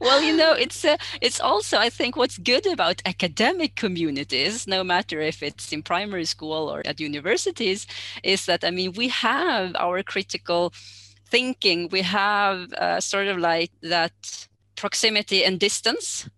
well, 0.00 0.22
you 0.22 0.36
know, 0.36 0.52
it's 0.52 0.84
uh, 0.84 0.96
it's 1.20 1.40
also 1.40 1.78
I 1.78 1.90
think 1.90 2.16
what's 2.16 2.38
good 2.38 2.66
about 2.66 3.02
academic 3.06 3.76
communities, 3.76 4.66
no 4.66 4.84
matter 4.84 5.20
if 5.20 5.42
it's 5.42 5.72
in 5.72 5.82
primary 5.82 6.24
school 6.24 6.68
or 6.68 6.82
at 6.86 7.00
universities, 7.00 7.86
is 8.22 8.46
that 8.46 8.64
I 8.64 8.70
mean 8.70 8.92
we 8.92 9.08
have 9.08 9.74
our 9.76 10.02
critical 10.02 10.72
thinking, 11.26 11.88
we 11.90 12.02
have 12.02 12.72
uh, 12.74 13.00
sort 13.00 13.28
of 13.28 13.38
like 13.38 13.72
that 13.82 14.46
proximity 14.76 15.44
and 15.44 15.58
distance 15.58 16.28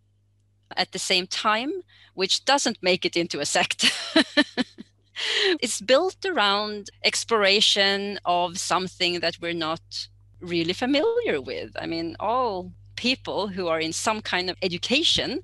at 0.77 0.93
the 0.93 0.99
same 0.99 1.27
time, 1.27 1.73
which 2.15 2.45
doesn't 2.45 2.79
make 2.83 3.05
it 3.05 3.17
into 3.17 3.41
a 3.41 3.47
sect. 3.47 3.93
it's 5.61 5.81
built 5.81 6.25
around 6.25 6.91
exploration 7.05 8.19
of 8.25 8.59
something 8.59 9.21
that 9.21 9.37
we're 9.41 9.53
not 9.53 10.09
really 10.41 10.73
familiar 10.73 11.41
with. 11.41 11.71
I 11.79 11.87
mean, 11.87 12.17
all 12.21 12.73
people 12.97 13.49
who 13.49 13.69
are 13.69 13.81
in 13.81 13.93
some 13.93 14.21
kind 14.21 14.51
of 14.51 14.57
education 14.63 15.41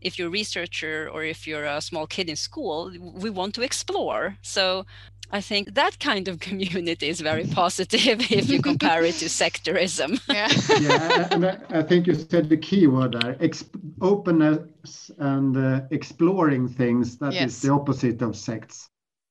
if 0.00 0.18
you're 0.18 0.28
a 0.28 0.30
researcher 0.30 1.10
or 1.12 1.24
if 1.24 1.46
you're 1.46 1.66
a 1.66 1.80
small 1.80 2.06
kid 2.06 2.28
in 2.28 2.36
school 2.36 2.92
we 3.14 3.30
want 3.30 3.54
to 3.54 3.62
explore 3.62 4.36
so 4.42 4.84
I 5.32 5.40
think 5.40 5.74
that 5.74 5.98
kind 6.00 6.28
of 6.28 6.40
community 6.48 7.08
is 7.08 7.20
very 7.20 7.44
positive 7.44 8.20
if 8.30 8.48
you 8.48 8.60
compare 8.60 9.04
it 9.04 9.14
to 9.16 9.26
sectorism. 9.42 10.20
Yeah, 10.28 10.48
yeah 10.80 11.28
and 11.30 11.46
I, 11.46 11.58
I, 11.70 11.82
think 11.82 12.06
you 12.06 12.14
said 12.14 12.48
the 12.48 12.56
key 12.56 12.86
word 12.86 13.12
there 13.12 13.34
Exp- 13.34 13.78
openness 14.00 15.10
and 15.18 15.56
uh, 15.56 15.82
exploring 15.90 16.68
things. 16.68 17.16
That 17.18 17.32
yes. 17.32 17.52
is 17.52 17.62
the 17.62 17.72
opposite 17.72 18.22
of 18.22 18.36
sects. 18.36 18.88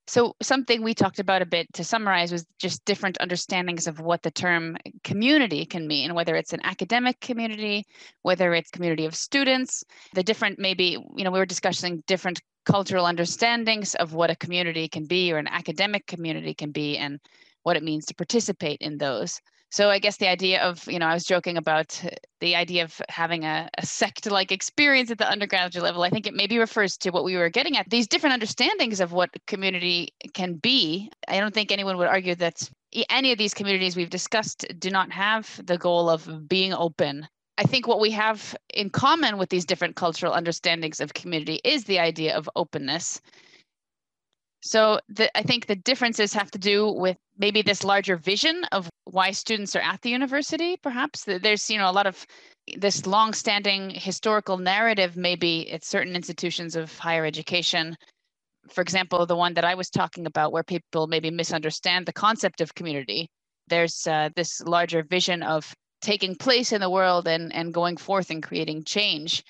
So, 0.09 0.35
something 0.41 0.81
we 0.81 0.95
talked 0.95 1.19
about 1.19 1.43
a 1.43 1.45
bit 1.45 1.71
to 1.73 1.83
summarize 1.83 2.31
was 2.31 2.43
just 2.57 2.83
different 2.83 3.19
understandings 3.19 3.85
of 3.85 3.99
what 3.99 4.23
the 4.23 4.31
term 4.31 4.75
community 5.03 5.67
can 5.67 5.85
mean, 5.85 6.15
whether 6.15 6.35
it's 6.35 6.51
an 6.51 6.61
academic 6.63 7.19
community, 7.19 7.85
whether 8.23 8.55
it's 8.55 8.71
community 8.71 9.05
of 9.05 9.13
students, 9.13 9.83
the 10.15 10.23
different, 10.23 10.57
maybe, 10.57 10.97
you 11.15 11.23
know, 11.23 11.29
we 11.29 11.37
were 11.37 11.45
discussing 11.45 12.03
different 12.07 12.41
cultural 12.65 13.05
understandings 13.05 13.93
of 13.93 14.15
what 14.15 14.31
a 14.31 14.35
community 14.35 14.87
can 14.87 15.05
be 15.05 15.31
or 15.31 15.37
an 15.37 15.47
academic 15.47 16.07
community 16.07 16.55
can 16.55 16.71
be, 16.71 16.97
and 16.97 17.19
what 17.61 17.77
it 17.77 17.83
means 17.83 18.07
to 18.07 18.15
participate 18.15 18.81
in 18.81 18.97
those. 18.97 19.39
So 19.71 19.89
I 19.89 19.99
guess 19.99 20.17
the 20.17 20.27
idea 20.27 20.63
of, 20.63 20.87
you 20.87 20.97
know, 20.97 21.05
I 21.05 21.13
was 21.13 21.23
joking 21.23 21.55
about 21.55 22.03
the 22.41 22.55
idea 22.55 22.83
of 22.83 22.99
having 23.07 23.45
a, 23.45 23.69
a 23.77 23.85
sect-like 23.85 24.51
experience 24.51 25.11
at 25.11 25.19
the 25.19 25.29
undergraduate 25.29 25.83
level. 25.83 26.01
I 26.01 26.09
think 26.09 26.25
it 26.25 26.33
maybe 26.33 26.57
refers 26.57 26.97
to 26.97 27.11
what 27.11 27.23
we 27.23 27.37
were 27.37 27.49
getting 27.49 27.77
at, 27.77 27.87
these 27.89 28.07
different 28.07 28.33
understandings 28.33 28.99
of 28.99 29.11
what 29.11 29.29
community 29.45 30.09
can 30.33 30.55
be. 30.55 31.11
I 31.27 31.39
don't 31.39 31.53
think 31.53 31.71
anyone 31.71 31.97
would 31.97 32.07
argue 32.07 32.33
that 32.35 32.67
any 33.11 33.31
of 33.31 33.37
these 33.37 33.53
communities 33.53 33.95
we've 33.95 34.09
discussed 34.09 34.65
do 34.79 34.89
not 34.89 35.11
have 35.11 35.61
the 35.63 35.77
goal 35.77 36.09
of 36.09 36.47
being 36.49 36.73
open. 36.73 37.27
I 37.59 37.63
think 37.63 37.87
what 37.87 37.99
we 37.99 38.09
have 38.11 38.55
in 38.73 38.89
common 38.89 39.37
with 39.37 39.49
these 39.49 39.65
different 39.65 39.95
cultural 39.95 40.33
understandings 40.33 40.99
of 40.99 41.13
community 41.13 41.59
is 41.63 41.83
the 41.83 41.99
idea 41.99 42.35
of 42.35 42.49
openness. 42.55 43.21
So 44.61 44.99
the, 45.09 45.37
I 45.37 45.43
think 45.43 45.67
the 45.67 45.75
differences 45.75 46.33
have 46.33 46.49
to 46.51 46.57
do 46.57 46.91
with 46.91 47.17
maybe 47.37 47.61
this 47.61 47.83
larger 47.83 48.17
vision 48.17 48.63
of 48.71 48.88
why 49.05 49.31
students 49.31 49.75
are 49.75 49.81
at 49.81 50.01
the 50.01 50.09
university. 50.09 50.77
Perhaps 50.77 51.23
there's 51.25 51.69
you 51.69 51.77
know 51.77 51.89
a 51.89 51.91
lot 51.91 52.07
of 52.07 52.25
this 52.77 53.05
long-standing 53.05 53.89
historical 53.89 54.57
narrative, 54.57 55.17
maybe 55.17 55.71
at 55.71 55.83
certain 55.83 56.15
institutions 56.15 56.75
of 56.75 56.95
higher 56.97 57.25
education. 57.25 57.95
For 58.69 58.81
example, 58.81 59.25
the 59.25 59.35
one 59.35 59.55
that 59.55 59.65
I 59.65 59.75
was 59.75 59.89
talking 59.89 60.25
about, 60.27 60.51
where 60.51 60.63
people 60.63 61.07
maybe 61.07 61.31
misunderstand 61.31 62.05
the 62.05 62.13
concept 62.13 62.61
of 62.61 62.75
community. 62.75 63.27
There's 63.67 64.05
uh, 64.07 64.29
this 64.35 64.61
larger 64.61 65.03
vision 65.03 65.43
of 65.43 65.73
taking 66.01 66.35
place 66.35 66.71
in 66.71 66.81
the 66.81 66.89
world 66.89 67.27
and 67.27 67.53
and 67.53 67.73
going 67.73 67.97
forth 67.97 68.29
and 68.29 68.43
creating 68.43 68.83
change 68.83 69.43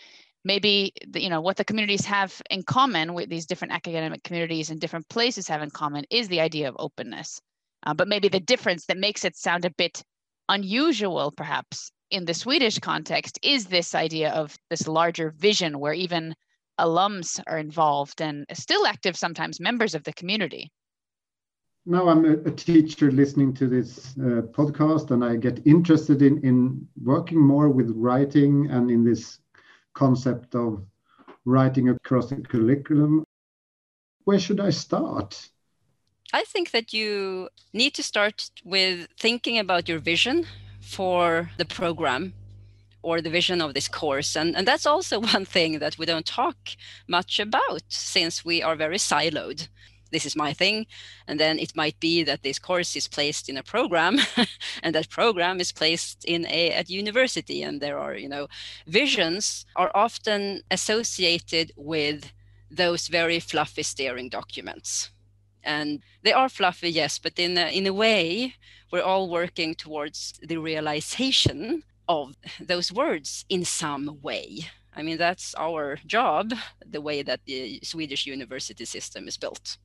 maybe 0.45 0.91
you 1.15 1.29
know 1.29 1.41
what 1.41 1.57
the 1.57 1.65
communities 1.65 2.05
have 2.05 2.41
in 2.49 2.63
common 2.63 3.13
with 3.13 3.29
these 3.29 3.45
different 3.45 3.73
academic 3.73 4.23
communities 4.23 4.69
and 4.69 4.79
different 4.79 5.07
places 5.09 5.47
have 5.47 5.61
in 5.61 5.69
common 5.69 6.05
is 6.09 6.27
the 6.27 6.39
idea 6.39 6.67
of 6.67 6.75
openness 6.79 7.39
uh, 7.83 7.93
but 7.93 8.07
maybe 8.07 8.27
the 8.27 8.39
difference 8.39 8.85
that 8.85 8.97
makes 8.97 9.23
it 9.25 9.35
sound 9.35 9.65
a 9.65 9.71
bit 9.71 10.03
unusual 10.49 11.31
perhaps 11.31 11.91
in 12.11 12.25
the 12.25 12.33
swedish 12.33 12.79
context 12.79 13.39
is 13.43 13.65
this 13.65 13.93
idea 13.93 14.31
of 14.31 14.55
this 14.69 14.87
larger 14.87 15.31
vision 15.37 15.79
where 15.79 15.93
even 15.93 16.35
alums 16.79 17.39
are 17.47 17.57
involved 17.57 18.21
and 18.21 18.45
still 18.53 18.85
active 18.85 19.15
sometimes 19.15 19.59
members 19.59 19.93
of 19.93 20.03
the 20.03 20.13
community 20.13 20.71
now 21.85 22.07
i'm 22.07 22.25
a, 22.25 22.51
teacher 22.51 23.11
listening 23.11 23.53
to 23.53 23.67
this 23.67 24.17
uh, 24.17 24.41
podcast 24.57 25.11
and 25.11 25.23
i 25.23 25.35
get 25.35 25.61
interested 25.65 26.21
in 26.21 26.39
in 26.43 26.87
working 27.03 27.39
more 27.39 27.69
with 27.69 27.91
writing 27.95 28.69
and 28.71 28.89
in 28.89 29.03
this 29.03 29.39
concept 29.93 30.55
of 30.55 30.83
writing 31.45 31.89
across 31.89 32.29
the 32.29 32.37
curriculum. 32.37 33.25
Where 34.23 34.39
should 34.39 34.59
I 34.59 34.69
start? 34.69 35.49
I 36.31 36.43
think 36.43 36.71
that 36.71 36.93
you 36.93 37.49
need 37.73 37.95
to 37.95 38.03
start 38.03 38.51
with 38.63 39.07
thinking 39.17 39.57
about 39.57 39.89
your 39.89 39.97
vision 39.97 40.45
for 40.79 41.49
the 41.57 41.65
program 41.65 42.33
or 43.01 43.19
the 43.19 43.31
vision 43.31 43.61
of 43.61 43.73
this 43.73 43.87
course. 43.87 44.35
And, 44.35 44.55
and 44.55 44.67
that's 44.67 44.85
also 44.85 45.19
one 45.33 45.45
thing 45.45 45.79
that 45.79 45.97
we 45.97 46.05
don't 46.05 46.25
talk 46.25 46.57
much 47.07 47.39
about 47.39 47.81
since 47.87 48.45
we 48.45 48.61
are 48.61 48.75
very 48.75 48.97
siloed. 48.97 49.69
This 50.11 50.25
is 50.25 50.35
my 50.35 50.53
thing. 50.53 50.85
And 51.27 51.39
then 51.39 51.57
it 51.57 51.75
might 51.75 51.99
be 51.99 52.23
that 52.23 52.43
this 52.43 52.59
course 52.59 52.95
is 52.95 53.07
placed 53.07 53.49
in 53.49 53.57
a 53.57 53.63
program 53.63 54.19
and 54.83 54.93
that 54.93 55.09
program 55.09 55.59
is 55.59 55.71
placed 55.71 56.25
in 56.25 56.45
a 56.45 56.71
at 56.71 56.89
university. 56.91 57.63
And 57.63 57.81
there 57.81 57.97
are 57.97 58.15
you 58.15 58.29
know 58.29 58.47
visions 58.87 59.65
are 59.75 59.91
often 59.95 60.61
associated 60.69 61.71
with 61.75 62.33
those 62.71 63.07
very 63.07 63.39
fluffy 63.39 63.83
steering 63.83 64.29
documents 64.29 65.09
and 65.75 65.89
they 66.23 66.33
are 66.33 66.49
fluffy 66.49 66.89
yes 67.01 67.13
but 67.19 67.35
in 67.45 67.57
a, 67.57 67.67
in 67.79 67.85
a 67.87 67.93
way 68.03 68.53
we're 68.91 69.09
all 69.11 69.29
working 69.29 69.71
towards 69.75 70.19
the 70.49 70.57
realization 70.57 71.83
of 72.07 72.35
those 72.71 72.89
words 72.91 73.45
in 73.49 73.63
some 73.63 74.05
way 74.21 74.45
I 74.99 75.03
mean, 75.03 75.17
that's 75.17 75.55
our 75.55 75.99
job, 76.05 76.51
the 76.85 76.99
way 76.99 77.21
that 77.21 77.41
the 77.45 77.79
Swedish 77.83 78.25
university 78.25 78.85
system 78.85 79.27
is 79.29 79.37
built 79.37 79.77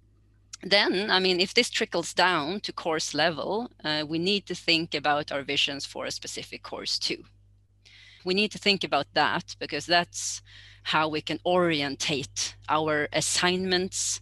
then, 0.64 1.10
I 1.10 1.18
mean, 1.20 1.40
if 1.40 1.54
this 1.54 1.70
trickles 1.70 2.14
down 2.14 2.60
to 2.60 2.72
course 2.72 3.14
level, 3.14 3.70
uh, 3.84 4.04
we 4.08 4.18
need 4.18 4.46
to 4.46 4.54
think 4.54 4.94
about 4.94 5.30
our 5.30 5.42
visions 5.42 5.84
for 5.84 6.06
a 6.06 6.10
specific 6.10 6.62
course 6.62 6.98
too. 6.98 7.24
We 8.24 8.34
need 8.34 8.50
to 8.52 8.58
think 8.58 8.82
about 8.82 9.06
that 9.14 9.56
because 9.58 9.86
that's 9.86 10.42
how 10.84 11.08
we 11.08 11.20
can 11.20 11.38
orientate 11.44 12.56
our 12.68 13.08
assignments, 13.12 14.20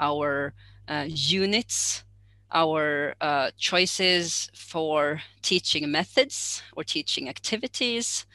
our 0.00 0.54
uh, 0.88 1.06
units, 1.08 2.04
our 2.52 3.14
uh, 3.20 3.50
choices 3.58 4.50
for 4.54 5.22
teaching 5.42 5.90
methods 5.90 6.62
or 6.76 6.84
teaching 6.84 7.28
activities. 7.28 8.26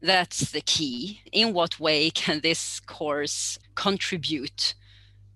That's 0.00 0.50
the 0.50 0.60
key. 0.60 1.20
In 1.32 1.52
what 1.52 1.80
way 1.80 2.10
can 2.10 2.40
this 2.40 2.80
course 2.80 3.58
contribute 3.74 4.74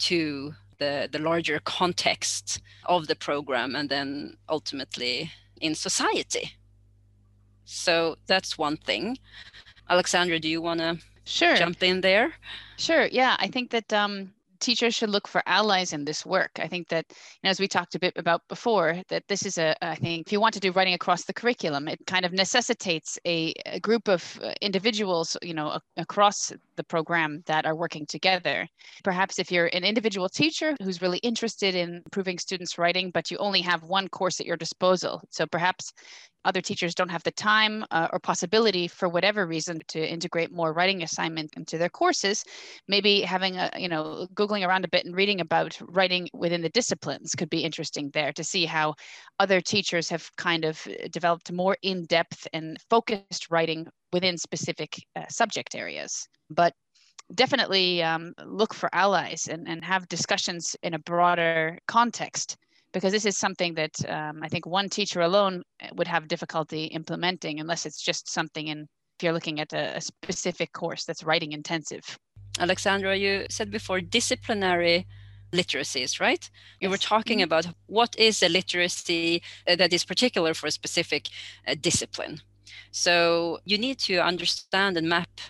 to 0.00 0.54
the, 0.78 1.08
the 1.10 1.18
larger 1.18 1.60
context 1.64 2.60
of 2.86 3.06
the 3.06 3.16
program 3.16 3.74
and 3.74 3.88
then 3.88 4.36
ultimately 4.48 5.30
in 5.60 5.74
society. 5.74 6.52
So 7.64 8.16
that's 8.26 8.56
one 8.56 8.76
thing. 8.76 9.18
Alexandra, 9.90 10.38
do 10.38 10.48
you 10.48 10.62
want 10.62 10.80
to 10.80 10.98
sure. 11.24 11.56
jump 11.56 11.82
in 11.82 12.00
there? 12.00 12.34
Sure. 12.76 13.06
Yeah, 13.06 13.36
I 13.38 13.48
think 13.48 13.70
that 13.70 13.92
um, 13.92 14.32
teachers 14.60 14.94
should 14.94 15.10
look 15.10 15.28
for 15.28 15.42
allies 15.46 15.92
in 15.92 16.04
this 16.04 16.26
work. 16.26 16.50
I 16.58 16.68
think 16.68 16.88
that, 16.88 17.06
you 17.08 17.16
know, 17.44 17.50
as 17.50 17.60
we 17.60 17.68
talked 17.68 17.94
a 17.94 17.98
bit 17.98 18.12
about 18.16 18.42
before, 18.48 19.02
that 19.08 19.24
this 19.28 19.44
is 19.44 19.58
a, 19.58 19.74
I 19.84 19.94
think 19.94 20.26
if 20.26 20.32
you 20.32 20.40
want 20.40 20.54
to 20.54 20.60
do 20.60 20.72
writing 20.72 20.94
across 20.94 21.24
the 21.24 21.32
curriculum, 21.32 21.88
it 21.88 21.98
kind 22.06 22.24
of 22.24 22.32
necessitates 22.32 23.18
a, 23.26 23.52
a 23.66 23.80
group 23.80 24.08
of 24.08 24.38
uh, 24.42 24.52
individuals, 24.60 25.36
you 25.42 25.54
know, 25.54 25.68
a, 25.68 25.80
across 25.96 26.52
the 26.76 26.84
program 26.84 27.42
that 27.46 27.66
are 27.66 27.76
working 27.76 28.06
together. 28.06 28.66
Perhaps 29.04 29.38
if 29.38 29.50
you're 29.50 29.70
an 29.72 29.84
individual 29.84 30.28
teacher 30.28 30.76
who's 30.82 31.02
really 31.02 31.18
interested 31.18 31.74
in 31.74 32.02
improving 32.06 32.38
students' 32.38 32.78
writing, 32.78 33.10
but 33.10 33.30
you 33.30 33.36
only 33.38 33.60
have 33.60 33.82
one 33.82 34.08
course 34.08 34.40
at 34.40 34.46
your 34.46 34.56
disposal. 34.56 35.22
So 35.30 35.46
perhaps 35.46 35.92
other 36.44 36.60
teachers 36.60 36.94
don't 36.94 37.10
have 37.10 37.22
the 37.24 37.30
time 37.32 37.84
uh, 37.90 38.08
or 38.12 38.18
possibility 38.18 38.88
for 38.88 39.08
whatever 39.08 39.46
reason 39.46 39.80
to 39.88 40.00
integrate 40.00 40.52
more 40.52 40.72
writing 40.72 41.02
assignment 41.02 41.50
into 41.56 41.78
their 41.78 41.88
courses 41.88 42.44
maybe 42.86 43.20
having 43.20 43.56
a 43.56 43.70
you 43.76 43.88
know 43.88 44.26
googling 44.34 44.66
around 44.66 44.84
a 44.84 44.88
bit 44.88 45.04
and 45.04 45.16
reading 45.16 45.40
about 45.40 45.76
writing 45.88 46.28
within 46.32 46.62
the 46.62 46.68
disciplines 46.70 47.34
could 47.34 47.50
be 47.50 47.60
interesting 47.60 48.10
there 48.12 48.32
to 48.32 48.44
see 48.44 48.64
how 48.64 48.94
other 49.38 49.60
teachers 49.60 50.08
have 50.08 50.30
kind 50.36 50.64
of 50.64 50.80
uh, 50.86 51.08
developed 51.10 51.52
more 51.52 51.76
in-depth 51.82 52.46
and 52.52 52.78
focused 52.90 53.50
writing 53.50 53.86
within 54.12 54.38
specific 54.38 55.04
uh, 55.16 55.24
subject 55.28 55.74
areas. 55.74 56.28
But 56.50 56.72
definitely 57.34 58.02
um, 58.02 58.32
look 58.44 58.72
for 58.72 58.88
allies 58.94 59.48
and, 59.50 59.68
and 59.68 59.84
have 59.84 60.08
discussions 60.08 60.74
in 60.82 60.94
a 60.94 60.98
broader 60.98 61.78
context 61.86 62.56
because 62.92 63.12
this 63.12 63.26
is 63.26 63.36
something 63.36 63.74
that 63.74 63.92
um, 64.08 64.40
I 64.42 64.48
think 64.48 64.66
one 64.66 64.88
teacher 64.88 65.20
alone 65.20 65.62
eh, 65.80 65.90
would 65.94 66.08
have 66.08 66.28
difficulty 66.28 66.84
implementing 66.84 67.60
unless 67.60 67.86
it's 67.86 68.02
just 68.02 68.30
something 68.30 68.68
in 68.68 68.86
if 69.18 69.24
you're 69.24 69.32
looking 69.32 69.58
at 69.58 69.72
a, 69.72 69.96
a 69.96 70.00
specific 70.00 70.72
course 70.72 71.04
that's 71.04 71.24
writing 71.24 71.52
intensive. 71.52 72.18
Alexandra, 72.60 73.16
you 73.16 73.46
said 73.50 73.70
before 73.70 74.00
disciplinary 74.00 75.06
literacies, 75.52 76.20
right? 76.20 76.48
You 76.80 76.88
yes. 76.88 76.90
were 76.90 77.02
talking 77.02 77.38
mm-hmm. 77.38 77.44
about 77.44 77.66
what 77.86 78.16
is 78.16 78.42
a 78.42 78.48
literacy 78.48 79.42
uh, 79.66 79.76
that 79.76 79.92
is 79.92 80.04
particular 80.04 80.54
for 80.54 80.66
a 80.66 80.70
specific 80.70 81.28
uh, 81.66 81.74
discipline. 81.80 82.40
So 82.90 83.58
you 83.64 83.78
need 83.78 83.98
to 84.00 84.18
understand 84.18 84.96
and 84.96 85.08
map 85.08 85.40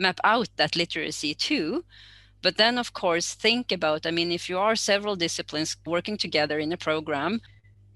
map 0.00 0.20
out 0.22 0.48
that 0.56 0.76
literacy 0.76 1.34
too 1.34 1.84
but 2.42 2.56
then, 2.56 2.78
of 2.78 2.92
course, 2.92 3.34
think 3.34 3.72
about 3.72 4.06
I 4.06 4.10
mean, 4.10 4.30
if 4.32 4.48
you 4.48 4.58
are 4.58 4.76
several 4.76 5.16
disciplines 5.16 5.76
working 5.86 6.16
together 6.16 6.58
in 6.58 6.72
a 6.72 6.76
program, 6.76 7.40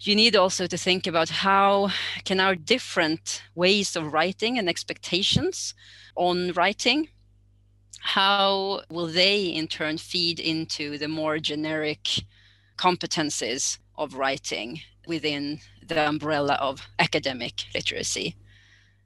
you 0.01 0.17
need 0.17 0.35
also 0.35 0.67
to 0.67 0.77
think 0.77 1.07
about 1.07 1.29
how 1.29 1.91
can 2.25 2.41
our 2.41 2.57
different 2.57 3.43
ways 3.55 3.95
of 3.95 4.13
writing 4.13 4.59
and 4.59 4.69
expectations 4.69 5.75
on 6.17 6.53
writing 6.53 7.09
how 8.01 8.83
will 8.91 9.07
they 9.07 9.45
in 9.45 9.69
turn 9.69 9.97
feed 9.97 10.41
into 10.41 10.99
the 10.99 11.07
more 11.07 11.39
generic 11.39 12.25
competencies 12.77 13.79
of 13.97 14.15
writing 14.15 14.81
within 15.07 15.61
the 15.87 16.09
umbrella 16.09 16.55
of 16.55 16.89
academic 16.99 17.67
literacy? 17.73 18.35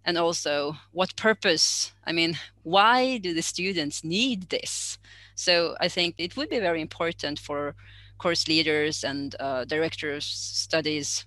And 0.03 0.17
also 0.17 0.77
what 0.93 1.17
purpose 1.17 1.93
i 2.05 2.13
mean 2.13 2.39
why 2.63 3.19
do 3.19 3.35
the 3.35 3.43
students 3.43 4.05
need 4.05 4.49
this 4.51 4.99
so 5.37 5.77
I 5.81 5.89
think 5.89 6.15
it 6.19 6.37
would 6.37 6.49
be 6.49 6.59
very 6.59 6.81
important 6.81 7.39
for 7.39 7.75
course 8.19 8.49
leaders 8.49 9.05
and 9.05 9.37
uh, 9.39 9.65
directors 9.67 10.25
studies 10.25 11.27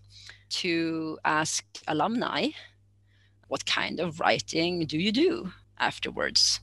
to 0.50 1.18
ask 1.24 1.64
alumni, 1.88 2.50
what 3.48 3.66
kind 3.66 4.00
of 4.00 4.20
writing 4.20 4.86
do 4.86 4.98
you 4.98 5.12
do 5.12 5.52
afterwards? 5.80 6.60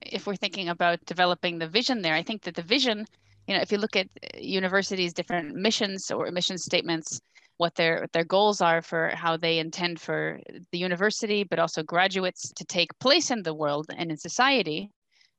If 0.00 0.26
we're 0.26 0.36
thinking 0.36 0.68
about 0.68 1.04
developing 1.06 1.58
the 1.58 1.68
vision 1.68 2.02
there, 2.02 2.14
I 2.14 2.22
think 2.22 2.42
that 2.42 2.54
the 2.54 2.62
vision, 2.62 3.06
you 3.48 3.54
know, 3.54 3.60
if 3.60 3.72
you 3.72 3.78
look 3.78 3.96
at 3.96 4.08
universities' 4.40 5.12
different 5.12 5.56
missions 5.56 6.10
or 6.10 6.30
mission 6.30 6.58
statements, 6.58 7.20
what 7.56 7.74
their 7.76 8.06
their 8.12 8.24
goals 8.24 8.60
are 8.60 8.82
for 8.82 9.10
how 9.14 9.36
they 9.36 9.58
intend 9.58 10.00
for 10.00 10.40
the 10.72 10.78
university, 10.78 11.44
but 11.44 11.58
also 11.58 11.82
graduates 11.82 12.52
to 12.52 12.64
take 12.64 12.98
place 12.98 13.30
in 13.30 13.42
the 13.42 13.54
world 13.54 13.86
and 13.96 14.10
in 14.10 14.16
society. 14.16 14.90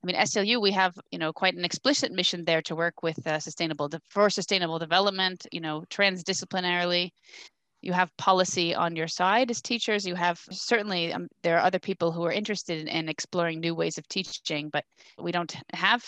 I 0.06 0.12
mean, 0.12 0.22
SLU, 0.22 0.60
we 0.60 0.70
have 0.70 0.94
you 1.10 1.18
know 1.18 1.32
quite 1.32 1.54
an 1.54 1.64
explicit 1.64 2.12
mission 2.12 2.44
there 2.44 2.62
to 2.62 2.76
work 2.76 3.02
with 3.02 3.26
uh, 3.26 3.40
sustainable 3.40 3.88
de- 3.88 4.00
for 4.08 4.30
sustainable 4.30 4.78
development. 4.78 5.46
You 5.50 5.60
know, 5.60 5.82
transdisciplinarily. 5.90 7.10
You 7.82 7.92
have 7.92 8.16
policy 8.16 8.72
on 8.72 8.94
your 8.94 9.08
side 9.08 9.50
as 9.50 9.60
teachers. 9.60 10.06
You 10.06 10.14
have 10.14 10.40
certainly 10.52 11.12
um, 11.12 11.26
there 11.42 11.56
are 11.56 11.64
other 11.66 11.80
people 11.80 12.12
who 12.12 12.24
are 12.24 12.30
interested 12.30 12.80
in, 12.80 12.86
in 12.86 13.08
exploring 13.08 13.58
new 13.58 13.74
ways 13.74 13.98
of 13.98 14.06
teaching, 14.06 14.70
but 14.72 14.84
we 15.18 15.32
don't 15.32 15.56
have 15.72 16.04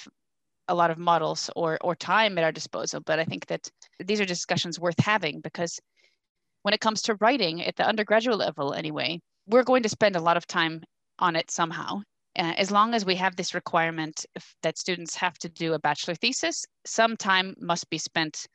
a 0.69 0.75
lot 0.75 0.93
of 0.93 0.99
models 0.99 1.51
or 1.57 1.77
or 1.81 1.97
time 1.97 2.39
at 2.39 2.45
our 2.45 2.53
disposal. 2.53 3.01
But 3.01 3.19
I 3.19 3.25
think 3.25 3.47
that 3.47 3.69
these 3.99 4.21
are 4.21 4.25
discussions 4.25 4.79
worth 4.79 5.01
having 5.01 5.41
because 5.41 5.81
when 6.63 6.73
it 6.75 6.81
comes 6.81 7.03
to 7.03 7.17
writing 7.17 7.65
at 7.65 7.75
the 7.75 7.85
undergraduate 7.85 8.39
level, 8.39 8.75
anyway, 8.75 9.21
we're 9.49 9.65
going 9.65 9.83
to 9.83 9.89
spend 9.89 10.15
a 10.15 10.21
lot 10.21 10.37
of 10.37 10.47
time 10.47 10.85
on 11.19 11.35
it 11.35 11.51
somehow. 11.51 12.03
Uh, 12.37 12.55
as 12.57 12.71
long 12.71 12.95
as 12.95 13.05
we 13.05 13.15
have 13.15 13.37
this 13.37 13.55
requirement 13.55 14.27
that 14.63 14.79
students 14.79 15.15
have 15.15 15.39
to 15.39 15.49
do 15.49 15.75
a 15.75 15.79
bachelor 15.79 16.15
thesis, 16.15 16.65
some 16.85 17.17
time 17.17 17.55
must 17.61 17.89
be 17.91 17.99
spent 17.99 18.47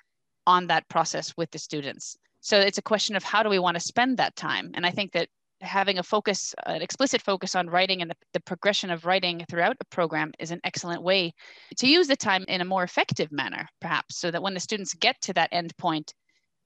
on 0.45 0.67
that 0.67 0.88
process 0.89 1.34
with 1.38 1.49
the 1.51 1.57
students. 1.57 2.17
So 2.41 2.59
it's 2.59 2.78
a 2.78 2.82
question 2.84 3.15
of 3.15 3.24
how 3.24 3.43
do 3.43 3.49
we 3.49 3.59
want 3.59 3.76
to 3.76 3.82
spend 3.82 4.17
that 4.17 4.36
time? 4.36 4.71
And 4.74 4.86
I 4.86 4.91
think 4.91 5.13
that 5.13 5.30
having 5.61 5.97
a 5.97 6.03
focus, 6.03 6.53
an 6.65 6.82
explicit 6.82 7.21
focus 7.21 7.55
on 7.55 7.69
writing 7.69 8.01
and 8.01 8.11
the, 8.11 8.15
the, 8.34 8.41
progression 8.41 8.89
of 8.89 9.05
writing 9.05 9.45
throughout 9.49 9.78
a 9.80 9.86
program 9.86 10.32
is 10.39 10.51
an 10.51 10.59
excellent 10.65 11.01
way 11.01 11.34
to 11.78 11.88
use 11.88 12.07
the 12.07 12.15
time 12.15 12.43
in 12.49 12.59
a 12.59 12.65
more 12.65 12.84
effective 12.84 13.32
manner, 13.32 13.65
perhaps, 13.80 14.17
so 14.17 14.30
that 14.30 14.43
when 14.43 14.53
the 14.53 14.59
students 14.59 14.93
get 14.93 15.15
to 15.21 15.34
that 15.34 15.49
end 15.53 15.76
point, 15.78 16.13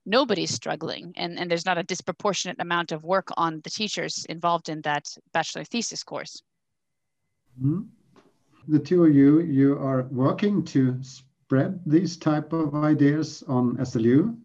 nobody's 0.05 0.53
struggling 0.53 1.13
and, 1.15 1.37
and 1.37 1.51
there's 1.51 1.65
not 1.65 1.77
a 1.77 1.83
disproportionate 1.83 2.59
amount 2.59 2.91
of 2.91 3.03
work 3.03 3.27
on 3.37 3.61
the 3.63 3.69
teachers 3.69 4.25
involved 4.29 4.69
in 4.69 4.81
that 4.81 5.05
bachelor 5.33 5.63
thesis 5.63 6.03
course. 6.03 6.41
Mm-hmm. 7.59 7.81
The 8.67 8.79
two 8.79 9.05
of 9.05 9.15
you, 9.15 9.39
you 9.41 9.77
are 9.79 10.03
working 10.11 10.63
to 10.65 11.01
spread 11.01 11.79
these 11.85 12.17
type 12.17 12.53
of 12.53 12.75
ideas 12.75 13.43
on 13.47 13.77
SLU 13.77 14.37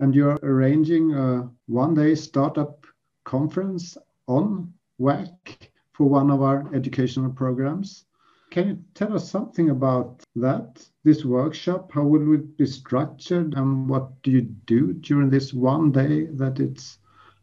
and 0.00 0.14
you're 0.14 0.38
arranging 0.42 1.14
a 1.14 1.48
one-day 1.66 2.14
startup 2.14 2.86
conference 3.24 3.96
on 4.26 4.72
WAC 5.00 5.70
for 5.92 6.08
one 6.08 6.30
of 6.30 6.42
our 6.42 6.72
educational 6.74 7.30
programs. 7.30 8.04
Can 8.50 8.68
you 8.68 8.84
tell 8.94 9.14
us 9.14 9.30
something 9.30 9.70
about 9.70 10.22
that, 10.36 10.86
this 11.04 11.24
workshop? 11.24 11.90
How 11.92 12.02
will 12.02 12.34
it 12.34 12.58
be 12.58 12.66
structured 12.66 13.54
and 13.54 13.88
what 13.88 14.22
do 14.22 14.30
you 14.30 14.42
do 14.42 14.92
during 14.92 15.30
this 15.30 15.54
one 15.54 15.90
day 15.90 16.26
that 16.26 16.60
it's 16.60 16.98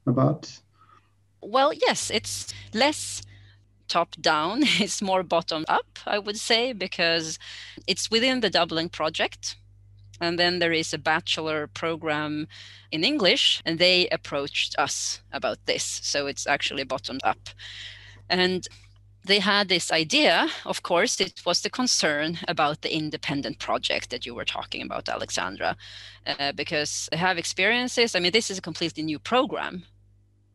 about? 0.05 0.51
Well, 1.41 1.74
yes, 1.74 2.11
it's 2.11 2.53
less 2.74 3.24
top 3.90 4.16
down, 4.22 4.60
it's 4.64 5.02
more 5.02 5.24
bottom 5.24 5.66
up, 5.68 6.00
I 6.06 6.20
would 6.20 6.38
say, 6.38 6.74
because 6.74 7.38
it's 7.88 8.10
within 8.10 8.40
the 8.40 8.50
Dublin 8.50 8.90
project. 8.90 9.58
And 10.22 10.38
then 10.38 10.60
there 10.60 10.74
is 10.74 10.94
a 10.94 10.98
bachelor 10.98 11.68
program 11.68 12.48
in 12.92 13.04
English, 13.04 13.62
and 13.66 13.80
they 13.80 14.08
approached 14.10 14.76
us 14.78 15.22
about 15.32 15.66
this. 15.66 16.00
So 16.04 16.28
it's 16.28 16.46
actually 16.46 16.84
bottomed 16.84 17.22
up. 17.24 17.50
And 18.30 18.68
they 19.26 19.40
had 19.40 19.68
this 19.68 19.92
idea, 19.92 20.50
of 20.66 20.82
course, 20.82 21.20
it 21.20 21.46
was 21.46 21.62
the 21.62 21.70
concern 21.70 22.40
about 22.48 22.82
the 22.82 22.94
independent 22.94 23.60
project 23.60 24.10
that 24.10 24.26
you 24.26 24.34
were 24.34 24.46
talking 24.46 24.82
about, 24.82 25.10
Alexandra, 25.10 25.76
uh, 26.26 26.52
because 26.54 27.10
they 27.12 27.18
have 27.18 27.38
experiences. 27.38 28.16
I 28.16 28.20
mean, 28.20 28.32
this 28.32 28.50
is 28.50 28.58
a 28.58 28.62
completely 28.62 29.04
new 29.04 29.20
program, 29.20 29.84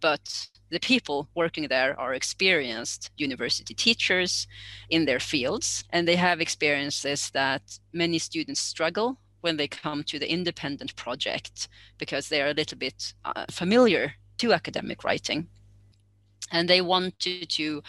but 0.01 0.49
the 0.70 0.80
people 0.80 1.28
working 1.34 1.68
there 1.68 1.98
are 1.98 2.14
experienced 2.14 3.10
university 3.16 3.74
teachers 3.74 4.46
in 4.90 5.04
their 5.04 5.20
fields, 5.20 5.84
and 5.90 6.06
they 6.08 6.16
have 6.16 6.40
experiences 6.40 7.30
that 7.30 7.78
many 7.92 8.18
students 8.18 8.60
struggle 8.60 9.18
when 9.40 9.56
they 9.56 9.68
come 9.68 10.02
to 10.02 10.18
the 10.18 10.30
independent 10.30 10.96
project 10.96 11.68
because 11.98 12.28
they 12.28 12.40
are 12.40 12.48
a 12.48 12.54
little 12.54 12.78
bit 12.78 13.12
uh, 13.24 13.44
familiar 13.50 14.14
to 14.38 14.52
academic 14.52 15.04
writing. 15.04 15.46
And 16.50 16.68
they 16.68 16.80
wanted 16.80 17.48
to 17.50 17.82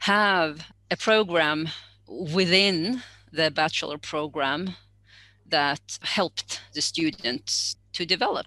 have 0.00 0.66
a 0.90 0.96
program 0.96 1.68
within 2.06 3.02
the 3.32 3.50
bachelor 3.50 3.98
program 3.98 4.74
that 5.46 5.98
helped 6.02 6.60
the 6.74 6.80
students 6.80 7.76
to 7.92 8.06
develop 8.06 8.46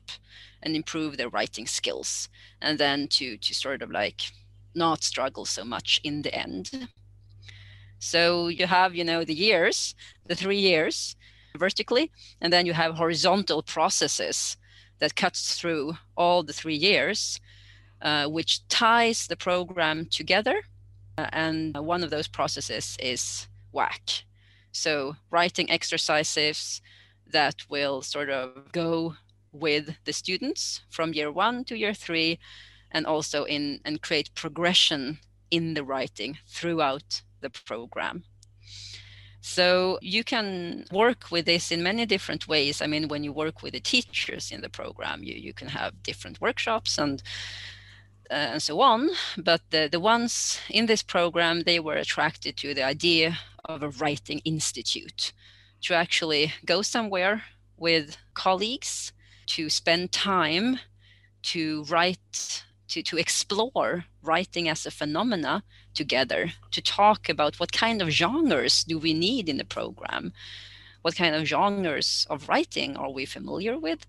and 0.63 0.75
improve 0.75 1.17
their 1.17 1.29
writing 1.29 1.67
skills 1.67 2.29
and 2.61 2.79
then 2.79 3.07
to 3.07 3.37
to 3.37 3.53
sort 3.53 3.81
of 3.81 3.91
like 3.91 4.21
not 4.75 5.03
struggle 5.03 5.45
so 5.45 5.63
much 5.63 6.01
in 6.03 6.23
the 6.23 6.33
end 6.33 6.87
so 7.99 8.47
you 8.47 8.65
have 8.65 8.95
you 8.95 9.03
know 9.03 9.23
the 9.23 9.35
years 9.35 9.95
the 10.25 10.35
three 10.35 10.59
years 10.59 11.15
vertically, 11.57 12.11
and 12.41 12.51
then 12.51 12.65
you 12.65 12.73
have 12.73 12.95
horizontal 12.95 13.61
processes 13.61 14.57
that 14.99 15.15
cuts 15.15 15.59
through 15.59 15.97
all 16.15 16.43
the 16.43 16.53
three 16.53 16.75
years, 16.75 17.39
uh, 18.01 18.27
which 18.27 18.67
ties 18.67 19.27
the 19.27 19.35
program 19.35 20.05
together. 20.05 20.61
Uh, 21.17 21.27
and 21.31 21.77
one 21.77 22.03
of 22.03 22.09
those 22.09 22.27
processes 22.27 22.97
is 22.99 23.47
WAC. 23.73 24.23
So 24.71 25.15
writing 25.29 25.69
exercises 25.69 26.81
that 27.31 27.55
will 27.69 28.01
sort 28.01 28.29
of 28.29 28.71
go 28.71 29.15
with 29.53 29.95
the 30.05 30.13
students 30.13 30.81
from 30.89 31.13
year 31.13 31.31
one 31.31 31.63
to 31.65 31.77
year 31.77 31.93
three, 31.93 32.39
and 32.91 33.05
also 33.05 33.45
in 33.45 33.79
and 33.85 34.01
create 34.01 34.35
progression 34.35 35.19
in 35.51 35.73
the 35.75 35.83
writing 35.83 36.37
throughout 36.47 37.21
the 37.41 37.49
program. 37.49 38.23
So 39.41 39.99
you 40.01 40.23
can 40.23 40.85
work 40.91 41.29
with 41.29 41.45
this 41.45 41.71
in 41.71 41.83
many 41.83 42.05
different 42.05 42.47
ways. 42.47 42.81
I 42.81 42.87
mean, 42.87 43.09
when 43.09 43.25
you 43.25 43.33
work 43.33 43.61
with 43.61 43.73
the 43.73 43.81
teachers 43.81 44.51
in 44.51 44.61
the 44.61 44.69
program, 44.69 45.21
you, 45.21 45.35
you 45.35 45.53
can 45.53 45.67
have 45.67 46.01
different 46.01 46.39
workshops 46.39 46.97
and 46.97 47.21
uh, 48.31 48.53
and 48.53 48.63
so 48.63 48.79
on. 48.79 49.09
But 49.37 49.61
the, 49.69 49.89
the 49.91 49.99
ones 49.99 50.59
in 50.69 50.85
this 50.85 51.03
program, 51.03 51.63
they 51.63 51.79
were 51.79 51.97
attracted 51.97 52.55
to 52.57 52.73
the 52.73 52.83
idea 52.83 53.37
of 53.65 53.83
a 53.83 53.89
writing 53.89 54.39
institute 54.45 55.33
to 55.81 55.93
actually 55.93 56.53
go 56.65 56.81
somewhere 56.81 57.43
with 57.77 58.17
colleagues 58.33 59.11
to 59.47 59.69
spend 59.69 60.11
time 60.11 60.79
to 61.43 61.83
write 61.85 62.63
to, 62.87 63.01
to 63.01 63.17
explore 63.17 64.05
writing 64.21 64.69
as 64.69 64.85
a 64.85 64.91
phenomena 64.91 65.63
together 65.93 66.51
to 66.71 66.81
talk 66.81 67.29
about 67.29 67.59
what 67.59 67.71
kind 67.71 68.01
of 68.01 68.09
genres 68.09 68.83
do 68.83 68.99
we 68.99 69.13
need 69.13 69.49
in 69.49 69.57
the 69.57 69.65
program? 69.65 70.33
What 71.01 71.15
kind 71.15 71.35
of 71.35 71.45
genres 71.45 72.27
of 72.29 72.47
writing 72.47 72.95
are 72.95 73.11
we 73.11 73.25
familiar 73.25 73.77
with? 73.77 74.05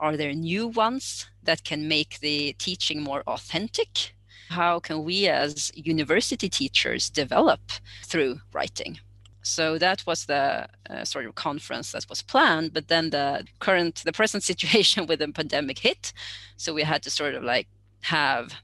Are 0.00 0.16
there 0.16 0.32
new 0.32 0.68
ones 0.68 1.28
that 1.42 1.64
can 1.64 1.88
make 1.88 2.20
the 2.20 2.54
teaching 2.58 3.02
more 3.02 3.22
authentic? 3.26 4.14
How 4.50 4.78
can 4.78 5.04
we 5.04 5.28
as 5.28 5.72
university 5.74 6.48
teachers 6.48 7.10
develop 7.10 7.60
through 8.04 8.40
writing 8.52 9.00
so 9.48 9.78
that 9.78 10.04
was 10.06 10.26
the 10.26 10.68
uh, 10.90 11.04
sort 11.04 11.26
of 11.26 11.34
conference 11.34 11.92
that 11.92 12.08
was 12.08 12.22
planned 12.22 12.72
but 12.72 12.88
then 12.88 13.10
the 13.10 13.44
current 13.60 14.02
the 14.04 14.12
present 14.12 14.42
situation 14.50 15.06
with 15.06 15.18
the 15.18 15.28
pandemic 15.28 15.78
hit 15.78 16.12
so 16.56 16.74
we 16.74 16.82
had 16.82 17.02
to 17.02 17.10
sort 17.10 17.34
of 17.34 17.42
like 17.42 17.68
have 18.02 18.54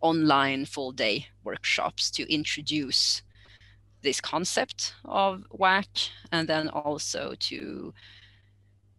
online 0.00 0.64
full 0.64 0.92
day 0.92 1.26
workshops 1.44 2.10
to 2.10 2.32
introduce 2.32 3.22
this 4.02 4.20
concept 4.20 4.94
of 5.04 5.44
WAC 5.58 6.10
and 6.30 6.46
then 6.48 6.68
also 6.68 7.34
to 7.40 7.92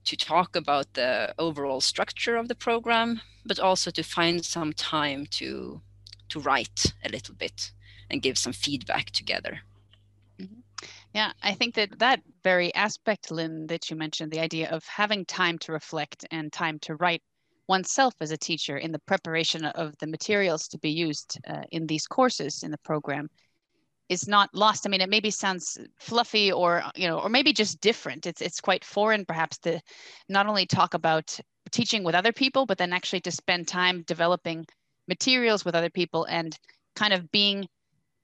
to 0.03 0.15
talk 0.15 0.55
about 0.55 0.93
the 0.93 1.34
overall 1.39 1.82
structure 1.82 2.36
of 2.36 2.47
the 2.47 2.55
program, 2.55 3.21
but 3.43 3.59
also 3.59 3.89
to 3.89 4.03
find 4.03 4.45
some 4.45 4.73
time 4.73 5.26
to 5.26 5.82
to 6.30 6.39
write 6.39 6.93
a 7.03 7.09
little 7.09 7.36
bit 7.36 7.71
and 8.09 8.21
give 8.21 8.38
some 8.38 8.53
feedback 8.53 9.11
together. 9.11 9.61
Yeah, 11.16 11.32
I 11.41 11.53
think 11.53 11.76
that 11.76 11.97
that 11.99 12.20
very 12.43 12.76
aspect, 12.76 13.32
Linn, 13.32 13.68
that 13.68 13.89
you 13.89 13.95
mentioned, 13.95 14.34
the 14.34 14.41
idea 14.41 14.70
of 14.70 14.84
having 14.84 15.24
time 15.24 15.57
to 15.59 15.72
reflect 15.72 16.26
and 16.30 16.51
time 16.51 16.78
to 16.80 16.95
write 16.95 17.22
oneself 17.70 18.13
as 18.20 18.32
a 18.32 18.38
teacher 18.38 18.76
in 18.76 18.91
the 18.91 18.99
preparation 18.99 19.63
of 19.63 19.97
the 19.99 20.07
materials 20.07 20.68
to 20.68 20.78
be 20.78 20.89
used 20.89 21.39
uh, 21.47 21.61
in 21.72 21.88
these 21.88 22.05
courses 22.05 22.63
in 22.63 22.72
the 22.72 22.78
program 22.80 23.30
is 24.09 24.28
not 24.28 24.49
lost. 24.53 24.86
I 24.86 24.89
mean, 24.89 24.99
it 24.99 25.09
maybe 25.09 25.32
sounds 25.32 25.78
fluffy 26.01 26.51
or 26.51 26.84
you 26.97 27.07
know, 27.07 27.20
or 27.20 27.30
maybe 27.30 27.53
just 27.53 27.80
different. 27.80 28.26
It's 28.26 28.41
it's 28.41 28.59
quite 28.59 28.84
foreign, 28.84 29.24
perhaps, 29.24 29.57
to 29.59 29.80
not 30.28 30.47
only 30.47 30.66
talk 30.66 30.95
about 30.95 31.39
teaching 31.72 32.03
with 32.03 32.13
other 32.13 32.34
people, 32.34 32.66
but 32.66 32.78
then 32.78 32.91
actually 32.91 33.22
to 33.22 33.32
spend 33.32 33.70
time 33.70 34.03
developing 34.05 34.66
materials 35.07 35.63
with 35.63 35.76
other 35.76 35.89
people 35.89 36.26
and 36.26 36.59
kind 36.97 37.13
of 37.13 37.32
being 37.32 37.70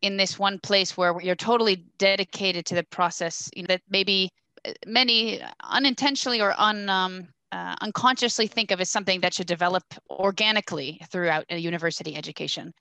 in 0.02 0.18
this 0.18 0.39
one 0.39 0.60
place 0.60 0.97
where 0.97 1.20
you're 1.22 1.36
totally 1.36 1.86
dedicated 1.97 2.66
to 2.66 2.76
the 2.76 2.84
process. 2.84 3.49
You 3.56 3.64
know, 3.64 3.68
that 3.68 3.82
maybe 3.89 4.30
uh, 4.66 4.72
many 4.86 5.41
unintentionally 5.64 6.41
or 6.41 6.54
un 6.58 6.89
um, 6.89 7.28
uh, 7.52 7.76
unconsciously 7.82 8.47
think 8.47 8.72
of 8.72 8.80
as 8.80 8.89
something 8.89 9.22
that 9.22 9.34
should 9.34 9.47
develop 9.47 9.84
organically 10.10 11.02
throughout 11.10 11.45
a 11.49 11.58
university 11.58 12.16
education. 12.16 12.74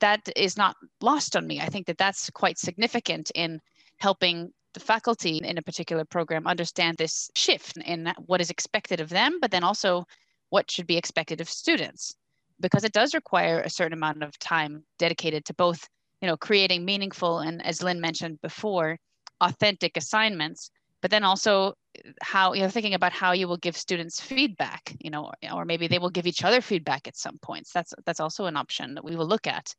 That 0.00 0.20
is 0.36 0.56
not 0.56 0.76
lost 1.00 1.36
on 1.36 1.46
me. 1.46 1.60
I 1.60 1.66
think 1.66 1.86
that 1.86 1.98
that's 1.98 2.30
quite 2.30 2.58
significant 2.58 3.30
in 3.34 3.60
helping 3.98 4.52
the 4.72 4.80
faculty 4.80 5.38
in 5.38 5.56
a 5.56 5.62
particular 5.62 6.04
program 6.04 6.46
understand 6.46 6.96
this 6.96 7.30
shift 7.34 7.76
in 7.76 8.12
what 8.26 8.40
is 8.40 8.50
expected 8.50 9.00
of 9.00 9.08
them, 9.08 9.38
but 9.40 9.50
then 9.50 9.62
also 9.62 10.04
what 10.50 10.70
should 10.70 10.86
be 10.86 10.96
expected 10.96 11.40
of 11.40 11.48
students, 11.48 12.16
because 12.60 12.84
it 12.84 12.92
does 12.92 13.14
require 13.14 13.60
a 13.60 13.70
certain 13.70 13.92
amount 13.92 14.22
of 14.22 14.36
time 14.38 14.82
dedicated 14.98 15.44
to 15.44 15.54
both, 15.54 15.88
you 16.24 16.30
know, 16.30 16.38
creating 16.38 16.86
meaningful 16.86 17.40
and, 17.40 17.62
as 17.66 17.82
Linn 17.82 18.00
mentioned 18.00 18.40
before, 18.40 18.98
authentic 19.42 19.98
assignments, 19.98 20.70
but 21.02 21.10
then 21.10 21.22
also 21.22 21.74
how 22.22 22.54
you 22.54 22.62
know 22.62 22.70
thinking 22.70 22.94
about 22.94 23.12
how 23.12 23.32
you 23.32 23.46
will 23.46 23.58
give 23.58 23.76
students 23.76 24.18
feedback 24.18 24.96
you 25.00 25.10
know 25.10 25.30
or, 25.52 25.66
maybe 25.66 25.86
they 25.86 25.98
will 25.98 26.08
give 26.08 26.26
each 26.26 26.42
other 26.42 26.62
feedback 26.62 27.06
at 27.06 27.16
some 27.16 27.38
points 27.38 27.70
that's 27.72 27.92
that's 28.06 28.20
also 28.20 28.46
an 28.46 28.56
option 28.56 28.94
that 28.94 29.04
we 29.04 29.14
will 29.14 29.26
look 29.26 29.46
at 29.46 29.74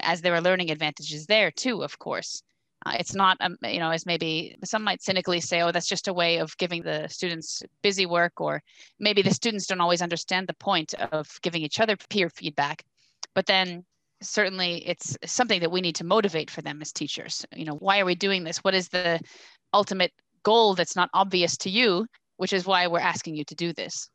as 0.00 0.20
there 0.20 0.34
are 0.34 0.40
learning 0.40 0.70
advantages 0.70 1.26
there 1.26 1.50
too 1.50 1.84
of 1.84 1.98
course 1.98 2.42
uh, 2.86 2.96
it's 2.98 3.14
not, 3.14 3.36
um, 3.40 3.58
you 3.62 3.78
know, 3.78 3.90
as 3.90 4.06
maybe 4.06 4.56
some 4.64 4.82
might 4.82 5.02
cynically 5.02 5.38
say, 5.38 5.60
oh, 5.60 5.70
that's 5.70 5.86
just 5.86 6.08
a 6.08 6.14
way 6.14 6.38
of 6.38 6.56
giving 6.56 6.82
the 6.82 7.06
students 7.08 7.62
busy 7.82 8.06
work, 8.06 8.40
or 8.40 8.62
maybe 8.98 9.20
the 9.20 9.34
students 9.34 9.66
don't 9.66 9.82
always 9.82 10.00
understand 10.00 10.46
the 10.46 10.54
point 10.54 10.94
of 11.12 11.28
giving 11.42 11.60
each 11.60 11.78
other 11.78 11.94
peer 12.08 12.30
feedback. 12.30 12.82
But 13.34 13.44
then 13.44 13.84
certainly 14.22 14.86
it's 14.86 15.16
something 15.24 15.60
that 15.60 15.72
we 15.72 15.80
need 15.80 15.96
to 15.96 16.04
motivate 16.04 16.50
for 16.50 16.62
them 16.62 16.80
as 16.82 16.92
teachers. 16.92 17.44
You 17.54 17.64
know, 17.64 17.76
why 17.76 18.00
are 18.00 18.04
we 18.04 18.14
doing 18.14 18.44
this? 18.44 18.58
What 18.58 18.74
is 18.74 18.88
the 18.88 19.20
ultimate 19.72 20.12
goal 20.42 20.74
that's 20.74 20.96
not 20.96 21.10
obvious 21.14 21.56
to 21.58 21.70
you, 21.70 22.06
which 22.36 22.52
is 22.52 22.66
why 22.66 22.86
we're 22.86 23.00
asking 23.00 23.36
you 23.36 23.44
to 23.44 23.54
do 23.54 23.72
this? 23.72 24.08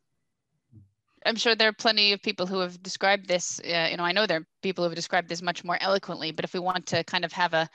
I'm 1.24 1.36
sure 1.36 1.56
there 1.56 1.68
are 1.68 1.72
plenty 1.72 2.12
of 2.12 2.22
people 2.22 2.46
who 2.46 2.60
have 2.60 2.80
described 2.82 3.26
this. 3.26 3.60
Uh, 3.60 3.88
you 3.90 3.96
know, 3.96 4.04
I 4.04 4.12
know 4.12 4.26
there 4.26 4.38
are 4.38 4.46
people 4.62 4.84
who 4.84 4.90
have 4.90 4.96
described 4.96 5.28
this 5.28 5.42
much 5.42 5.64
more 5.64 5.78
eloquently. 5.80 6.30
But 6.30 6.44
if 6.44 6.54
we 6.54 6.60
want 6.60 6.86
to 6.86 7.02
kind 7.04 7.24
of 7.24 7.32
have 7.32 7.52
a 7.52 7.68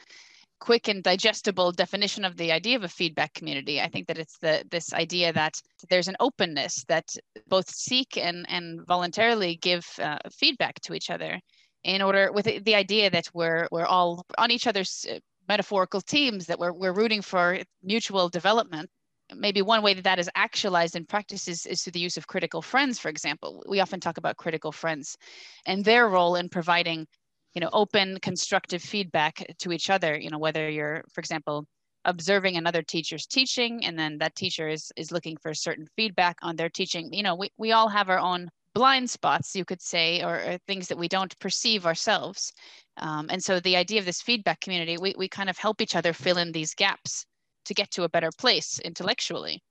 quick 0.61 0.87
and 0.87 1.03
digestible 1.03 1.71
definition 1.71 2.23
of 2.23 2.37
the 2.37 2.51
idea 2.51 2.77
of 2.77 2.83
a 2.83 2.87
feedback 2.87 3.33
community. 3.33 3.81
I 3.81 3.87
think 3.87 4.07
that 4.07 4.19
it's 4.19 4.37
the 4.37 4.63
this 4.69 4.93
idea 4.93 5.33
that 5.33 5.55
there's 5.89 6.07
an 6.07 6.15
openness 6.19 6.85
that 6.87 7.15
both 7.49 7.69
seek 7.69 8.15
and 8.15 8.45
and 8.47 8.85
voluntarily 8.87 9.55
give 9.55 9.85
uh, 9.99 10.19
feedback 10.31 10.79
to 10.81 10.93
each 10.93 11.09
other 11.09 11.39
in 11.83 12.01
order 12.01 12.31
with 12.31 12.45
the 12.63 12.75
idea 12.75 13.09
that 13.09 13.27
we're 13.33 13.67
we're 13.71 13.85
all 13.85 14.25
on 14.37 14.51
each 14.51 14.67
other's 14.67 15.05
uh, 15.09 15.19
metaphorical 15.47 16.01
teams 16.01 16.45
that 16.45 16.59
we're 16.59 16.73
we're 16.73 16.93
rooting 16.93 17.21
for 17.21 17.59
mutual 17.83 18.29
development. 18.29 18.89
Maybe 19.33 19.61
one 19.61 19.81
way 19.81 19.93
that 19.93 20.03
that 20.03 20.19
is 20.19 20.29
actualized 20.35 20.95
in 20.95 21.05
practice 21.05 21.47
is, 21.47 21.65
is 21.65 21.81
through 21.81 21.93
the 21.93 21.99
use 21.99 22.17
of 22.17 22.27
critical 22.27 22.61
friends 22.61 22.99
for 22.99 23.09
example. 23.09 23.63
We 23.67 23.79
often 23.79 23.99
talk 23.99 24.17
about 24.17 24.37
critical 24.37 24.71
friends 24.71 25.17
and 25.65 25.83
their 25.83 26.07
role 26.09 26.35
in 26.35 26.49
providing 26.49 27.07
you 27.53 27.61
know 27.61 27.69
open 27.73 28.19
constructive 28.21 28.81
feedback 28.81 29.43
to 29.59 29.71
each 29.71 29.89
other. 29.89 30.17
You 30.17 30.29
know 30.29 30.39
whether 30.39 30.69
you're 30.69 31.03
for 31.13 31.21
example 31.21 31.65
observing 32.05 32.57
another 32.57 32.81
teacher's 32.81 33.27
teaching 33.27 33.85
and 33.85 33.97
then 33.97 34.17
that 34.17 34.35
teacher 34.35 34.67
is 34.67 34.91
is 34.95 35.11
looking 35.11 35.37
for 35.37 35.53
certain 35.53 35.87
feedback 35.95 36.37
on 36.41 36.55
their 36.55 36.69
teaching. 36.69 37.11
You 37.13 37.23
know 37.23 37.35
we, 37.35 37.49
we 37.57 37.71
all 37.71 37.89
have 37.89 38.09
our 38.09 38.19
own 38.19 38.49
blind 38.73 39.09
spots 39.09 39.55
you 39.55 39.65
could 39.65 39.81
say 39.81 40.23
or, 40.23 40.35
or 40.35 40.57
things 40.67 40.87
that 40.87 40.97
we 40.97 41.07
don't 41.07 41.37
perceive 41.39 41.85
ourselves 41.85 42.53
um, 42.97 43.27
and 43.29 43.43
so 43.43 43.59
the 43.59 43.75
idea 43.75 43.99
of 43.99 44.05
this 44.05 44.21
feedback 44.21 44.59
community 44.61 44.97
we, 44.99 45.13
we 45.17 45.27
kind 45.27 45.49
of 45.49 45.57
help 45.57 45.81
each 45.81 45.95
other 45.95 46.13
fill 46.13 46.37
in 46.37 46.51
these 46.51 46.73
gaps 46.73 47.25
to 47.65 47.73
get 47.73 47.91
to 47.91 48.03
a 48.03 48.09
better 48.09 48.31
place 48.37 48.79
intellectually 48.79 49.61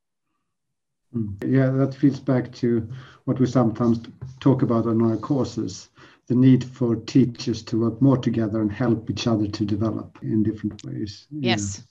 hmm. 1.12 1.32
yeah 1.46 1.70
that 1.70 1.94
feeds 1.94 2.20
back 2.20 2.52
to 2.52 2.88
what 3.24 3.38
we 3.40 3.46
sometimes 3.46 4.00
talk 4.40 4.62
about 4.62 4.86
in 4.86 5.02
our 5.02 5.16
courses 5.16 5.88
the 6.30 6.36
need 6.36 6.62
for 6.62 6.94
teachers 6.94 7.60
to 7.60 7.80
work 7.80 8.00
more 8.00 8.16
together 8.16 8.62
and 8.62 8.70
help 8.70 9.10
each 9.10 9.26
other 9.26 9.48
to 9.48 9.64
develop 9.64 10.16
in 10.22 10.44
different 10.44 10.82
ways. 10.84 11.26
Yes. 11.28 11.82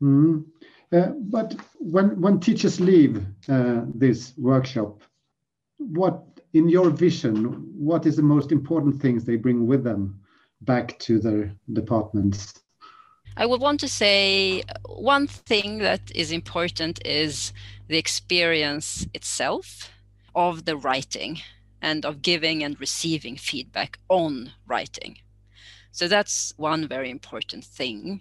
Yeah. 0.00 0.08
Mm. 0.08 0.44
Uh, 0.92 1.08
but 1.18 1.56
when 1.78 2.20
when 2.20 2.38
teachers 2.38 2.80
leave 2.80 3.20
uh, 3.48 3.82
this 3.92 4.32
workshop, 4.38 5.02
what 5.80 6.22
in 6.52 6.68
your 6.68 6.90
vision, 6.90 7.44
what 7.76 8.06
is 8.06 8.16
the 8.16 8.22
most 8.22 8.52
important 8.52 9.00
things 9.00 9.24
they 9.24 9.36
bring 9.36 9.66
with 9.66 9.82
them 9.82 10.20
back 10.62 10.98
to 11.00 11.18
their 11.18 11.52
departments? 11.72 12.60
I 13.36 13.46
would 13.46 13.60
want 13.60 13.80
to 13.80 13.88
say 13.88 14.62
one 14.86 15.26
thing 15.26 15.78
that 15.78 16.12
is 16.14 16.32
important 16.32 17.00
is 17.06 17.52
the 17.88 17.96
experience 17.96 19.06
itself 19.14 19.90
of 20.34 20.64
the 20.64 20.76
writing 20.76 21.40
and 21.80 22.04
of 22.04 22.22
giving 22.22 22.62
and 22.62 22.78
receiving 22.78 23.36
feedback 23.36 23.98
on 24.08 24.52
writing. 24.66 25.18
So 25.92 26.08
that's 26.08 26.52
one 26.56 26.86
very 26.86 27.10
important 27.10 27.64
thing. 27.64 28.20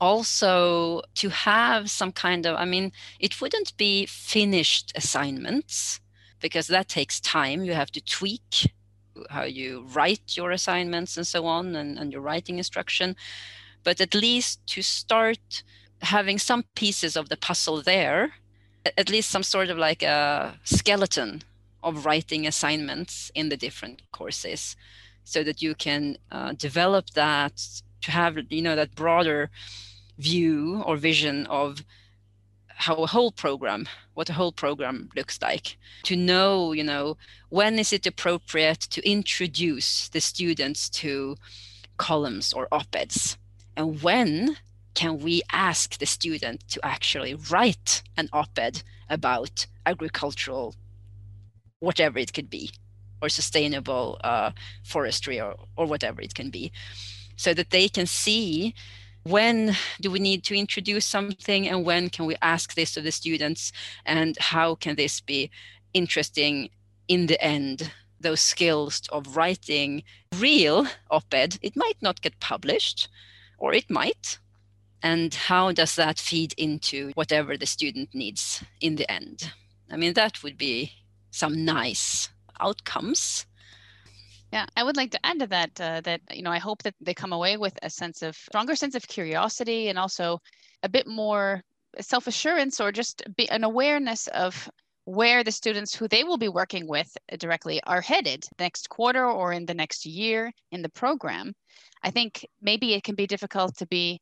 Also, 0.00 1.02
to 1.14 1.28
have 1.30 1.90
some 1.90 2.12
kind 2.12 2.46
of, 2.46 2.56
I 2.56 2.64
mean, 2.64 2.92
it 3.18 3.40
wouldn't 3.40 3.76
be 3.76 4.06
finished 4.06 4.92
assignments 4.94 6.00
because 6.40 6.66
that 6.68 6.88
takes 6.88 7.20
time. 7.20 7.64
You 7.64 7.74
have 7.74 7.90
to 7.92 8.00
tweak 8.00 8.72
how 9.30 9.44
you 9.44 9.86
write 9.92 10.36
your 10.36 10.50
assignments 10.50 11.16
and 11.16 11.26
so 11.26 11.46
on 11.46 11.76
and, 11.76 11.98
and 11.98 12.12
your 12.12 12.20
writing 12.20 12.58
instruction. 12.58 13.16
But 13.82 14.00
at 14.00 14.14
least 14.14 14.66
to 14.68 14.82
start 14.82 15.62
having 16.02 16.38
some 16.38 16.64
pieces 16.74 17.16
of 17.16 17.28
the 17.28 17.36
puzzle 17.36 17.82
there, 17.82 18.32
at 18.98 19.08
least 19.08 19.30
some 19.30 19.42
sort 19.42 19.70
of 19.70 19.78
like 19.78 20.02
a 20.02 20.58
skeleton 20.64 21.42
of 21.82 22.04
writing 22.06 22.46
assignments 22.46 23.30
in 23.34 23.48
the 23.48 23.56
different 23.56 24.02
courses 24.12 24.76
so 25.24 25.42
that 25.42 25.62
you 25.62 25.74
can 25.74 26.16
uh, 26.30 26.52
develop 26.52 27.10
that 27.10 27.62
to 28.02 28.10
have 28.10 28.36
you 28.50 28.62
know 28.62 28.76
that 28.76 28.94
broader 28.94 29.50
view 30.18 30.82
or 30.86 30.96
vision 30.96 31.46
of 31.46 31.82
how 32.76 32.96
a 32.96 33.06
whole 33.06 33.32
program 33.32 33.86
what 34.14 34.30
a 34.30 34.34
whole 34.34 34.52
program 34.52 35.08
looks 35.16 35.40
like. 35.42 35.76
To 36.04 36.16
know 36.16 36.72
you 36.72 36.84
know 36.84 37.16
when 37.48 37.78
is 37.78 37.92
it 37.92 38.06
appropriate 38.06 38.80
to 38.80 39.08
introduce 39.08 40.08
the 40.08 40.20
students 40.20 40.88
to 40.90 41.36
columns 41.96 42.52
or 42.52 42.68
op-eds? 42.72 43.36
And 43.76 44.02
when 44.02 44.56
can 44.94 45.18
we 45.18 45.42
ask 45.52 45.98
the 45.98 46.06
student 46.06 46.66
to 46.68 46.80
actually 46.84 47.34
write 47.34 48.02
an 48.16 48.28
op-ed 48.32 48.82
about 49.08 49.66
agricultural 49.86 50.74
whatever 51.80 52.18
it 52.18 52.32
could 52.32 52.48
be, 52.48 52.70
or 53.20 53.28
sustainable 53.28 54.18
uh, 54.24 54.50
forestry, 54.84 55.40
or, 55.40 55.54
or 55.76 55.86
whatever 55.86 56.22
it 56.22 56.34
can 56.34 56.50
be, 56.50 56.72
so 57.36 57.52
that 57.52 57.70
they 57.70 57.88
can 57.88 58.06
see 58.06 58.74
when 59.24 59.74
do 60.00 60.10
we 60.10 60.18
need 60.18 60.44
to 60.44 60.54
introduce 60.54 61.06
something 61.06 61.68
and 61.68 61.84
when 61.84 62.10
can 62.10 62.26
we 62.26 62.36
ask 62.42 62.74
this 62.74 62.96
of 62.96 63.04
the 63.04 63.12
students? 63.12 63.72
And 64.04 64.36
how 64.38 64.74
can 64.74 64.96
this 64.96 65.20
be 65.20 65.50
interesting 65.92 66.70
in 67.08 67.26
the 67.26 67.42
end? 67.42 67.90
Those 68.20 68.40
skills 68.40 69.02
of 69.10 69.36
writing 69.36 70.02
real 70.38 70.86
op-ed 71.10 71.58
it 71.62 71.76
might 71.76 71.96
not 72.00 72.22
get 72.22 72.40
published 72.40 73.08
or 73.58 73.74
it 73.74 73.90
might. 73.90 74.38
And 75.02 75.34
how 75.34 75.72
does 75.72 75.96
that 75.96 76.18
feed 76.18 76.54
into 76.56 77.10
whatever 77.14 77.56
the 77.56 77.66
student 77.66 78.14
needs 78.14 78.62
in 78.80 78.96
the 78.96 79.10
end? 79.10 79.52
I 79.90 79.96
mean 79.96 80.14
that 80.14 80.42
would 80.42 80.56
be 80.56 80.92
some 81.30 81.64
nice 81.64 82.30
outcomes. 82.60 83.46
Yeah, 84.54 84.66
I 84.76 84.84
would 84.84 84.96
like 84.96 85.10
to 85.10 85.26
add 85.26 85.40
to 85.40 85.48
that 85.48 85.80
uh, 85.80 86.00
that 86.02 86.20
you 86.32 86.42
know 86.42 86.52
I 86.52 86.58
hope 86.58 86.84
that 86.84 86.94
they 87.00 87.12
come 87.12 87.32
away 87.32 87.56
with 87.56 87.76
a 87.82 87.90
sense 87.90 88.22
of 88.22 88.36
stronger 88.36 88.76
sense 88.76 88.94
of 88.94 89.08
curiosity 89.08 89.88
and 89.88 89.98
also 89.98 90.38
a 90.84 90.88
bit 90.88 91.08
more 91.08 91.60
self 92.00 92.28
assurance 92.28 92.80
or 92.80 92.92
just 92.92 93.24
be 93.36 93.50
an 93.50 93.64
awareness 93.64 94.28
of 94.28 94.70
where 95.06 95.42
the 95.42 95.50
students 95.50 95.92
who 95.92 96.06
they 96.06 96.22
will 96.22 96.38
be 96.38 96.48
working 96.48 96.86
with 96.86 97.08
directly 97.40 97.82
are 97.82 98.00
headed 98.00 98.44
next 98.60 98.88
quarter 98.88 99.26
or 99.28 99.52
in 99.52 99.66
the 99.66 99.74
next 99.74 100.06
year 100.06 100.52
in 100.70 100.82
the 100.82 100.88
program. 101.00 101.52
I 102.04 102.12
think 102.12 102.46
maybe 102.62 102.94
it 102.94 103.02
can 103.02 103.16
be 103.16 103.26
difficult 103.26 103.76
to 103.78 103.86
be 103.88 104.20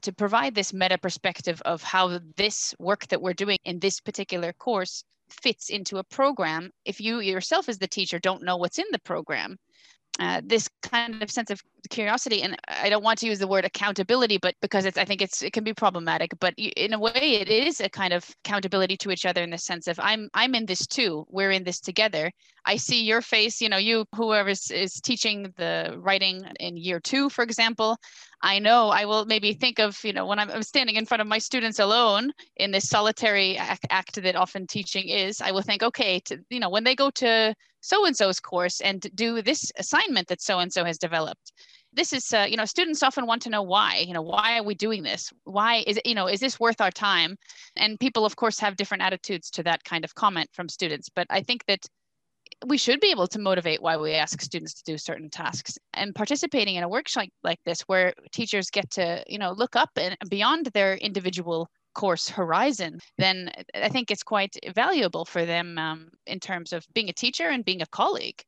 to 0.00 0.14
provide 0.14 0.54
this 0.54 0.72
meta 0.72 0.96
perspective 0.96 1.60
of 1.66 1.82
how 1.82 2.20
this 2.36 2.74
work 2.78 3.06
that 3.08 3.20
we're 3.20 3.34
doing 3.34 3.58
in 3.66 3.80
this 3.80 4.00
particular 4.00 4.54
course 4.54 5.04
fits 5.30 5.70
into 5.70 5.98
a 5.98 6.04
program 6.04 6.70
if 6.84 7.00
you 7.00 7.20
yourself 7.20 7.68
as 7.68 7.78
the 7.78 7.88
teacher 7.88 8.18
don't 8.18 8.42
know 8.42 8.56
what's 8.56 8.78
in 8.78 8.86
the 8.92 8.98
program 9.00 9.56
uh, 10.18 10.40
this 10.44 10.68
kind 10.82 11.22
of 11.22 11.30
sense 11.30 11.50
of 11.50 11.60
curiosity 11.88 12.42
and 12.42 12.56
i 12.68 12.88
don't 12.88 13.02
want 13.02 13.18
to 13.18 13.26
use 13.26 13.38
the 13.38 13.46
word 13.46 13.64
accountability 13.64 14.38
but 14.38 14.54
because 14.60 14.84
it's 14.84 14.98
i 14.98 15.04
think 15.04 15.22
it's 15.22 15.42
it 15.42 15.52
can 15.52 15.64
be 15.64 15.74
problematic 15.74 16.30
but 16.40 16.54
in 16.56 16.92
a 16.92 16.98
way 16.98 17.38
it 17.40 17.48
is 17.48 17.80
a 17.80 17.88
kind 17.88 18.12
of 18.12 18.24
accountability 18.44 18.96
to 18.96 19.10
each 19.10 19.26
other 19.26 19.42
in 19.42 19.50
the 19.50 19.58
sense 19.58 19.86
of 19.86 19.98
i'm 20.00 20.28
i'm 20.34 20.54
in 20.54 20.66
this 20.66 20.86
too. 20.86 21.24
We're 21.28 21.50
in 21.50 21.64
this 21.64 21.80
together. 21.80 22.30
I 22.64 22.76
see 22.76 23.02
your 23.02 23.22
face 23.22 23.60
you 23.60 23.68
know 23.68 23.78
you 23.78 24.04
whoever 24.14 24.50
is, 24.50 24.70
is 24.70 24.94
teaching 24.94 25.52
the 25.56 25.96
writing 25.98 26.42
in 26.60 26.76
year 26.76 27.00
two 27.00 27.30
for 27.30 27.42
example 27.42 27.96
i 28.42 28.58
know 28.58 28.90
i 28.90 29.04
will 29.06 29.24
maybe 29.24 29.54
think 29.54 29.78
of 29.78 29.98
you 30.04 30.12
know 30.12 30.26
when 30.26 30.38
i'm, 30.38 30.50
I'm 30.50 30.62
standing 30.62 30.96
in 30.96 31.06
front 31.06 31.22
of 31.22 31.26
my 31.26 31.38
students 31.38 31.78
alone 31.78 32.30
in 32.56 32.70
this 32.70 32.88
solitary 32.88 33.56
act, 33.56 33.86
act 33.90 34.22
that 34.22 34.36
often 34.36 34.66
teaching 34.66 35.08
is 35.08 35.40
i 35.40 35.50
will 35.50 35.62
think 35.62 35.82
okay 35.82 36.20
to, 36.26 36.38
you 36.50 36.60
know 36.60 36.68
when 36.68 36.84
they 36.84 36.94
go 36.94 37.10
to 37.10 37.54
so 37.80 38.04
and 38.04 38.16
so's 38.16 38.40
course 38.40 38.80
and 38.80 39.06
do 39.14 39.40
this 39.40 39.72
assignment 39.78 40.28
that 40.28 40.42
so 40.42 40.58
and 40.58 40.72
so 40.72 40.84
has 40.84 40.98
developed 40.98 41.52
this 41.92 42.12
is 42.12 42.32
uh, 42.32 42.46
you 42.48 42.56
know 42.56 42.64
students 42.64 43.02
often 43.02 43.26
want 43.26 43.42
to 43.42 43.50
know 43.50 43.62
why 43.62 44.04
you 44.06 44.12
know 44.12 44.22
why 44.22 44.58
are 44.58 44.62
we 44.62 44.74
doing 44.74 45.02
this? 45.02 45.32
Why 45.44 45.84
is 45.86 45.96
it 45.96 46.06
you 46.06 46.14
know 46.14 46.26
is 46.26 46.40
this 46.40 46.60
worth 46.60 46.80
our 46.80 46.90
time? 46.90 47.36
And 47.76 47.98
people 47.98 48.24
of 48.24 48.36
course 48.36 48.58
have 48.60 48.76
different 48.76 49.02
attitudes 49.02 49.50
to 49.50 49.62
that 49.64 49.84
kind 49.84 50.04
of 50.04 50.14
comment 50.14 50.50
from 50.52 50.68
students 50.68 51.08
but 51.08 51.26
i 51.30 51.42
think 51.42 51.64
that 51.66 51.86
we 52.66 52.78
should 52.78 53.00
be 53.00 53.10
able 53.10 53.26
to 53.28 53.38
motivate 53.38 53.82
why 53.82 53.96
we 53.96 54.14
ask 54.14 54.40
students 54.40 54.74
to 54.74 54.82
do 54.84 54.98
certain 54.98 55.30
tasks. 55.30 55.78
And 55.94 56.14
participating 56.14 56.76
in 56.76 56.82
a 56.82 56.88
workshop 56.88 57.28
like 57.44 57.58
this 57.64 57.82
where 57.82 58.14
teachers 58.32 58.70
get 58.70 58.90
to 58.92 59.22
you 59.26 59.38
know 59.38 59.52
look 59.52 59.76
up 59.76 59.90
and 59.96 60.16
beyond 60.28 60.66
their 60.66 60.96
individual 60.96 61.68
course 61.94 62.28
horizon 62.28 63.00
then 63.16 63.50
i 63.74 63.88
think 63.88 64.08
it's 64.10 64.22
quite 64.22 64.54
valuable 64.72 65.24
for 65.24 65.44
them 65.44 65.76
um, 65.78 66.10
in 66.26 66.38
terms 66.38 66.72
of 66.72 66.86
being 66.94 67.08
a 67.08 67.12
teacher 67.12 67.48
and 67.48 67.64
being 67.64 67.82
a 67.82 67.86
colleague 67.86 68.40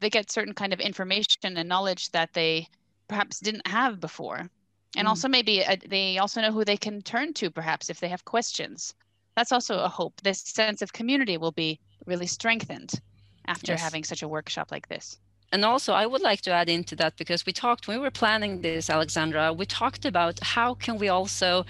they 0.00 0.10
get 0.10 0.30
certain 0.30 0.54
kind 0.54 0.72
of 0.72 0.80
information 0.80 1.56
and 1.56 1.68
knowledge 1.68 2.10
that 2.10 2.32
they 2.32 2.68
perhaps 3.08 3.40
didn't 3.40 3.66
have 3.66 4.00
before 4.00 4.48
and 4.96 5.06
mm. 5.06 5.08
also 5.08 5.28
maybe 5.28 5.64
uh, 5.64 5.76
they 5.86 6.18
also 6.18 6.40
know 6.40 6.52
who 6.52 6.64
they 6.64 6.76
can 6.76 7.02
turn 7.02 7.32
to 7.32 7.50
perhaps 7.50 7.90
if 7.90 8.00
they 8.00 8.08
have 8.08 8.24
questions 8.24 8.94
that's 9.36 9.52
also 9.52 9.78
a 9.78 9.88
hope 9.88 10.20
this 10.22 10.40
sense 10.40 10.82
of 10.82 10.92
community 10.92 11.36
will 11.36 11.52
be 11.52 11.80
really 12.06 12.26
strengthened 12.26 13.00
after 13.46 13.72
yes. 13.72 13.80
having 13.80 14.04
such 14.04 14.22
a 14.22 14.28
workshop 14.28 14.70
like 14.70 14.88
this 14.88 15.18
and 15.52 15.64
also 15.64 15.92
i 15.92 16.06
would 16.06 16.20
like 16.20 16.40
to 16.40 16.50
add 16.50 16.68
into 16.68 16.94
that 16.96 17.16
because 17.16 17.46
we 17.46 17.52
talked 17.52 17.86
when 17.86 17.98
we 17.98 18.02
were 18.02 18.10
planning 18.10 18.60
this 18.60 18.90
alexandra 18.90 19.52
we 19.52 19.66
talked 19.66 20.04
about 20.04 20.38
how 20.40 20.74
can 20.74 20.98
we 20.98 21.08
also 21.08 21.64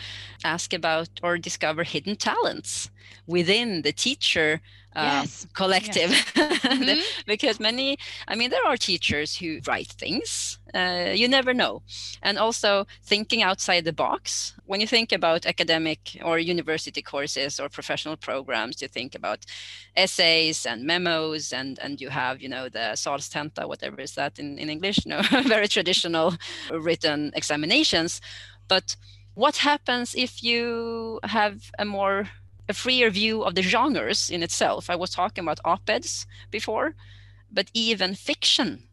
ask 0.44 0.72
about 0.72 1.08
or 1.22 1.38
discover 1.38 1.82
hidden 1.82 2.16
talents 2.16 2.90
within 3.26 3.82
the 3.82 3.92
teacher 3.92 4.60
uh, 4.96 5.20
yes. 5.22 5.46
collective 5.54 6.10
yes. 6.10 6.26
mm-hmm. 6.34 7.00
because 7.26 7.60
many 7.60 7.98
i 8.26 8.34
mean 8.34 8.50
there 8.50 8.66
are 8.66 8.76
teachers 8.76 9.36
who 9.36 9.60
write 9.66 9.88
things 9.88 10.57
uh, 10.74 11.12
you 11.14 11.28
never 11.28 11.54
know. 11.54 11.82
And 12.22 12.38
also 12.38 12.86
thinking 13.02 13.42
outside 13.42 13.84
the 13.84 13.92
box. 13.92 14.54
When 14.66 14.80
you 14.80 14.86
think 14.86 15.12
about 15.12 15.46
academic 15.46 16.18
or 16.24 16.38
university 16.38 17.02
courses 17.02 17.58
or 17.58 17.68
professional 17.68 18.16
programs 18.16 18.82
you 18.82 18.88
think 18.88 19.14
about 19.14 19.46
essays 19.96 20.66
and 20.66 20.84
memos 20.84 21.52
and 21.52 21.78
and 21.78 22.00
you 22.00 22.10
have 22.10 22.40
you 22.42 22.48
know 22.48 22.68
the 22.68 22.94
salstenta 22.94 23.66
whatever 23.66 24.00
is 24.00 24.14
that 24.14 24.38
in, 24.38 24.58
in 24.58 24.68
english 24.70 25.06
no 25.06 25.22
very 25.44 25.68
traditional 25.68 26.34
written 26.70 27.32
examinations. 27.34 28.20
But 28.68 28.96
what 29.34 29.56
happens 29.58 30.14
if 30.14 30.42
you 30.42 31.20
have 31.24 31.70
a 31.78 31.84
more 31.84 32.28
a 32.68 32.74
freer 32.74 33.10
view 33.10 33.42
of 33.42 33.54
the 33.54 33.62
genres 33.62 34.30
in 34.30 34.42
itself. 34.42 34.90
I 34.90 34.96
was 34.96 35.10
talking 35.10 35.42
about 35.42 35.60
op-eds 35.64 36.26
before, 36.50 36.94
but 37.50 37.70
even 37.74 38.14
fiction. 38.14 38.84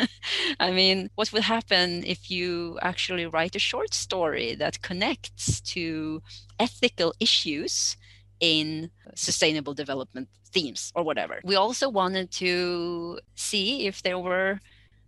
I 0.60 0.70
mean, 0.70 1.10
what 1.14 1.32
would 1.32 1.42
happen 1.42 2.04
if 2.04 2.30
you 2.30 2.78
actually 2.82 3.26
write 3.26 3.56
a 3.56 3.60
short 3.60 3.94
story 3.94 4.54
that 4.56 4.82
connects 4.82 5.60
to 5.72 6.22
ethical 6.58 7.14
issues 7.20 7.96
in 8.40 8.90
sustainable 9.14 9.74
development 9.74 10.28
themes 10.52 10.92
or 10.94 11.02
whatever? 11.02 11.40
We 11.44 11.56
also 11.56 11.88
wanted 11.88 12.30
to 12.32 13.20
see 13.34 13.86
if 13.86 14.02
there 14.02 14.18
were 14.18 14.60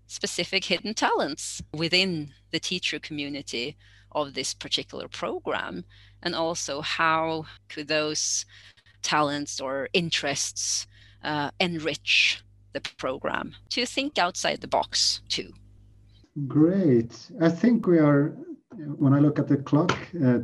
specific 0.06 0.64
hidden 0.66 0.94
talents 0.94 1.62
within 1.72 2.34
the 2.50 2.60
teacher 2.60 2.98
community 2.98 3.76
of 4.12 4.34
this 4.34 4.52
particular 4.52 5.08
program 5.08 5.84
and 6.22 6.34
also 6.34 6.82
how 6.82 7.46
could 7.68 7.88
those 7.88 8.44
talents 9.02 9.60
or 9.60 9.88
interests 9.92 10.86
uh, 11.24 11.50
enrich 11.58 12.42
the 12.72 12.80
program 12.98 13.54
to 13.70 13.86
think 13.86 14.18
outside 14.18 14.60
the 14.60 14.68
box 14.68 15.20
too. 15.28 15.52
Great. 16.46 17.30
I 17.40 17.48
think 17.48 17.86
we 17.86 17.98
are 17.98 18.36
when 18.96 19.12
i 19.12 19.18
look 19.18 19.38
at 19.38 19.48
the 19.48 19.58
clock 19.58 19.94
uh, 20.24 20.38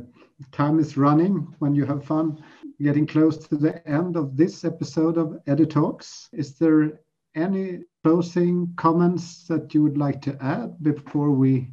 time 0.53 0.79
is 0.79 0.97
running 0.97 1.35
when 1.59 1.75
you 1.75 1.85
have 1.87 2.05
fun. 2.05 2.43
Getting 2.81 3.07
close 3.07 3.39
to 3.49 3.57
the 3.57 3.87
end 3.89 4.17
of 4.17 4.37
this 4.37 4.65
episode 4.65 5.17
of 5.19 5.39
EduTalks 5.47 6.29
is 6.33 6.59
there 6.59 7.01
any 7.35 7.81
closing 8.05 8.73
comments 8.77 9.47
that 9.49 9.75
you 9.75 9.83
would 9.83 9.99
like 9.99 10.21
to 10.23 10.37
add 10.43 10.83
before 10.83 11.31
we 11.31 11.69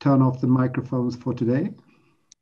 turn 0.00 0.22
off 0.22 0.40
the 0.40 0.46
microphones 0.46 1.16
for 1.16 1.34
today 1.34 1.70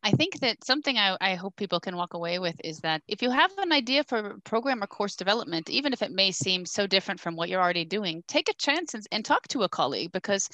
I 0.03 0.13
think 0.13 0.41
that 0.41 0.65
something 0.65 0.97
I, 0.97 1.17
I, 1.21 1.35
hope 1.35 1.57
people 1.57 1.79
can 1.79 1.95
walk 1.95 2.15
away 2.15 2.39
with 2.39 2.57
is 2.65 2.79
that 2.81 3.03
if 3.07 3.21
you 3.21 3.31
have 3.31 3.51
an 3.59 3.71
idea 3.71 4.03
for 4.05 4.37
program 4.45 4.83
or 4.83 4.87
course 4.87 5.15
development, 5.15 5.69
even 5.69 5.93
if 5.93 6.01
it 6.01 6.11
may 6.11 6.31
seem 6.33 6.65
so 6.65 6.87
different 6.87 7.21
from 7.21 7.37
what 7.37 7.51
you're 7.51 7.61
already 7.61 7.85
doing, 7.85 8.23
take 8.27 8.49
a 8.49 8.55
chance 8.55 8.95
and, 8.95 9.05
and 9.13 9.25
talk 9.25 9.47
to 9.49 9.63
a 9.63 9.69
colleague 9.69 10.11
because 10.13 10.49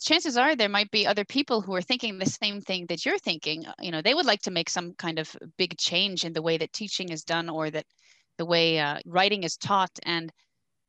chances 0.00 0.36
are 0.36 0.56
there 0.56 0.68
might 0.68 0.90
be 0.90 1.06
other 1.06 1.24
people 1.24 1.60
who 1.60 1.72
are 1.74 1.82
thinking 1.82 2.18
the 2.18 2.26
same 2.26 2.60
thing 2.60 2.86
that 2.86 3.06
you're 3.06 3.18
thinking. 3.18 3.64
Uh, 3.64 3.74
you 3.80 3.92
know, 3.92 4.02
they 4.02 4.14
would 4.14 4.26
like 4.26 4.42
to 4.42 4.50
make 4.50 4.68
some 4.68 4.92
kind 4.94 5.20
of 5.20 5.36
big 5.56 5.76
change 5.78 6.24
in 6.24 6.32
the 6.32 6.42
way 6.42 6.58
that 6.58 6.72
teaching 6.72 7.10
is 7.10 7.22
done 7.22 7.48
or 7.48 7.70
that 7.70 7.86
the 8.38 8.46
way 8.46 8.80
uh, 8.80 8.98
writing 9.06 9.44
is 9.44 9.56
taught. 9.56 9.96
And 10.02 10.32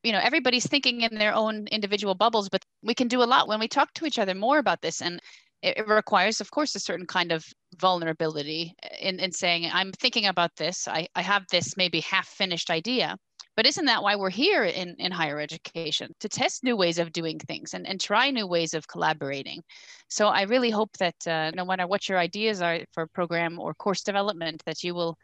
you 0.03 0.11
know 0.11 0.19
everybody's 0.23 0.65
thinking 0.65 1.01
in 1.01 1.13
their 1.19 1.35
own 1.35 1.67
individual 1.67 2.15
bubbles 2.15 2.49
but 2.49 2.65
we 2.81 2.95
can 2.95 3.07
do 3.07 3.21
a 3.21 3.29
lot 3.31 3.47
when 3.47 3.59
we 3.59 3.67
talk 3.67 3.93
to 3.93 4.07
each 4.07 4.17
other 4.17 4.33
more 4.33 4.57
about 4.57 4.81
this 4.81 4.99
and 4.99 5.21
it, 5.61 5.77
it 5.77 5.87
requires, 5.87 6.41
of 6.41 6.51
course, 6.51 6.75
a 6.75 6.79
certain 6.79 7.05
kind 7.05 7.31
of 7.31 7.45
vulnerability 7.80 8.76
in, 8.99 9.19
in 9.19 9.32
saying, 9.32 9.69
I'm 9.72 9.91
thinking 9.91 10.26
about 10.26 10.55
this, 10.55 10.88
I, 10.88 11.07
I 11.15 11.22
have 11.22 11.45
this 11.51 11.78
maybe 11.78 11.99
half 12.01 12.28
finished 12.28 12.69
idea. 12.69 13.17
But 13.57 13.65
isn't 13.65 13.86
that 13.86 14.01
why 14.01 14.15
we're 14.15 14.30
here 14.30 14.63
in, 14.63 14.95
in 14.97 15.11
higher 15.11 15.39
education? 15.39 16.11
To 16.22 16.30
test 16.30 16.63
new 16.63 16.78
ways 16.78 16.99
of 16.99 17.11
doing 17.11 17.38
things 17.38 17.74
and, 17.74 17.86
and 17.86 17.99
try 17.99 18.32
new 18.32 18.47
ways 18.47 18.74
of 18.74 18.88
collaborating. 18.88 19.61
So 20.07 20.28
I 20.28 20.43
really 20.43 20.69
hope 20.69 20.97
that 20.97 21.28
uh, 21.28 21.51
no 21.51 21.65
matter 21.65 21.86
what 21.86 22.07
your 22.07 22.17
ideas 22.17 22.61
are 22.61 22.80
for 22.93 23.07
program 23.07 23.59
or 23.59 23.74
course 23.74 24.03
development, 24.03 24.63
that 24.65 24.84
you 24.84 24.95
will 24.95 25.17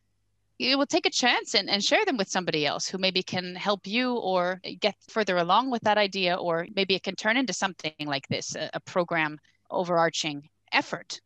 you 0.60 0.78
will 0.78 0.88
take 0.88 1.06
a 1.06 1.12
chance 1.12 1.54
and, 1.54 1.70
and 1.70 1.84
share 1.84 2.04
them 2.04 2.18
with 2.18 2.30
somebody 2.30 2.66
else 2.66 2.88
who 2.88 2.98
maybe 2.98 3.22
can 3.22 3.56
help 3.56 3.86
you 3.86 4.16
or 4.16 4.60
get 4.80 4.96
further 5.08 5.38
along 5.38 5.70
with 5.70 5.84
that 5.84 6.00
idea, 6.00 6.36
or 6.36 6.66
maybe 6.76 6.96
it 6.96 7.04
can 7.04 7.16
turn 7.16 7.38
into 7.38 7.54
something 7.54 7.94
like 8.06 8.28
this, 8.28 8.56
a, 8.56 8.70
a 8.74 8.80
program 8.80 9.38
overarching 9.70 10.50
effort. 10.74 11.22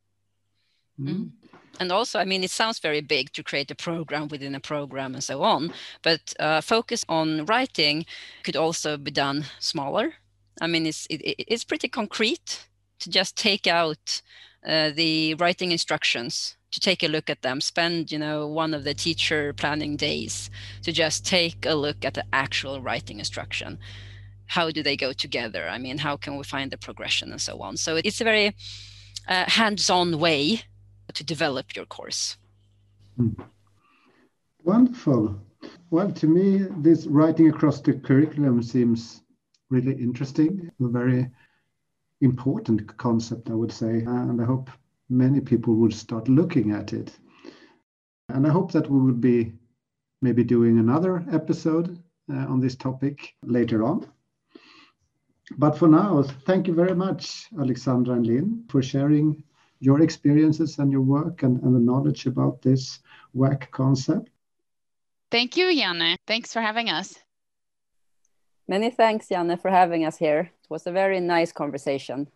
Mm. 1.02 1.32
And 1.80 1.92
also, 1.92 2.20
I 2.20 2.26
mean, 2.26 2.44
it 2.44 2.52
sounds 2.52 2.80
very 2.80 3.02
big 3.02 3.32
to 3.34 3.44
create 3.44 3.72
a 3.72 3.76
program 3.76 4.28
within 4.28 4.56
a 4.56 4.60
program 4.60 5.14
and 5.14 5.24
so 5.24 5.42
on, 5.42 5.74
but 6.04 6.34
uh, 6.40 6.62
focus 6.62 7.06
on 7.10 7.46
writing 7.46 8.06
could 8.44 8.56
also 8.56 8.98
be 8.98 9.12
done 9.12 9.46
smaller. 9.60 10.14
I 10.60 10.68
mean, 10.68 10.86
it's 10.86 11.08
it, 11.10 11.22
it's 11.48 11.64
pretty 11.64 11.88
concrete 11.88 12.68
to 13.00 13.10
just 13.10 13.36
take 13.36 13.66
out 13.66 14.22
uh, 14.68 14.92
the 14.92 15.34
writing 15.36 15.72
instructions 15.72 16.56
to 16.72 16.80
take 16.80 17.04
a 17.04 17.08
look 17.08 17.30
at 17.30 17.42
them 17.42 17.60
spend 17.60 18.12
you 18.12 18.20
know 18.20 18.48
one 18.48 18.74
of 18.74 18.84
the 18.86 18.94
teacher 18.94 19.52
planning 19.52 19.98
days 19.98 20.50
to 20.84 20.92
just 20.92 21.26
take 21.26 21.66
a 21.66 21.74
look 21.74 22.06
at 22.06 22.14
the 22.14 22.24
actual 22.32 22.80
writing 22.80 23.20
instruction 23.20 23.78
how 24.52 24.70
do 24.70 24.84
they 24.84 24.98
go 24.98 25.14
together? 25.14 25.70
I 25.70 25.78
mean, 25.78 25.98
how 25.98 26.18
can 26.18 26.36
we 26.36 26.44
find 26.44 26.72
the 26.72 26.78
progression 26.78 27.32
and 27.32 27.40
so 27.40 27.62
on? 27.62 27.78
So 27.78 27.96
it's 27.96 28.20
a 28.20 28.26
very 28.26 28.54
uh, 29.28 29.46
hands-on 29.48 30.20
way 30.20 30.64
to 31.14 31.24
develop 31.24 31.76
your 31.76 31.86
course. 31.86 32.38
Hmm. 33.18 33.30
Wonderful. 34.64 35.40
Well, 35.90 36.12
to 36.12 36.28
me, 36.28 36.68
this 36.78 37.06
writing 37.06 37.50
across 37.50 37.82
the 37.82 37.94
curriculum 37.94 38.64
seems 38.64 39.22
really 39.70 39.94
interesting, 39.94 40.72
a 40.82 40.88
very 40.88 41.30
important 42.22 42.98
concept, 42.98 43.50
I 43.50 43.54
would 43.54 43.72
say, 43.72 44.02
and 44.02 44.42
I 44.42 44.46
hope 44.46 44.70
many 45.10 45.42
people 45.42 45.76
would 45.76 45.94
start 45.94 46.30
looking 46.30 46.72
at 46.72 46.94
it. 46.94 47.12
And 48.30 48.48
I 48.48 48.50
hope 48.50 48.72
that 48.72 48.90
we 48.90 49.00
will 49.00 49.14
be 49.14 49.54
maybe 50.22 50.44
doing 50.44 50.80
another 50.80 51.26
episode 51.32 52.02
uh, 52.32 52.46
on 52.48 52.60
this 52.60 52.76
topic 52.76 53.34
later 53.44 53.84
on. 53.84 54.08
But 55.58 55.78
for 55.78 55.88
now, 55.88 56.24
thank 56.46 56.68
you 56.68 56.74
very 56.74 56.96
much, 56.96 57.48
Alexandra 57.60 58.16
and 58.16 58.26
Linn, 58.26 58.64
for 58.70 58.82
sharing 58.82 59.44
your 59.82 60.02
experiences 60.02 60.80
and 60.80 60.92
your 60.92 61.02
work 61.02 61.44
and, 61.44 61.62
and 61.64 61.76
the 61.76 61.80
knowledge 61.80 62.26
about 62.28 62.62
this 62.62 63.00
WAC 63.36 63.70
concept. 63.72 64.30
Thank 65.32 65.58
you, 65.58 65.66
Janne. 65.66 66.16
Thanks 66.28 66.54
for 66.54 66.62
having 66.62 66.90
us. 66.90 67.16
Many 68.68 68.92
thanks, 68.92 69.28
Janne, 69.28 69.60
for 69.60 69.72
having 69.72 70.06
us 70.06 70.18
here. 70.18 70.52
It 70.64 70.70
was 70.70 70.88
a 70.88 70.92
very 70.92 71.20
nice 71.20 71.52
conversation. 71.52 72.28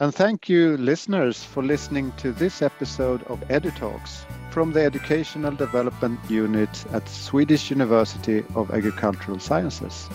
And 0.00 0.14
thank 0.14 0.48
you, 0.48 0.76
listeners, 0.76 1.42
for 1.42 1.62
listening 1.62 2.12
to 2.18 2.32
this 2.32 2.60
episode 2.60 3.22
of 3.24 3.40
EduTalks 3.48 4.24
from 4.50 4.72
the 4.72 4.82
Educational 4.82 5.54
Development 5.54 6.18
Unit 6.28 6.84
at 6.92 7.08
Swedish 7.08 7.70
University 7.70 8.44
of 8.54 8.70
Agricultural 8.72 9.38
Sciences. 9.38 10.08